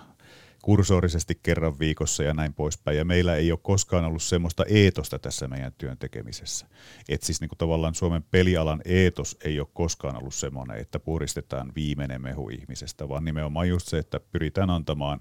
kursorisesti 0.62 1.40
kerran 1.42 1.78
viikossa 1.78 2.22
ja 2.22 2.34
näin 2.34 2.54
poispäin. 2.54 2.96
Ja 2.96 3.04
meillä 3.04 3.36
ei 3.36 3.52
ole 3.52 3.58
koskaan 3.62 4.04
ollut 4.04 4.22
semmoista 4.22 4.64
eetosta 4.68 5.18
tässä 5.18 5.48
meidän 5.48 5.72
työn 5.78 5.98
tekemisessä. 5.98 6.66
Että 7.08 7.26
siis 7.26 7.40
niin 7.40 7.48
kuin 7.48 7.58
tavallaan 7.58 7.94
Suomen 7.94 8.24
pelialan 8.30 8.82
eetos 8.84 9.36
ei 9.44 9.60
ole 9.60 9.68
koskaan 9.74 10.16
ollut 10.16 10.34
semmoinen, 10.34 10.78
että 10.78 10.98
puristetaan 10.98 11.72
viimeinen 11.74 12.22
mehu 12.22 12.48
ihmisestä, 12.48 13.08
vaan 13.08 13.24
nimenomaan 13.24 13.68
just 13.68 13.88
se, 13.88 13.98
että 13.98 14.20
pyritään 14.20 14.70
antamaan 14.70 15.20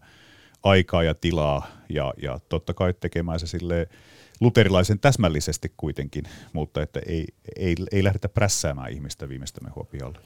aikaa 0.63 1.03
ja 1.03 1.13
tilaa 1.13 1.67
ja, 1.89 2.13
ja 2.21 2.39
totta 2.49 2.73
kai 2.73 2.93
tekemään 2.93 3.39
se 3.39 3.47
silleen 3.47 3.87
luterilaisen 4.39 4.99
täsmällisesti 4.99 5.73
kuitenkin, 5.77 6.23
mutta 6.53 6.81
että 6.81 6.99
ei, 7.05 7.27
ei, 7.55 7.75
ei 7.91 8.03
lähdetä 8.03 8.29
prässäämään 8.29 8.91
ihmistä 8.91 9.29
viimeistä 9.29 9.61
mehua 9.63 9.83
pihalle. 9.83 10.19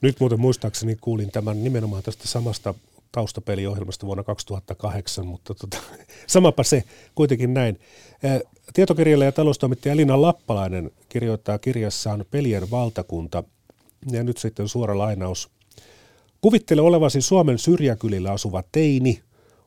Nyt 0.00 0.20
muuten 0.20 0.40
muistaakseni 0.40 0.96
kuulin 1.00 1.30
tämän 1.30 1.64
nimenomaan 1.64 2.02
tästä 2.02 2.28
samasta 2.28 2.74
taustapeliohjelmasta 3.12 4.06
vuonna 4.06 4.24
2008, 4.24 5.26
mutta 5.26 5.54
tota, 5.54 5.76
samapa 6.26 6.62
se 6.62 6.84
kuitenkin 7.14 7.54
näin. 7.54 7.80
Tietokirjailija 8.74 9.28
ja 9.28 9.32
taloustoimittaja 9.32 9.92
Elina 9.92 10.22
Lappalainen 10.22 10.90
kirjoittaa 11.08 11.58
kirjassaan 11.58 12.24
Pelien 12.30 12.70
valtakunta, 12.70 13.44
ja 14.12 14.22
nyt 14.22 14.38
sitten 14.38 14.68
suora 14.68 14.98
lainaus. 14.98 15.50
Kuvittele 16.40 16.80
olevasi 16.80 17.20
Suomen 17.20 17.58
syrjäkylillä 17.58 18.32
asuva 18.32 18.62
teini, 18.72 19.22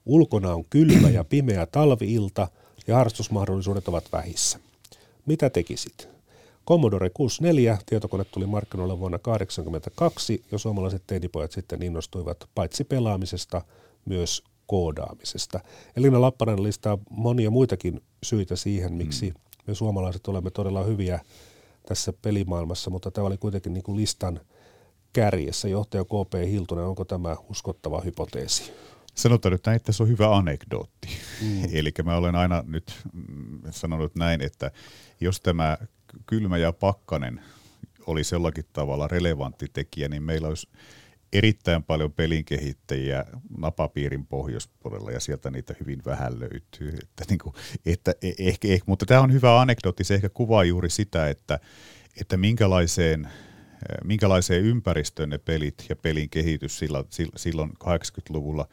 ulkona 0.06 0.54
on 0.54 0.66
kylmä 0.70 1.10
ja 1.10 1.24
pimeä 1.24 1.66
talviilta 1.66 2.48
ja 2.88 2.96
harrastusmahdollisuudet 2.96 3.88
ovat 3.88 4.12
vähissä. 4.12 4.60
Mitä 5.26 5.50
tekisit? 5.50 6.18
Commodore 6.70 7.09
64 7.09 7.78
tietokone 7.86 8.24
tuli 8.24 8.45
markkinoille 8.45 8.99
vuonna 8.99 9.20
1982 9.20 10.43
ja 10.51 10.57
suomalaiset 10.57 11.03
teinipojat 11.07 11.51
sitten 11.51 11.84
innostuivat 11.84 12.49
paitsi 12.55 12.84
pelaamisesta 12.84 13.61
myös 14.05 14.43
koodaamisesta. 14.67 15.59
Elina 15.95 16.22
Lappanen 16.22 16.63
listaa 16.63 16.97
monia 17.09 17.51
muitakin 17.51 18.01
syitä 18.24 18.55
siihen, 18.55 18.93
miksi 18.93 19.30
mm. 19.30 19.36
me 19.67 19.76
suomalaiset 19.76 20.28
olemme 20.28 20.49
todella 20.49 20.84
hyviä 20.84 21.20
tässä 21.88 22.13
pelimaailmassa, 22.22 22.89
mutta 22.89 23.11
tämä 23.11 23.28
oli 23.28 23.38
kuitenkin 23.38 23.74
niin 23.74 23.84
kuin 23.84 23.97
listan 23.97 24.39
kärjessä. 25.13 25.67
Johtaja 25.67 26.03
KP 26.03 26.49
Hiltunen, 26.51 26.86
onko 26.86 27.05
tämä 27.05 27.36
uskottava 27.49 28.01
hypoteesi? 28.01 28.72
Sanotaan 29.15 29.51
nyt 29.51 29.65
näin, 29.65 29.76
että 29.76 29.91
se 29.91 30.03
on 30.03 30.09
hyvä 30.09 30.36
anekdootti. 30.36 31.07
Mm. 31.41 31.63
Eli 31.80 31.91
mä 32.03 32.17
olen 32.17 32.36
aina 32.36 32.63
nyt 32.67 33.01
sanonut 33.70 34.15
näin, 34.15 34.41
että 34.41 34.72
jos 35.22 35.41
tämä 35.41 35.78
kylmä 36.26 36.57
ja 36.57 36.74
pakkanen 36.74 37.41
oli 38.07 38.24
sellakin 38.24 38.66
tavalla 38.74 39.07
relevantti 39.07 39.68
tekijä, 39.74 40.10
niin 40.10 40.24
meillä 40.24 40.47
olisi 40.47 40.68
erittäin 41.34 41.84
paljon 41.84 42.12
pelin 42.12 42.45
kehittäjiä 42.45 43.26
napapiirin 43.57 44.26
pohjoispuolella 44.26 45.12
ja 45.12 45.20
sieltä 45.20 45.51
niitä 45.51 45.76
hyvin 45.80 46.01
vähän 46.05 46.39
löytyy. 46.39 46.89
Että 47.03 47.24
niin 47.30 47.39
kuin, 47.39 47.55
että 47.86 48.14
e, 48.22 48.32
ehkä, 48.39 48.68
ehkä, 48.68 48.84
mutta 48.88 49.05
tämä 49.05 49.22
on 49.22 49.34
hyvä 49.34 49.62
anekdootti, 49.62 50.03
se 50.03 50.16
ehkä 50.16 50.30
kuvaa 50.30 50.64
juuri 50.64 50.89
sitä, 50.89 51.30
että, 51.30 51.60
että 52.22 52.38
minkälaiseen, 52.38 53.30
minkälaiseen 54.03 54.64
ympäristöön 54.64 55.30
ne 55.30 55.38
pelit 55.38 55.86
ja 55.89 55.95
pelin 55.95 56.30
kehitys 56.30 56.80
silloin 57.36 57.72
80-luvulla 57.84 58.68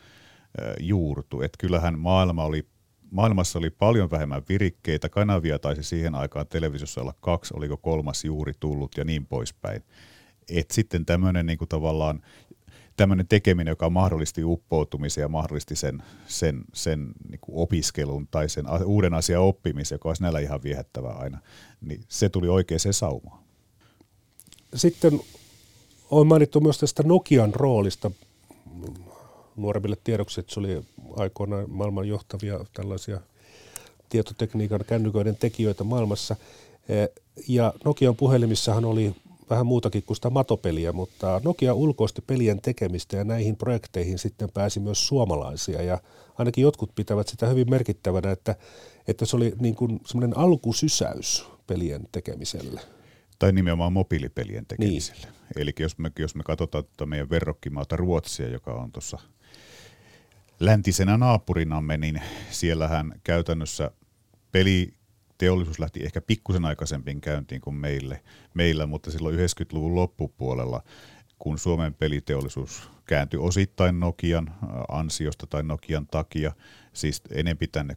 juurtu. 0.81 1.43
Että 1.43 1.59
kyllähän 1.59 1.99
maailma 1.99 2.45
oli 2.45 2.67
maailmassa 3.11 3.59
oli 3.59 3.71
paljon 3.71 4.11
vähemmän 4.11 4.43
virikkeitä, 4.49 5.09
kanavia 5.09 5.59
taisi 5.59 5.83
siihen 5.83 6.15
aikaan 6.15 6.47
televisiossa 6.47 7.01
olla 7.01 7.15
kaksi, 7.21 7.55
oliko 7.57 7.77
kolmas 7.77 8.25
juuri 8.25 8.53
tullut 8.61 8.97
ja 8.97 9.05
niin 9.05 9.27
poispäin. 9.27 9.83
Et 10.49 10.71
sitten 10.71 11.07
tämmöinen 11.07 11.47
niin 11.47 11.59
tavallaan 11.69 12.23
tämmöinen 12.97 13.29
tekeminen, 13.29 13.73
joka 13.73 13.91
mahdollisti 13.91 14.45
uppoutumisen 14.45 15.23
ja 15.23 15.29
mahdollisti 15.29 15.77
sen, 15.77 16.03
sen, 16.27 16.65
sen 16.75 17.13
niin 17.29 17.41
kuin 17.41 17.59
opiskelun 17.59 18.29
tai 18.31 18.49
sen 18.49 18.65
uuden 18.85 19.15
asian 19.15 19.43
oppimisen, 19.43 19.97
joka 19.97 20.09
olisi 20.09 20.23
näillä 20.23 20.39
ihan 20.39 20.63
viehättävää 20.63 21.13
aina, 21.13 21.39
niin 21.81 22.01
se 22.09 22.29
tuli 22.29 22.49
oikeaan 22.49 22.81
saumaan. 22.91 23.43
Sitten 24.75 25.21
on 26.11 26.27
mainittu 26.27 26.61
myös 26.61 26.79
tästä 26.79 27.03
Nokian 27.03 27.55
roolista 27.55 28.11
nuoremmille 29.57 29.97
tiedoksi, 30.05 30.41
että 30.41 30.55
se 30.55 30.61
oli 30.61 30.85
aikoinaan 31.17 31.71
maailman 31.71 32.09
johtavia 32.09 32.61
tällaisia 32.73 33.21
tietotekniikan 34.09 34.81
kännyköiden 34.87 35.37
tekijöitä 35.37 35.85
maailmassa. 35.85 36.37
Eh, 36.89 37.09
ja 37.49 37.75
Nokian 37.85 38.17
puhelimissahan 38.17 38.85
oli 38.85 39.15
vähän 39.51 39.67
muutakin 39.67 40.03
kuin 40.03 40.17
sitä 40.17 40.31
matopeliä, 40.31 40.93
mutta 40.93 41.41
Nokia 41.45 41.75
ulkoisti 41.75 42.23
pelien 42.27 42.61
tekemistä 42.61 43.17
ja 43.17 43.25
näihin 43.25 43.57
projekteihin 43.57 44.19
sitten 44.19 44.51
pääsi 44.55 44.81
myös 44.81 45.07
suomalaisia 45.07 45.83
ja 45.83 45.99
ainakin 46.39 46.63
jotkut 46.63 46.91
pitävät 46.95 47.29
sitä 47.29 47.47
hyvin 47.47 47.71
merkittävänä, 47.71 48.31
että, 48.31 48.57
että 49.09 49.27
se 49.27 49.37
oli 49.37 49.53
niin 49.61 49.75
kuin 49.75 50.01
semmoinen 50.07 50.39
alkusysäys 50.39 51.49
pelien 51.67 52.09
tekemiselle. 52.13 52.81
Tai 53.39 53.53
nimenomaan 53.53 53.93
mobiilipelien 53.93 54.67
tekemiselle. 54.67 55.27
Niin. 55.27 55.37
Eli 55.57 55.73
jos 55.79 55.99
me, 55.99 56.13
jos 56.19 56.35
me 56.35 56.43
katsotaan 56.43 56.85
tuota 56.85 57.07
meidän 57.07 57.31
verrokkimaata 57.31 57.97
Ruotsia, 57.97 58.49
joka 58.49 58.75
on 58.75 58.93
tuossa 58.93 59.19
läntisenä 60.61 61.17
naapurinamme, 61.17 61.97
niin 61.97 62.23
siellähän 62.51 63.13
käytännössä 63.25 63.91
peli 64.53 64.95
teollisuus 65.39 65.79
lähti 65.79 66.05
ehkä 66.05 66.21
pikkusen 66.21 66.65
aikaisemmin 66.65 67.21
käyntiin 67.21 67.61
kuin 67.61 67.77
meille, 67.77 68.23
meillä, 68.55 68.87
mutta 68.87 69.11
silloin 69.11 69.37
90-luvun 69.37 69.95
loppupuolella, 69.95 70.83
kun 71.39 71.59
Suomen 71.59 71.95
peliteollisuus 71.95 72.91
kääntyi 73.05 73.41
osittain 73.41 74.01
Nokian 74.01 74.55
ansiosta 74.89 75.47
tai 75.47 75.63
Nokian 75.63 76.07
takia, 76.07 76.53
siis 76.93 77.23
enempi 77.31 77.67
tänne 77.67 77.97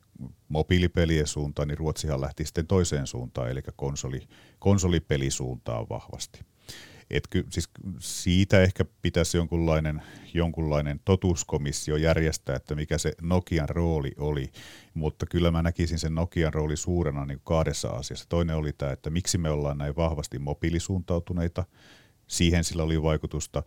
mobiilipelien 0.49 1.27
suuntaan, 1.27 1.67
niin 1.67 1.77
Ruotsihan 1.77 2.21
lähti 2.21 2.45
sitten 2.45 2.67
toiseen 2.67 3.07
suuntaan, 3.07 3.49
eli 3.49 3.61
konsoli, 3.75 4.27
konsolipelisuuntaan 4.59 5.89
vahvasti. 5.89 6.41
Et 7.09 7.27
ky, 7.29 7.45
siis 7.49 7.69
siitä 7.99 8.61
ehkä 8.61 8.85
pitäisi 9.01 9.37
jonkunlainen, 9.37 10.01
jonkunlainen 10.33 10.99
totuuskomissio 11.05 11.95
järjestää, 11.95 12.55
että 12.55 12.75
mikä 12.75 12.97
se 12.97 13.13
Nokian 13.21 13.69
rooli 13.69 14.11
oli, 14.17 14.51
mutta 14.93 15.25
kyllä 15.25 15.51
mä 15.51 15.61
näkisin 15.61 15.99
sen 15.99 16.15
Nokian 16.15 16.53
rooli 16.53 16.77
suurena 16.77 17.25
niin 17.25 17.41
kahdessa 17.43 17.89
asiassa. 17.89 18.25
Toinen 18.29 18.55
oli 18.55 18.73
tämä, 18.73 18.91
että 18.91 19.09
miksi 19.09 19.37
me 19.37 19.49
ollaan 19.49 19.77
näin 19.77 19.95
vahvasti 19.95 20.39
mobiilisuuntautuneita, 20.39 21.63
siihen 22.29 22.63
sillä 22.63 22.83
oli 22.83 23.01
vaikutusta. 23.01 23.63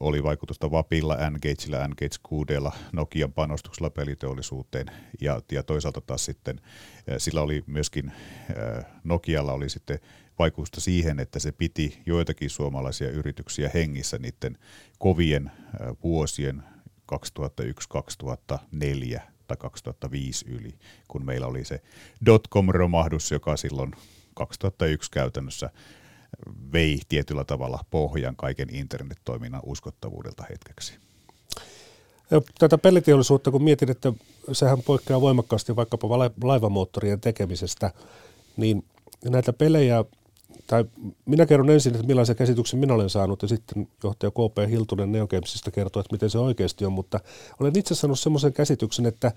Oli 0.00 0.22
vaikutusta 0.22 0.70
Vapilla, 0.70 1.18
Engageilla, 1.18 1.84
Engage 1.84 2.16
6, 2.22 2.46
Nokian 2.92 3.32
panostuksella 3.32 3.90
peliteollisuuteen. 3.90 4.86
Ja, 5.20 5.40
ja 5.52 5.62
toisaalta 5.62 6.00
taas 6.00 6.24
sitten 6.24 6.60
sillä 7.18 7.40
oli 7.40 7.64
myöskin, 7.66 8.12
Nokialla 9.04 9.52
oli 9.52 9.68
sitten 9.68 9.98
vaikutusta 10.38 10.80
siihen, 10.80 11.20
että 11.20 11.38
se 11.38 11.52
piti 11.52 12.02
joitakin 12.06 12.50
suomalaisia 12.50 13.10
yrityksiä 13.10 13.70
hengissä 13.74 14.18
niiden 14.18 14.58
kovien 14.98 15.50
vuosien 16.04 16.62
2001-2004 17.12 17.16
tai 19.46 19.56
2005 19.58 20.44
yli, 20.48 20.78
kun 21.08 21.26
meillä 21.26 21.46
oli 21.46 21.64
se 21.64 21.82
dotcom-romahdus, 22.26 23.30
joka 23.30 23.56
silloin 23.56 23.92
2001 24.34 25.10
käytännössä 25.10 25.70
vei 26.72 27.00
tietyllä 27.08 27.44
tavalla 27.44 27.84
pohjan 27.90 28.36
kaiken 28.36 28.74
internettoiminnan 28.74 29.62
uskottavuudelta 29.66 30.44
hetkeksi. 30.50 30.94
Tätä 32.58 32.78
peliteollisuutta, 32.78 33.50
kun 33.50 33.64
mietin, 33.64 33.90
että 33.90 34.12
sehän 34.52 34.82
poikkeaa 34.82 35.20
voimakkaasti 35.20 35.76
vaikkapa 35.76 36.18
laivamoottorien 36.42 37.20
tekemisestä, 37.20 37.90
niin 38.56 38.84
näitä 39.24 39.52
pelejä 39.52 40.04
tai 40.66 40.84
minä 41.24 41.46
kerron 41.46 41.70
ensin, 41.70 41.94
että 41.94 42.06
millaisen 42.06 42.36
käsityksen 42.36 42.80
minä 42.80 42.94
olen 42.94 43.10
saanut, 43.10 43.42
ja 43.42 43.48
sitten 43.48 43.88
johtaja 44.04 44.30
KP 44.30 44.70
Hiltunen 44.70 45.12
Neogamesista 45.12 45.70
kertoo, 45.70 46.00
että 46.00 46.14
miten 46.14 46.30
se 46.30 46.38
oikeasti 46.38 46.84
on, 46.84 46.92
mutta 46.92 47.20
olen 47.60 47.78
itse 47.78 47.94
saanut 47.94 48.20
semmoisen 48.20 48.52
käsityksen, 48.52 49.06
että 49.06 49.32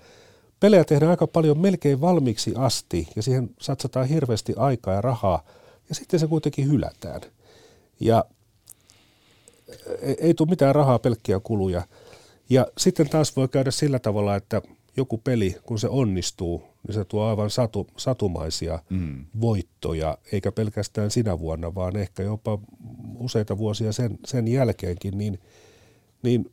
pelejä 0.60 0.84
tehdään 0.84 1.10
aika 1.10 1.26
paljon 1.26 1.58
melkein 1.58 2.00
valmiiksi 2.00 2.52
asti, 2.56 3.08
ja 3.16 3.22
siihen 3.22 3.50
satsataan 3.60 4.06
hirveästi 4.06 4.54
aikaa 4.56 4.94
ja 4.94 5.00
rahaa, 5.00 5.44
ja 5.90 5.94
sitten 5.94 6.20
se 6.20 6.26
kuitenkin 6.26 6.68
hylätään. 6.68 7.20
Ja 8.00 8.24
ei, 10.02 10.16
ei 10.20 10.34
tule 10.34 10.48
mitään 10.50 10.74
rahaa, 10.74 10.98
pelkkiä 10.98 11.40
kuluja. 11.40 11.82
Ja 12.50 12.66
sitten 12.78 13.08
taas 13.08 13.36
voi 13.36 13.48
käydä 13.48 13.70
sillä 13.70 13.98
tavalla, 13.98 14.36
että 14.36 14.62
joku 14.96 15.18
peli, 15.18 15.56
kun 15.62 15.78
se 15.78 15.88
onnistuu, 15.88 16.62
niin 16.86 16.94
se 16.94 17.04
tuo 17.04 17.24
aivan 17.24 17.50
satu, 17.50 17.86
satumaisia 17.96 18.78
mm. 18.90 19.24
voittoja, 19.40 20.18
eikä 20.32 20.52
pelkästään 20.52 21.10
sinä 21.10 21.38
vuonna, 21.38 21.74
vaan 21.74 21.96
ehkä 21.96 22.22
jopa 22.22 22.58
useita 23.18 23.58
vuosia 23.58 23.92
sen, 23.92 24.18
sen 24.24 24.48
jälkeenkin, 24.48 25.18
niin 25.18 25.38
niin 26.22 26.50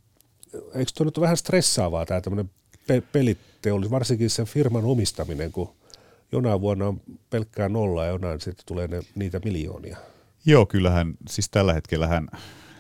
eikö 0.54 0.92
tuo 0.96 1.06
nyt 1.06 1.18
ole 1.18 1.24
vähän 1.24 1.38
stressaavaa 1.38 2.06
tämä 2.06 2.22
tämmöinen 2.22 2.52
pe- 2.88 3.04
peliteollisuus, 3.12 3.92
varsinkin 3.92 4.30
sen 4.30 4.46
firman 4.46 4.86
omistaminen, 4.86 5.52
kun 5.52 5.70
jonain 6.32 6.62
vuonna 6.62 6.88
on 6.88 7.02
pelkkää 7.30 7.70
nolla 7.70 8.06
ja 8.06 8.12
jonain 8.12 8.42
sitten 8.42 8.66
tulee 8.66 8.88
ne, 8.88 9.00
niitä 9.16 9.40
miljoonia. 9.46 9.98
Joo, 10.46 10.66
kyllähän, 10.66 11.14
siis 11.30 11.50
tällä 11.50 11.74
hetkellähän 11.74 12.28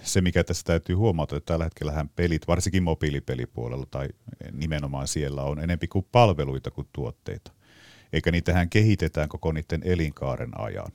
se, 0.08 0.22
mikä 0.22 0.44
tässä 0.44 0.64
täytyy 0.66 0.96
huomata, 0.96 1.38
että 1.38 1.54
tällä 1.54 1.64
hetkellähän 1.64 2.10
pelit, 2.10 2.48
varsinkin 2.48 2.84
mobiilipelipuolella 2.84 3.86
tai 3.92 4.08
nimenomaan 4.52 5.08
siellä 5.08 5.44
on 5.44 5.60
enempi 5.60 5.88
kuin 5.88 6.08
palveluita 6.12 6.72
kuin 6.72 6.88
tuotteita. 6.94 7.52
Eikä 8.14 8.32
niitähän 8.32 8.70
kehitetään 8.70 9.30
koko 9.30 9.52
niiden 9.52 9.82
elinkaaren 9.84 10.60
ajan. 10.60 10.92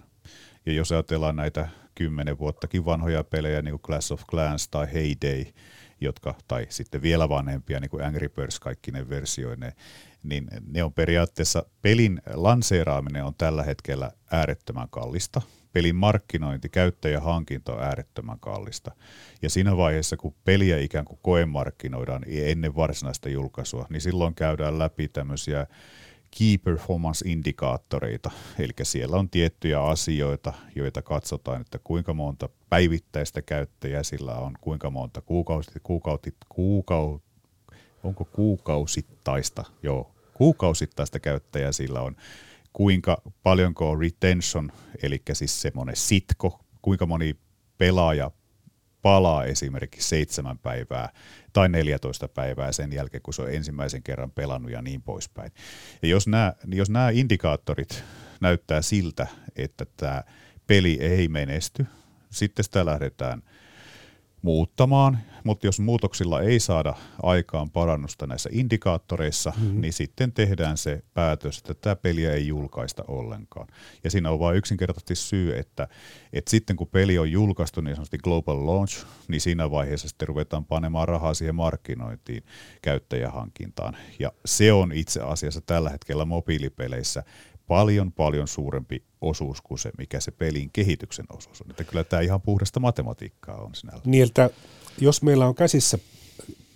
Ja 0.67 0.73
jos 0.73 0.93
ajatellaan 0.93 1.37
näitä 1.37 1.69
kymmenen 1.95 2.39
vuottakin 2.39 2.85
vanhoja 2.85 3.25
pelejä, 3.25 3.63
niin 3.63 3.73
kuin 3.73 3.83
Clash 3.83 4.13
of 4.13 4.23
Clans 4.31 4.69
tai 4.69 4.93
Heyday, 4.93 5.45
jotka, 6.01 6.35
tai 6.49 6.67
sitten 6.69 7.03
vielä 7.03 7.29
vanhempia, 7.29 7.81
niin 7.81 7.91
kuin 7.91 8.05
Angry 8.05 8.29
Birds 8.29 8.61
kaikki 8.61 8.91
ne 8.91 9.09
versioineen, 9.09 9.73
niin 10.23 10.49
ne 10.67 10.85
on 10.85 10.93
periaatteessa, 10.93 11.67
pelin 11.83 12.23
lanseeraaminen 12.35 13.25
on 13.25 13.35
tällä 13.39 13.63
hetkellä 13.63 14.11
äärettömän 14.31 14.89
kallista. 14.91 15.43
Pelin 15.73 15.97
markkinointi, 15.97 16.69
käyttäjähankinta 16.69 17.73
on 17.73 17.83
äärettömän 17.83 18.41
kallista. 18.41 18.91
Ja 19.43 19.51
siinä 19.51 19.77
vaiheessa, 19.77 20.17
kun 20.17 20.35
peliä 20.45 20.79
ikään 20.79 21.05
kuin 21.05 21.19
koemarkkinoidaan 21.23 22.23
ennen 22.27 22.77
varsinaista 22.77 23.29
julkaisua, 23.29 23.87
niin 23.91 24.01
silloin 24.01 24.35
käydään 24.35 24.79
läpi 24.79 25.09
tämmöisiä 25.09 25.67
key 26.39 26.59
performance-indikaattoreita, 26.59 28.31
eli 28.59 28.73
siellä 28.83 29.17
on 29.17 29.31
tiettyjä 29.31 29.83
asioita, 29.83 30.53
joita 30.77 31.03
katsotaan, 31.03 31.61
että 31.61 31.79
kuinka 31.85 32.15
monta 32.15 32.49
päivittäistä 32.69 33.43
käyttäjää 33.43 34.03
sillä 34.03 34.35
on, 34.35 34.53
kuinka 34.61 34.91
monta 34.91 35.21
kuukausi, 35.21 35.71
kuukauti, 35.83 36.35
kuukau, 36.49 37.19
onko 38.03 38.25
kuukausittaista, 38.25 39.65
joo, 39.83 40.15
kuukausittaista 40.35 41.21
käyttäjää 41.21 41.73
sillä 41.73 42.01
on, 42.01 42.17
kuinka 42.73 43.23
paljonko 43.43 43.91
on 43.91 44.01
retention, 44.01 44.73
eli 45.03 45.23
siis 45.33 45.63
semmoinen 45.63 45.97
sitko, 45.97 46.65
kuinka 46.83 47.07
moni 47.07 47.37
pelaaja 47.79 48.31
palaa 49.03 49.45
esimerkiksi 49.45 50.09
seitsemän 50.09 50.59
päivää 50.59 51.13
tai 51.53 51.69
14 51.69 52.29
päivää 52.29 52.73
sen 52.73 52.93
jälkeen, 52.93 53.23
kun 53.23 53.35
se 53.35 53.43
on 53.43 53.53
ensimmäisen 53.55 54.03
kerran 54.03 54.31
pelannut 54.31 54.73
ja 54.73 54.83
niin 54.83 55.03
poispäin. 55.03 55.53
Ja 56.03 56.09
jos 56.09 56.27
nämä, 56.27 56.55
jos 56.67 56.91
nämä 56.91 57.11
indikaattorit 57.11 58.05
näyttää 58.41 58.83
siltä, 58.83 59.27
että 59.57 59.87
tämä 59.97 60.23
peli 60.67 60.99
ei 61.01 61.29
menesty, 61.29 61.87
sitten 62.31 62.65
sitä 62.65 62.87
lähdetään– 62.87 63.43
muuttamaan, 64.43 65.19
mutta 65.45 65.67
jos 65.67 65.81
muutoksilla 65.81 66.41
ei 66.41 66.61
saada 66.61 66.95
aikaan 67.23 67.71
parannusta 67.71 68.27
näissä 68.27 68.51
indikaattoreissa, 68.53 69.53
mm-hmm. 69.57 69.81
niin 69.81 69.93
sitten 69.93 70.33
tehdään 70.33 70.77
se 70.77 71.03
päätös, 71.15 71.59
että 71.59 71.75
tämä 71.75 71.97
peliä 71.97 72.33
ei 72.33 72.47
julkaista 72.47 73.05
ollenkaan. 73.09 73.69
Ja 74.05 74.11
siinä 74.11 74.31
on 74.31 74.41
vain 74.41 74.57
yksinkertaisesti 74.57 75.15
syy, 75.15 75.59
että, 75.59 75.89
että 76.33 76.51
sitten 76.51 76.77
kun 76.77 76.89
peli 76.89 77.19
on 77.19 77.33
julkaistu 77.33 77.81
niin 77.81 77.95
sanotusti 77.95 78.19
global 78.19 78.67
launch, 78.67 79.07
niin 79.29 79.41
siinä 79.41 79.71
vaiheessa 79.71 80.09
sitten 80.09 80.29
ruvetaan 80.29 80.65
panemaan 80.65 81.09
rahaa 81.09 81.35
siihen 81.35 81.55
markkinointiin, 81.55 82.43
käyttäjähankintaan. 82.83 83.97
Ja 84.19 84.33
se 84.45 84.73
on 84.73 84.93
itse 84.93 85.21
asiassa 85.21 85.61
tällä 85.61 85.91
hetkellä 85.91 86.25
mobiilipeleissä 86.25 87.23
paljon 87.67 88.13
paljon 88.13 88.49
suurempi 88.49 89.03
osuus 89.21 89.61
kuin 89.61 89.79
se, 89.79 89.91
mikä 89.99 90.21
se 90.21 90.31
pelin 90.31 90.71
kehityksen 90.73 91.27
osuus 91.29 91.63
on. 91.63 91.71
Että 91.71 91.85
kyllä 91.85 92.05
tämä 92.05 92.23
ihan 92.23 92.41
puhdasta 92.41 92.81
matematiikkaa 92.81 93.57
on 93.57 93.75
sinällä. 93.75 94.03
Niin, 94.05 94.25
että 94.25 94.51
jos 95.01 95.23
meillä 95.23 95.47
on 95.47 95.55
käsissä 95.55 95.99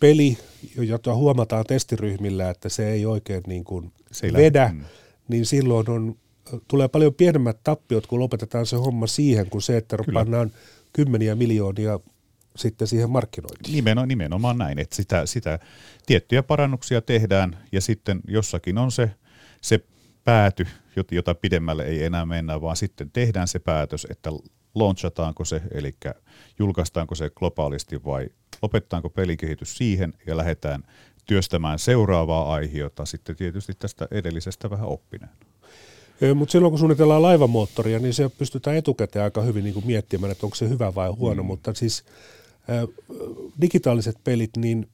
peli, 0.00 0.38
jota 0.76 1.14
huomataan 1.14 1.64
testiryhmillä, 1.64 2.50
että 2.50 2.68
se 2.68 2.88
ei 2.88 3.06
oikein 3.06 3.42
niin 3.46 3.64
kuin 3.64 3.92
se 4.12 4.32
vedä, 4.32 4.70
mm. 4.74 4.84
niin 5.28 5.46
silloin 5.46 5.90
on, 5.90 6.16
tulee 6.68 6.88
paljon 6.88 7.14
pienemmät 7.14 7.58
tappiot, 7.64 8.06
kun 8.06 8.20
lopetetaan 8.20 8.66
se 8.66 8.76
homma 8.76 9.06
siihen, 9.06 9.50
kuin 9.50 9.62
se, 9.62 9.76
että 9.76 9.96
Kyllä. 9.96 10.20
pannaan 10.20 10.50
kymmeniä 10.92 11.34
miljoonia 11.34 12.00
sitten 12.56 12.88
siihen 12.88 13.10
markkinointiin. 13.10 13.74
Nimenomaan, 13.74 14.08
nimenomaan 14.08 14.58
näin, 14.58 14.78
että 14.78 14.96
sitä, 14.96 15.26
sitä 15.26 15.58
tiettyjä 16.06 16.42
parannuksia 16.42 17.00
tehdään 17.02 17.58
ja 17.72 17.80
sitten 17.80 18.20
jossakin 18.28 18.78
on 18.78 18.92
se, 18.92 19.10
se 19.60 19.80
pääty, 20.26 20.66
jota 21.10 21.34
pidemmälle 21.34 21.84
ei 21.84 22.04
enää 22.04 22.26
mennä, 22.26 22.60
vaan 22.60 22.76
sitten 22.76 23.10
tehdään 23.10 23.48
se 23.48 23.58
päätös, 23.58 24.06
että 24.10 24.30
launchataanko 24.74 25.44
se, 25.44 25.62
eli 25.70 25.94
julkaistaanko 26.58 27.14
se 27.14 27.30
globaalisti 27.30 28.04
vai 28.04 28.28
lopetaanko 28.62 29.10
pelikehitys 29.10 29.76
siihen 29.76 30.14
ja 30.26 30.36
lähdetään 30.36 30.82
työstämään 31.26 31.78
seuraavaa 31.78 32.52
aihiota 32.52 33.04
sitten 33.04 33.36
tietysti 33.36 33.72
tästä 33.78 34.08
edellisestä 34.10 34.70
vähän 34.70 34.88
oppineen. 34.88 35.32
Mutta 36.34 36.52
silloin 36.52 36.72
kun 36.72 36.78
suunnitellaan 36.78 37.22
laivamoottoria, 37.22 37.98
niin 37.98 38.14
se 38.14 38.28
pystytään 38.28 38.76
etukäteen 38.76 39.24
aika 39.24 39.42
hyvin 39.42 39.64
niin 39.64 39.74
kuin 39.74 39.86
miettimään, 39.86 40.32
että 40.32 40.46
onko 40.46 40.56
se 40.56 40.68
hyvä 40.68 40.94
vai 40.94 41.08
huono, 41.08 41.42
mm. 41.42 41.46
mutta 41.46 41.74
siis 41.74 42.04
digitaaliset 43.60 44.16
pelit, 44.24 44.56
niin 44.56 44.88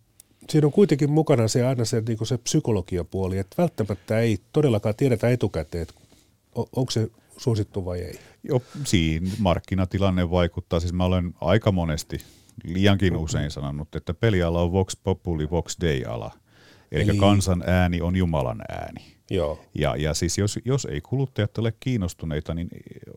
siinä 0.49 0.67
on 0.67 0.73
kuitenkin 0.73 1.11
mukana 1.11 1.49
se 1.49 1.67
aina 1.67 1.85
se, 1.85 2.03
niin 2.09 2.27
se 2.27 2.39
psykologiapuoli, 2.39 3.39
että 3.39 3.63
välttämättä 3.63 4.19
ei 4.19 4.39
todellakaan 4.53 4.95
tiedetä 4.95 5.29
etukäteen, 5.29 5.83
että 5.83 5.95
onko 6.55 6.91
se 6.91 7.09
suosittu 7.37 7.85
vai 7.85 7.99
ei. 7.99 8.19
Joo, 8.45 8.63
siinä 8.85 9.31
markkinatilanne 9.39 10.31
vaikuttaa. 10.31 10.81
Siis 10.81 10.93
mä 10.93 11.05
olen 11.05 11.35
aika 11.41 11.73
monesti, 11.73 12.19
liiankin 12.65 13.17
usein 13.17 13.51
sanonut, 13.51 13.97
että 13.97 14.15
peliala 14.15 14.63
on 14.63 14.73
Vox 14.73 14.97
Populi, 15.05 15.51
Vox 15.51 15.77
Dei-ala. 15.81 16.31
Eli, 16.93 17.03
Eli 17.03 17.17
kansan 17.17 17.65
ääni 17.67 18.01
on 18.01 18.17
Jumalan 18.17 18.63
ääni. 18.69 19.17
Joo. 19.31 19.65
Ja, 19.75 19.97
ja 19.97 20.15
siis 20.15 20.39
jos, 20.39 20.59
jos 20.65 20.85
ei 20.85 21.01
kuluttajat 21.01 21.59
ole 21.59 21.75
kiinnostuneita, 21.81 22.55
niin 22.55 22.69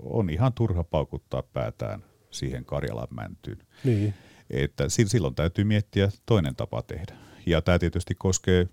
on 0.04 0.30
ihan 0.30 0.54
turha 0.54 0.84
paukuttaa 0.84 1.44
päätään 1.44 2.04
siihen 2.32 2.66
Karjalan 2.66 3.08
mäntyyn. 3.12 3.58
Niin. 3.84 4.14
Että 4.50 4.84
silloin 4.90 5.36
täytyy 5.36 5.64
miettiä 5.64 6.10
toinen 6.26 6.56
tapa 6.56 6.82
tehdä. 6.82 7.16
Ja 7.46 7.62
tämä 7.62 7.80
tietysti 7.80 8.16
koskee 8.16 8.68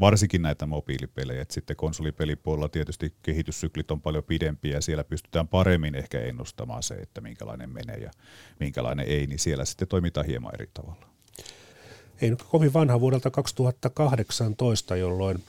varsinkin 0.00 0.42
näitä 0.42 0.66
mobiilipelejä, 0.66 1.42
että 1.42 1.54
sitten 1.54 1.76
konsolipelipuolella 1.76 2.68
tietysti 2.68 3.14
kehityssyklit 3.22 3.90
on 3.90 4.00
paljon 4.00 4.24
pidempiä 4.24 4.74
ja 4.76 4.80
siellä 4.80 5.04
pystytään 5.04 5.48
paremmin 5.48 5.94
ehkä 5.94 6.20
ennustamaan 6.20 6.82
se, 6.82 6.94
että 6.94 7.20
minkälainen 7.20 7.70
menee 7.70 7.96
ja 7.96 8.10
minkälainen 8.60 9.06
ei, 9.06 9.26
niin 9.26 9.38
siellä 9.38 9.64
sitten 9.64 9.88
toimitaan 9.88 10.26
hieman 10.26 10.54
eri 10.54 10.70
tavalla. 10.74 11.06
Ei 12.20 12.30
nyt 12.30 12.42
kovin 12.42 12.72
vanha 12.72 13.00
vuodelta 13.00 13.30
2018, 13.30 14.96
jolloin 14.96 15.44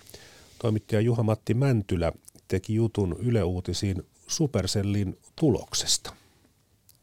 toimittaja 0.59 1.01
Juha-Matti 1.01 1.53
Mäntylä 1.53 2.11
teki 2.47 2.75
jutun 2.75 3.15
Yle 3.19 3.43
Uutisiin 3.43 4.03
Supercellin 4.27 5.17
tuloksesta. 5.35 6.13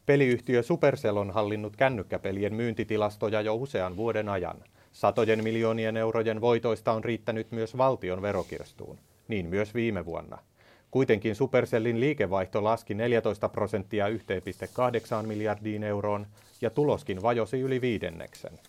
Peliyhtiö 0.05 0.63
Supercell 0.63 1.17
on 1.17 1.31
hallinnut 1.31 1.75
kännykkäpelien 1.75 2.53
myyntitilastoja 2.53 3.41
jo 3.41 3.55
usean 3.55 3.97
vuoden 3.97 4.29
ajan. 4.29 4.63
Satojen 4.91 5.43
miljoonien 5.43 5.97
eurojen 5.97 6.41
voitoista 6.41 6.91
on 6.91 7.03
riittänyt 7.03 7.51
myös 7.51 7.77
valtion 7.77 8.21
verokirstuun. 8.21 8.99
Niin 9.27 9.45
myös 9.45 9.73
viime 9.73 10.05
vuonna. 10.05 10.37
Kuitenkin 10.91 11.35
Supercellin 11.35 11.99
liikevaihto 11.99 12.63
laski 12.63 12.93
14 12.93 13.49
prosenttia 13.49 14.07
1,8 14.07 15.27
miljardiin 15.27 15.83
euroon 15.83 16.27
ja 16.61 16.69
tuloskin 16.69 17.21
vajosi 17.21 17.59
yli 17.59 17.81
viidenneksen. 17.81 18.59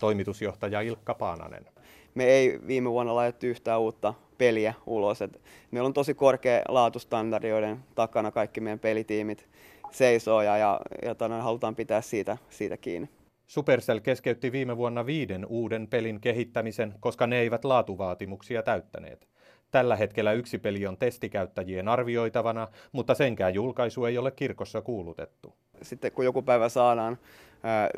Toimitusjohtaja 0.00 0.80
Ilkka 0.80 1.14
Paananen. 1.14 1.66
Me 2.14 2.24
ei 2.24 2.60
viime 2.66 2.90
vuonna 2.90 3.14
laitettu 3.14 3.46
yhtään 3.46 3.80
uutta 3.80 4.14
peliä 4.38 4.74
ulos. 4.86 5.22
Et 5.22 5.40
meillä 5.70 5.86
on 5.86 5.94
tosi 5.94 6.14
korkea 6.14 6.62
laatustandardi, 6.68 7.48
joiden 7.48 7.78
takana 7.94 8.30
kaikki 8.30 8.60
meidän 8.60 8.78
pelitiimit 8.78 9.49
seisoo 9.90 10.42
ja, 10.42 10.56
ja, 10.56 10.80
ja 11.02 11.14
tonne, 11.14 11.40
halutaan 11.40 11.76
pitää 11.76 12.00
siitä, 12.00 12.36
siitä 12.50 12.76
kiinni. 12.76 13.08
Supercell 13.46 13.98
keskeytti 13.98 14.52
viime 14.52 14.76
vuonna 14.76 15.06
viiden 15.06 15.46
uuden 15.46 15.86
pelin 15.88 16.20
kehittämisen, 16.20 16.94
koska 17.00 17.26
ne 17.26 17.38
eivät 17.38 17.64
laatuvaatimuksia 17.64 18.62
täyttäneet. 18.62 19.28
Tällä 19.70 19.96
hetkellä 19.96 20.32
yksi 20.32 20.58
peli 20.58 20.86
on 20.86 20.96
testikäyttäjien 20.96 21.88
arvioitavana, 21.88 22.68
mutta 22.92 23.14
senkään 23.14 23.54
julkaisu 23.54 24.04
ei 24.04 24.18
ole 24.18 24.30
kirkossa 24.30 24.82
kuulutettu. 24.82 25.54
Sitten 25.82 26.12
kun 26.12 26.24
joku 26.24 26.42
päivä 26.42 26.68
saadaan 26.68 27.18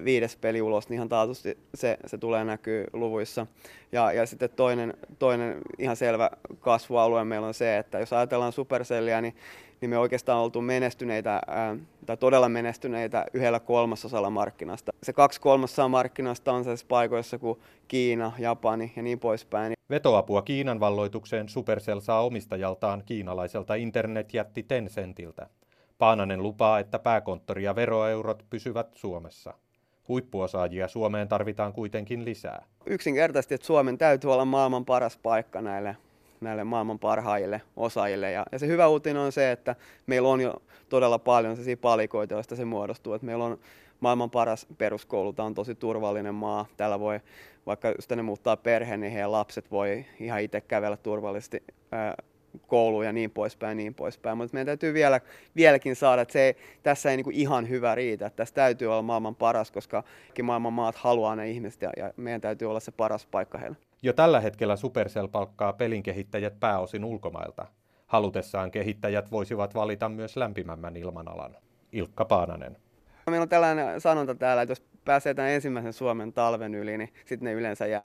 viides 0.05 0.36
peli 0.36 0.62
ulos, 0.62 0.88
niin 0.88 0.95
ihan 0.95 1.09
taatusti 1.09 1.59
se, 1.74 1.99
se 2.07 2.18
tulee 2.18 2.45
näkyy 2.45 2.84
luvuissa. 2.93 3.47
Ja, 3.93 4.12
ja 4.12 4.26
sitten 4.26 4.51
toinen, 4.51 4.95
toinen 5.18 5.59
ihan 5.78 5.97
selvä 5.97 6.30
kasvualue 6.61 7.24
meillä 7.24 7.47
on 7.47 7.55
se, 7.55 7.78
että 7.78 7.99
jos 7.99 8.12
ajatellaan 8.12 8.53
Supercellia, 8.53 9.20
niin 9.20 9.34
niin 9.82 9.90
me 9.90 9.98
oikeastaan 9.98 10.40
oltu 10.40 10.60
menestyneitä, 10.60 11.40
ää, 11.46 11.76
tai 12.06 12.16
todella 12.16 12.48
menestyneitä 12.48 13.24
yhdellä 13.32 13.60
kolmasosalla 13.60 14.30
markkinasta. 14.30 14.92
Se 15.02 15.12
kaksi 15.12 15.40
kolmasosaa 15.40 15.88
markkinasta 15.88 16.52
on 16.52 16.64
sellaisissa 16.64 16.86
paikoissa 16.88 17.38
kuin 17.38 17.58
Kiina, 17.88 18.32
Japani 18.38 18.92
ja 18.96 19.02
niin 19.02 19.18
poispäin. 19.18 19.72
Vetoapua 19.90 20.42
Kiinan 20.42 20.80
valloitukseen 20.80 21.48
Supercell 21.48 22.00
saa 22.00 22.24
omistajaltaan 22.24 23.02
kiinalaiselta 23.06 23.74
internetjätti 23.74 24.62
Tencentiltä. 24.62 25.46
Paananen 25.98 26.42
lupaa, 26.42 26.78
että 26.78 26.98
pääkonttori 26.98 27.62
ja 27.64 27.74
veroeurot 27.74 28.44
pysyvät 28.50 28.86
Suomessa. 28.94 29.54
Huippuosaajia 30.08 30.88
Suomeen 30.88 31.28
tarvitaan 31.28 31.72
kuitenkin 31.72 32.24
lisää. 32.24 32.64
Yksinkertaisesti, 32.86 33.54
että 33.54 33.66
Suomen 33.66 33.98
täytyy 33.98 34.32
olla 34.32 34.44
maailman 34.44 34.84
paras 34.84 35.16
paikka 35.16 35.62
näille, 35.62 35.96
näille 36.43 36.64
maailman 36.64 36.99
parhaille 36.99 37.62
osaajille. 37.76 38.32
Ja, 38.32 38.47
ja 38.53 38.59
se 38.59 38.66
hyvä 38.66 38.88
uutinen 38.88 39.22
on 39.22 39.32
se, 39.32 39.53
että 39.53 39.76
meillä 40.07 40.28
on 40.28 40.40
jo 40.40 40.62
todella 40.88 41.18
paljon 41.18 41.57
sellaisia 41.57 41.76
palikoita, 41.76 42.34
joista 42.34 42.57
se 42.57 42.64
muodostuu. 42.64 43.14
Että 43.14 43.26
meillä 43.26 43.45
on 43.45 43.59
maailman 44.01 44.30
paras 44.30 44.66
peruskoulu, 44.78 45.32
tämä 45.32 45.47
on 45.47 45.55
tosi 45.55 45.74
turvallinen 45.74 46.34
maa. 46.34 46.66
Täällä 46.76 47.01
voi, 47.01 47.20
vaikka 47.66 47.88
jos 47.88 48.07
tänne 48.07 48.22
muuttaa 48.22 48.57
perhe, 48.57 48.97
niin 48.97 49.12
heidän 49.12 49.32
lapset 49.32 49.70
voi 49.70 50.05
ihan 50.20 50.40
itse 50.40 50.61
kävellä 50.61 50.97
turvallisesti 50.97 51.62
kouluun 52.66 53.05
ja 53.05 53.12
niin 53.12 53.30
poispäin 53.30 53.76
niin 53.76 53.95
poispäin. 53.95 54.38
Mutta 54.38 54.55
meidän 54.55 54.66
täytyy 54.66 54.95
vielä, 54.95 55.20
vieläkin 55.57 55.97
saada, 55.97 56.22
että 56.22 56.32
se 56.32 56.40
ei, 56.43 56.57
tässä 56.82 57.11
ei 57.11 57.16
niinku 57.16 57.30
ihan 57.34 57.68
hyvä 57.68 57.95
riitä. 57.95 58.26
Että 58.26 58.36
tässä 58.36 58.55
täytyy 58.55 58.88
olla 58.88 59.03
maailman 59.03 59.34
paras, 59.34 59.70
koska 59.70 60.05
maailman 60.43 60.72
maat 60.72 60.97
haluaa 60.97 61.36
ne 61.36 61.51
ihmiset 61.51 61.82
ja, 61.82 61.90
ja 61.97 62.12
meidän 62.16 62.40
täytyy 62.40 62.70
olla 62.70 62.80
se 62.80 62.93
paras 62.93 63.26
paikka 63.26 63.59
heille. 63.59 63.76
Jo 64.03 64.12
tällä 64.12 64.40
hetkellä 64.40 64.76
Supercell 64.76 65.28
palkkaa 65.28 65.72
pelin 65.72 66.03
kehittäjät 66.03 66.61
pääosin 66.61 67.05
ulkomailta. 67.05 67.66
Halutessaan 68.07 68.70
kehittäjät 68.70 69.30
voisivat 69.30 69.74
valita 69.74 70.09
myös 70.09 70.36
lämpimämmän 70.36 70.96
ilmanalan. 70.96 71.57
Ilkka 71.92 72.24
Paananen. 72.24 72.76
Meillä 73.26 73.42
on 73.42 73.48
tällainen 73.48 74.00
sanonta 74.00 74.34
täällä, 74.34 74.62
että 74.62 74.70
jos 74.70 74.82
pääsee 75.05 75.34
tämän 75.34 75.50
ensimmäisen 75.50 75.92
Suomen 75.92 76.32
talven 76.32 76.74
yli, 76.74 76.98
niin 76.98 77.12
sitten 77.26 77.44
ne 77.46 77.53
yleensä 77.53 77.86
jää. 77.86 78.03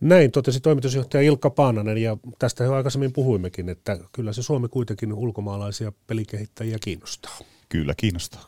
Näin 0.00 0.30
totesi 0.30 0.60
toimitusjohtaja 0.60 1.22
Ilkka 1.22 1.50
Paananen 1.50 1.98
ja 1.98 2.16
tästä 2.38 2.64
jo 2.64 2.74
aikaisemmin 2.74 3.12
puhuimmekin, 3.12 3.68
että 3.68 3.98
kyllä 4.12 4.32
se 4.32 4.42
Suomi 4.42 4.68
kuitenkin 4.68 5.12
ulkomaalaisia 5.12 5.92
pelikehittäjiä 6.06 6.76
kiinnostaa. 6.84 7.38
Kyllä 7.68 7.94
kiinnostaa. 7.96 8.44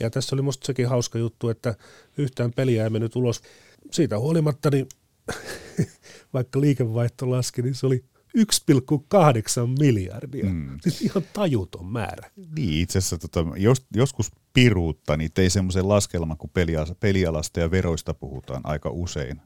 Ja 0.00 0.10
tässä 0.10 0.36
oli 0.36 0.42
musta 0.42 0.66
sekin 0.66 0.88
hauska 0.88 1.18
juttu, 1.18 1.48
että 1.48 1.74
yhtään 2.18 2.52
peliä 2.52 2.84
ei 2.84 2.90
mennyt 2.90 3.16
ulos. 3.16 3.42
Siitä 3.90 4.18
huolimatta, 4.18 4.70
niin 4.70 4.86
vaikka 6.34 6.60
liikevaihto 6.60 7.30
laski, 7.30 7.62
niin 7.62 7.74
se 7.74 7.86
oli 7.86 8.04
1,8 8.36 8.42
miljardia. 9.78 10.44
Mm. 10.44 10.78
Siis 10.82 11.02
ihan 11.02 11.22
tajuton 11.32 11.86
määrä. 11.86 12.30
Niin, 12.56 12.82
itse 12.82 12.98
asiassa 12.98 13.18
tota, 13.18 13.44
jos, 13.56 13.86
joskus 13.94 14.32
piruutta, 14.52 15.16
niin 15.16 15.30
tein 15.34 15.50
semmoisen 15.50 15.88
laskelman, 15.88 16.36
kun 16.36 16.50
pelialasta 17.00 17.60
ja 17.60 17.70
veroista 17.70 18.14
puhutaan 18.14 18.60
aika 18.64 18.90
usein 18.90 19.40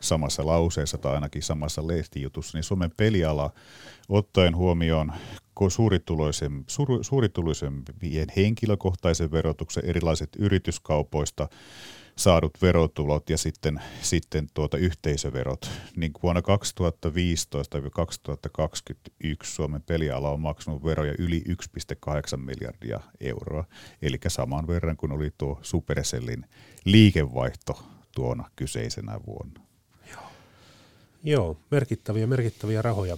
samassa 0.00 0.46
lauseessa 0.46 0.98
tai 0.98 1.14
ainakin 1.14 1.42
samassa 1.42 1.86
lehtijutussa, 1.86 2.58
niin 2.58 2.64
Suomen 2.64 2.90
peliala 2.96 3.52
ottaen 4.08 4.56
huomioon 4.56 5.12
suurituloisen, 5.68 6.64
suur, 6.66 7.04
suurituloisempien 7.04 8.26
henkilökohtaisen 8.36 9.30
verotuksen 9.30 9.84
erilaiset 9.84 10.28
yrityskaupoista 10.38 11.48
saadut 12.20 12.62
verotulot 12.62 13.30
ja 13.30 13.38
sitten, 13.38 13.82
sitten 14.02 14.48
tuota 14.54 14.76
yhteisöverot, 14.76 15.70
niin 15.96 16.12
vuonna 16.22 16.40
2015-2021 16.40 16.44
Suomen 19.42 19.82
peliala 19.82 20.30
on 20.30 20.40
maksanut 20.40 20.84
veroja 20.84 21.14
yli 21.18 21.44
1,8 21.48 21.54
miljardia 22.36 23.00
euroa, 23.20 23.64
eli 24.02 24.18
saman 24.28 24.66
verran 24.66 24.96
kuin 24.96 25.12
oli 25.12 25.30
tuo 25.38 25.58
Supercellin 25.62 26.46
liikevaihto 26.84 27.82
tuona 28.14 28.50
kyseisenä 28.56 29.20
vuonna. 29.26 29.60
Joo, 30.10 30.22
Joo 31.22 31.56
merkittäviä, 31.70 32.26
merkittäviä 32.26 32.82
rahoja. 32.82 33.16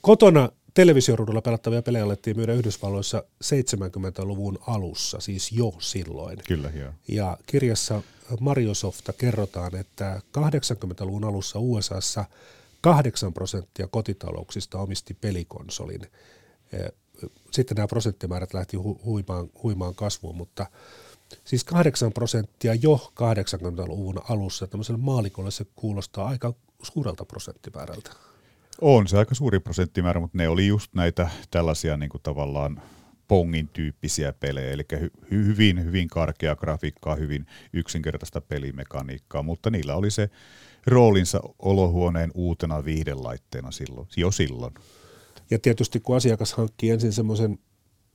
Kotona 0.00 0.48
televisioruudulla 0.74 1.42
pelattavia 1.42 1.82
pelejä 1.82 2.04
alettiin 2.04 2.36
myydä 2.36 2.52
Yhdysvalloissa 2.52 3.22
70-luvun 3.44 4.58
alussa, 4.66 5.20
siis 5.20 5.52
jo 5.52 5.72
silloin. 5.78 6.38
Kyllä, 6.48 6.70
joo. 6.74 6.92
Ja 7.08 7.38
kirjassa 7.46 8.02
Mariosofta 8.40 9.12
kerrotaan, 9.12 9.76
että 9.76 10.22
80-luvun 10.38 11.24
alussa 11.24 11.58
USAssa 11.58 12.24
8 12.80 13.32
prosenttia 13.32 13.86
kotitalouksista 13.86 14.78
omisti 14.78 15.14
pelikonsolin. 15.14 16.00
Sitten 17.50 17.74
nämä 17.74 17.88
prosenttimäärät 17.88 18.54
lähti 18.54 18.76
huimaan, 18.76 19.50
huimaan 19.62 19.94
kasvuun, 19.94 20.36
mutta 20.36 20.66
siis 21.44 21.64
8 21.64 22.12
prosenttia 22.12 22.74
jo 22.74 23.12
80-luvun 23.20 24.20
alussa, 24.28 24.66
tämmöiselle 24.66 25.00
maalikolle 25.00 25.50
se 25.50 25.66
kuulostaa 25.76 26.28
aika 26.28 26.54
suurelta 26.82 27.24
prosenttimäärältä. 27.24 28.10
On 28.80 29.08
se 29.08 29.18
aika 29.18 29.34
suuri 29.34 29.60
prosenttimäärä, 29.60 30.20
mutta 30.20 30.38
ne 30.38 30.48
oli 30.48 30.66
just 30.66 30.94
näitä 30.94 31.30
tällaisia 31.50 31.96
niin 31.96 32.10
kuin 32.10 32.22
tavallaan 32.22 32.82
pongin 33.28 33.68
tyyppisiä 33.68 34.32
pelejä, 34.32 34.70
eli 34.70 34.82
hy- 34.94 35.30
hyvin, 35.30 35.84
hyvin 35.84 36.08
karkea 36.08 36.56
grafiikkaa, 36.56 37.14
hyvin 37.14 37.46
yksinkertaista 37.72 38.40
pelimekaniikkaa, 38.40 39.42
mutta 39.42 39.70
niillä 39.70 39.94
oli 39.94 40.10
se 40.10 40.30
roolinsa 40.86 41.40
olohuoneen 41.58 42.30
uutena 42.34 42.84
viihdelaitteena 42.84 43.70
silloin, 43.70 44.08
jo 44.16 44.30
silloin. 44.30 44.74
Ja 45.50 45.58
tietysti 45.58 46.00
kun 46.00 46.16
asiakas 46.16 46.52
hankkii 46.52 46.90
ensin 46.90 47.12
semmoisen 47.12 47.58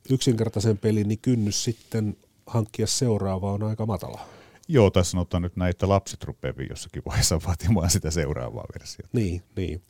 yksinkertaisen 0.10 0.78
pelin, 0.78 1.08
niin 1.08 1.20
kynnys 1.20 1.64
sitten 1.64 2.18
hankkia 2.48 2.88
seuraavaa 2.88 3.54
on 3.54 3.64
aika 3.64 3.86
matala. 3.86 4.22
Joo, 4.68 4.90
tässä 4.90 5.12
sanotaan 5.12 5.44
nyt 5.44 5.56
näin, 5.56 5.70
että 5.70 5.90
lapset 5.90 6.24
rupeaa 6.24 6.54
jossakin 6.70 7.02
vaiheessa 7.06 7.40
vaatimaan 7.48 7.90
sitä 7.90 8.12
seuraavaa 8.12 8.66
versiota. 8.74 9.10
Niin, 9.14 9.44
niin. 9.56 9.82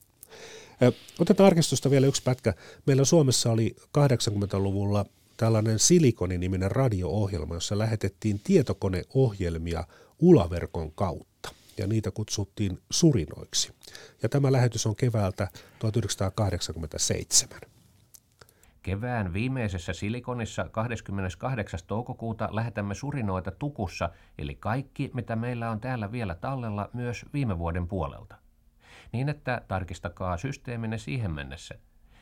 Otetaan 1.20 1.48
arkistusta 1.48 1.90
vielä 1.90 2.08
yksi 2.08 2.24
pätkä. 2.24 2.54
Meillä 2.86 3.06
Suomessa 3.06 3.52
oli 3.52 3.76
80-luvulla 3.98 5.06
tällainen 5.38 5.80
Silikoni-niminen 5.80 6.72
radio-ohjelma, 6.72 7.54
jossa 7.54 7.78
lähetettiin 7.78 8.42
tietokoneohjelmia 8.44 9.84
ulaverkon 10.20 10.92
kautta 10.92 11.50
ja 11.78 11.88
niitä 11.88 12.12
kutsuttiin 12.12 12.80
surinoiksi. 12.90 13.72
Ja 14.24 14.30
tämä 14.30 14.52
lähetys 14.52 14.86
on 14.86 14.96
keväältä 14.96 15.48
1987. 15.80 17.60
Kevään 18.84 19.34
viimeisessä 19.34 19.94
silikonissa 19.94 20.70
28. 20.72 21.80
toukokuuta 21.88 22.50
lähetämme 22.52 22.96
surinoita 22.96 23.52
tukussa, 23.52 24.10
eli 24.38 24.56
kaikki, 24.56 25.12
mitä 25.14 25.36
meillä 25.36 25.70
on 25.70 25.80
täällä 25.80 26.12
vielä 26.12 26.36
tallella 26.36 26.90
myös 26.94 27.26
viime 27.34 27.60
vuoden 27.60 27.88
puolelta 27.88 28.43
niin 29.14 29.30
että 29.30 29.62
tarkistakaa 29.68 30.38
systeeminne 30.38 30.98
siihen 30.98 31.32
mennessä. 31.32 31.76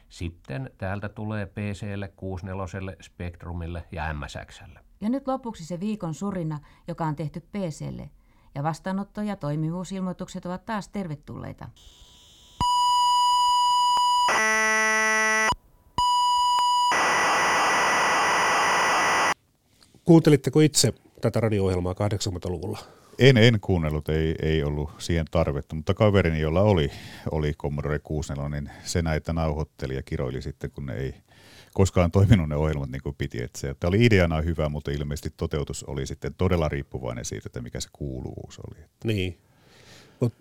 Sitten 0.09 0.71
täältä 0.77 1.09
tulee 1.09 1.45
PClle, 1.45 2.07
64, 2.15 2.95
Spectrumille 3.01 3.83
ja 3.91 4.13
MSXlle. 4.13 4.79
Ja 5.01 5.09
nyt 5.09 5.27
lopuksi 5.27 5.65
se 5.65 5.79
viikon 5.79 6.13
surina, 6.13 6.59
joka 6.87 7.05
on 7.05 7.15
tehty 7.15 7.39
PClle. 7.39 8.09
Ja 8.55 8.63
vastaanotto- 8.63 9.21
ja 9.21 9.35
toimivuusilmoitukset 9.35 10.45
ovat 10.45 10.65
taas 10.65 10.89
tervetulleita. 10.89 11.69
Kuuntelitteko 20.05 20.59
itse 20.59 20.93
tätä 21.21 21.39
radio-ohjelmaa 21.39 21.93
80-luvulla? 21.93 23.00
En, 23.19 23.37
en 23.37 23.59
kuunnellut, 23.59 24.09
ei, 24.09 24.35
ei 24.41 24.63
ollut 24.63 24.91
siihen 24.97 25.25
tarvetta, 25.31 25.75
mutta 25.75 25.93
kaverini, 25.93 26.39
jolla 26.39 26.61
oli, 26.61 26.91
oli 27.31 27.53
Commodore 27.53 27.99
64, 27.99 28.61
niin 28.61 28.71
se 28.83 29.01
näitä 29.01 29.33
nauhoitteli 29.33 29.95
ja 29.95 30.03
kiroili 30.03 30.41
sitten, 30.41 30.71
kun 30.71 30.85
ne 30.85 30.93
ei 30.93 31.13
koskaan 31.73 32.11
toiminut 32.11 32.49
ne 32.49 32.55
ohjelmat 32.55 32.89
niin 32.89 33.01
kuin 33.01 33.15
piti. 33.17 33.43
Että 33.43 33.59
se, 33.59 33.69
että 33.69 33.87
oli 33.87 34.05
ideana 34.05 34.41
hyvä, 34.41 34.69
mutta 34.69 34.91
ilmeisesti 34.91 35.33
toteutus 35.37 35.83
oli 35.83 36.05
sitten 36.05 36.33
todella 36.33 36.69
riippuvainen 36.69 37.25
siitä, 37.25 37.47
että 37.47 37.61
mikä 37.61 37.79
se 37.79 37.89
kuuluvuus 37.93 38.59
oli. 38.59 38.79
Niin. 39.03 39.39
Mut, 40.19 40.33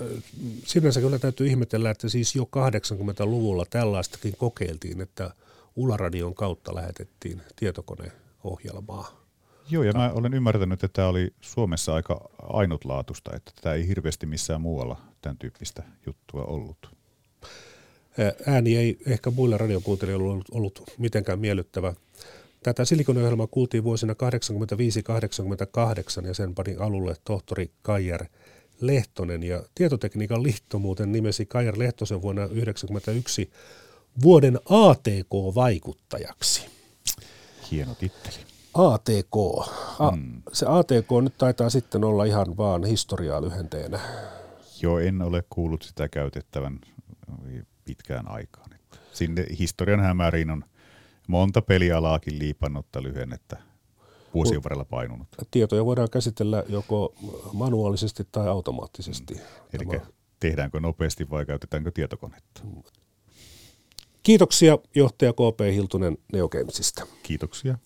äh, 0.00 0.22
sinänsä 0.64 1.00
kyllä 1.00 1.18
täytyy 1.18 1.46
ihmetellä, 1.46 1.90
että 1.90 2.08
siis 2.08 2.36
jo 2.36 2.44
80-luvulla 2.44 3.64
tällaistakin 3.70 4.36
kokeiltiin, 4.36 5.00
että 5.00 5.34
Ularadion 5.76 6.34
kautta 6.34 6.74
lähetettiin 6.74 7.42
tietokoneohjelmaa 7.56 9.21
Joo, 9.70 9.82
ja 9.82 9.92
mä 9.92 10.12
olen 10.12 10.34
ymmärtänyt, 10.34 10.84
että 10.84 10.96
tämä 10.96 11.08
oli 11.08 11.34
Suomessa 11.40 11.94
aika 11.94 12.30
ainutlaatuista, 12.42 13.36
että 13.36 13.52
tämä 13.62 13.74
ei 13.74 13.88
hirveästi 13.88 14.26
missään 14.26 14.60
muualla 14.60 14.96
tämän 15.22 15.38
tyyppistä 15.38 15.82
juttua 16.06 16.44
ollut. 16.44 16.90
Ääni 18.46 18.76
ei 18.76 18.98
ehkä 19.06 19.30
muille 19.30 19.58
radiokuuntelijoille 19.58 20.28
ollut, 20.28 20.48
ollut 20.50 20.82
mitenkään 20.98 21.38
miellyttävä. 21.38 21.94
Tätä 22.62 22.84
silikoniohjelmaa 22.84 23.46
kuultiin 23.46 23.84
vuosina 23.84 24.14
85-88 26.22 26.26
ja 26.26 26.34
sen 26.34 26.54
pani 26.54 26.76
alulle 26.76 27.16
tohtori 27.24 27.70
Kajer 27.82 28.24
Lehtonen 28.80 29.42
ja 29.42 29.62
tietotekniikan 29.74 30.42
liitto 30.42 30.78
muuten 30.78 31.12
nimesi 31.12 31.46
Kajer 31.46 31.78
Lehtosen 31.78 32.22
vuonna 32.22 32.42
1991 32.42 33.50
vuoden 34.22 34.60
ATK-vaikuttajaksi. 34.64 36.66
Hieno 37.70 37.94
titteli. 37.94 38.51
ATK. 38.74 39.36
A, 39.98 40.10
hmm. 40.10 40.42
Se 40.52 40.66
ATK 40.68 41.08
nyt 41.22 41.38
taitaa 41.38 41.70
sitten 41.70 42.04
olla 42.04 42.24
ihan 42.24 42.56
vaan 42.56 42.84
historiaa 42.84 43.42
lyhenteenä. 43.42 44.00
Joo, 44.82 44.98
en 44.98 45.22
ole 45.22 45.44
kuullut 45.50 45.82
sitä 45.82 46.08
käytettävän 46.08 46.80
pitkään 47.84 48.28
aikaan. 48.28 48.70
Sinne 49.12 49.46
historian 49.58 50.00
hämäriin 50.00 50.50
on 50.50 50.64
monta 51.28 51.62
pelialaakin 51.62 52.38
liipannutta 52.38 53.02
lyhennettä 53.02 53.56
vuosien 54.34 54.64
varrella 54.64 54.84
painunut. 54.84 55.28
Tietoja 55.50 55.84
voidaan 55.84 56.10
käsitellä 56.10 56.64
joko 56.68 57.14
manuaalisesti 57.52 58.28
tai 58.32 58.48
automaattisesti. 58.48 59.40
Eli 59.72 60.00
tehdäänkö 60.40 60.80
nopeasti 60.80 61.30
vai 61.30 61.46
käytetäänkö 61.46 61.90
tietokonetta? 61.90 62.62
Kiitoksia 64.22 64.78
johtaja 64.94 65.32
KP 65.32 65.60
Hiltunen 65.74 66.18
Neogamesista. 66.32 67.06
Kiitoksia. 67.22 67.78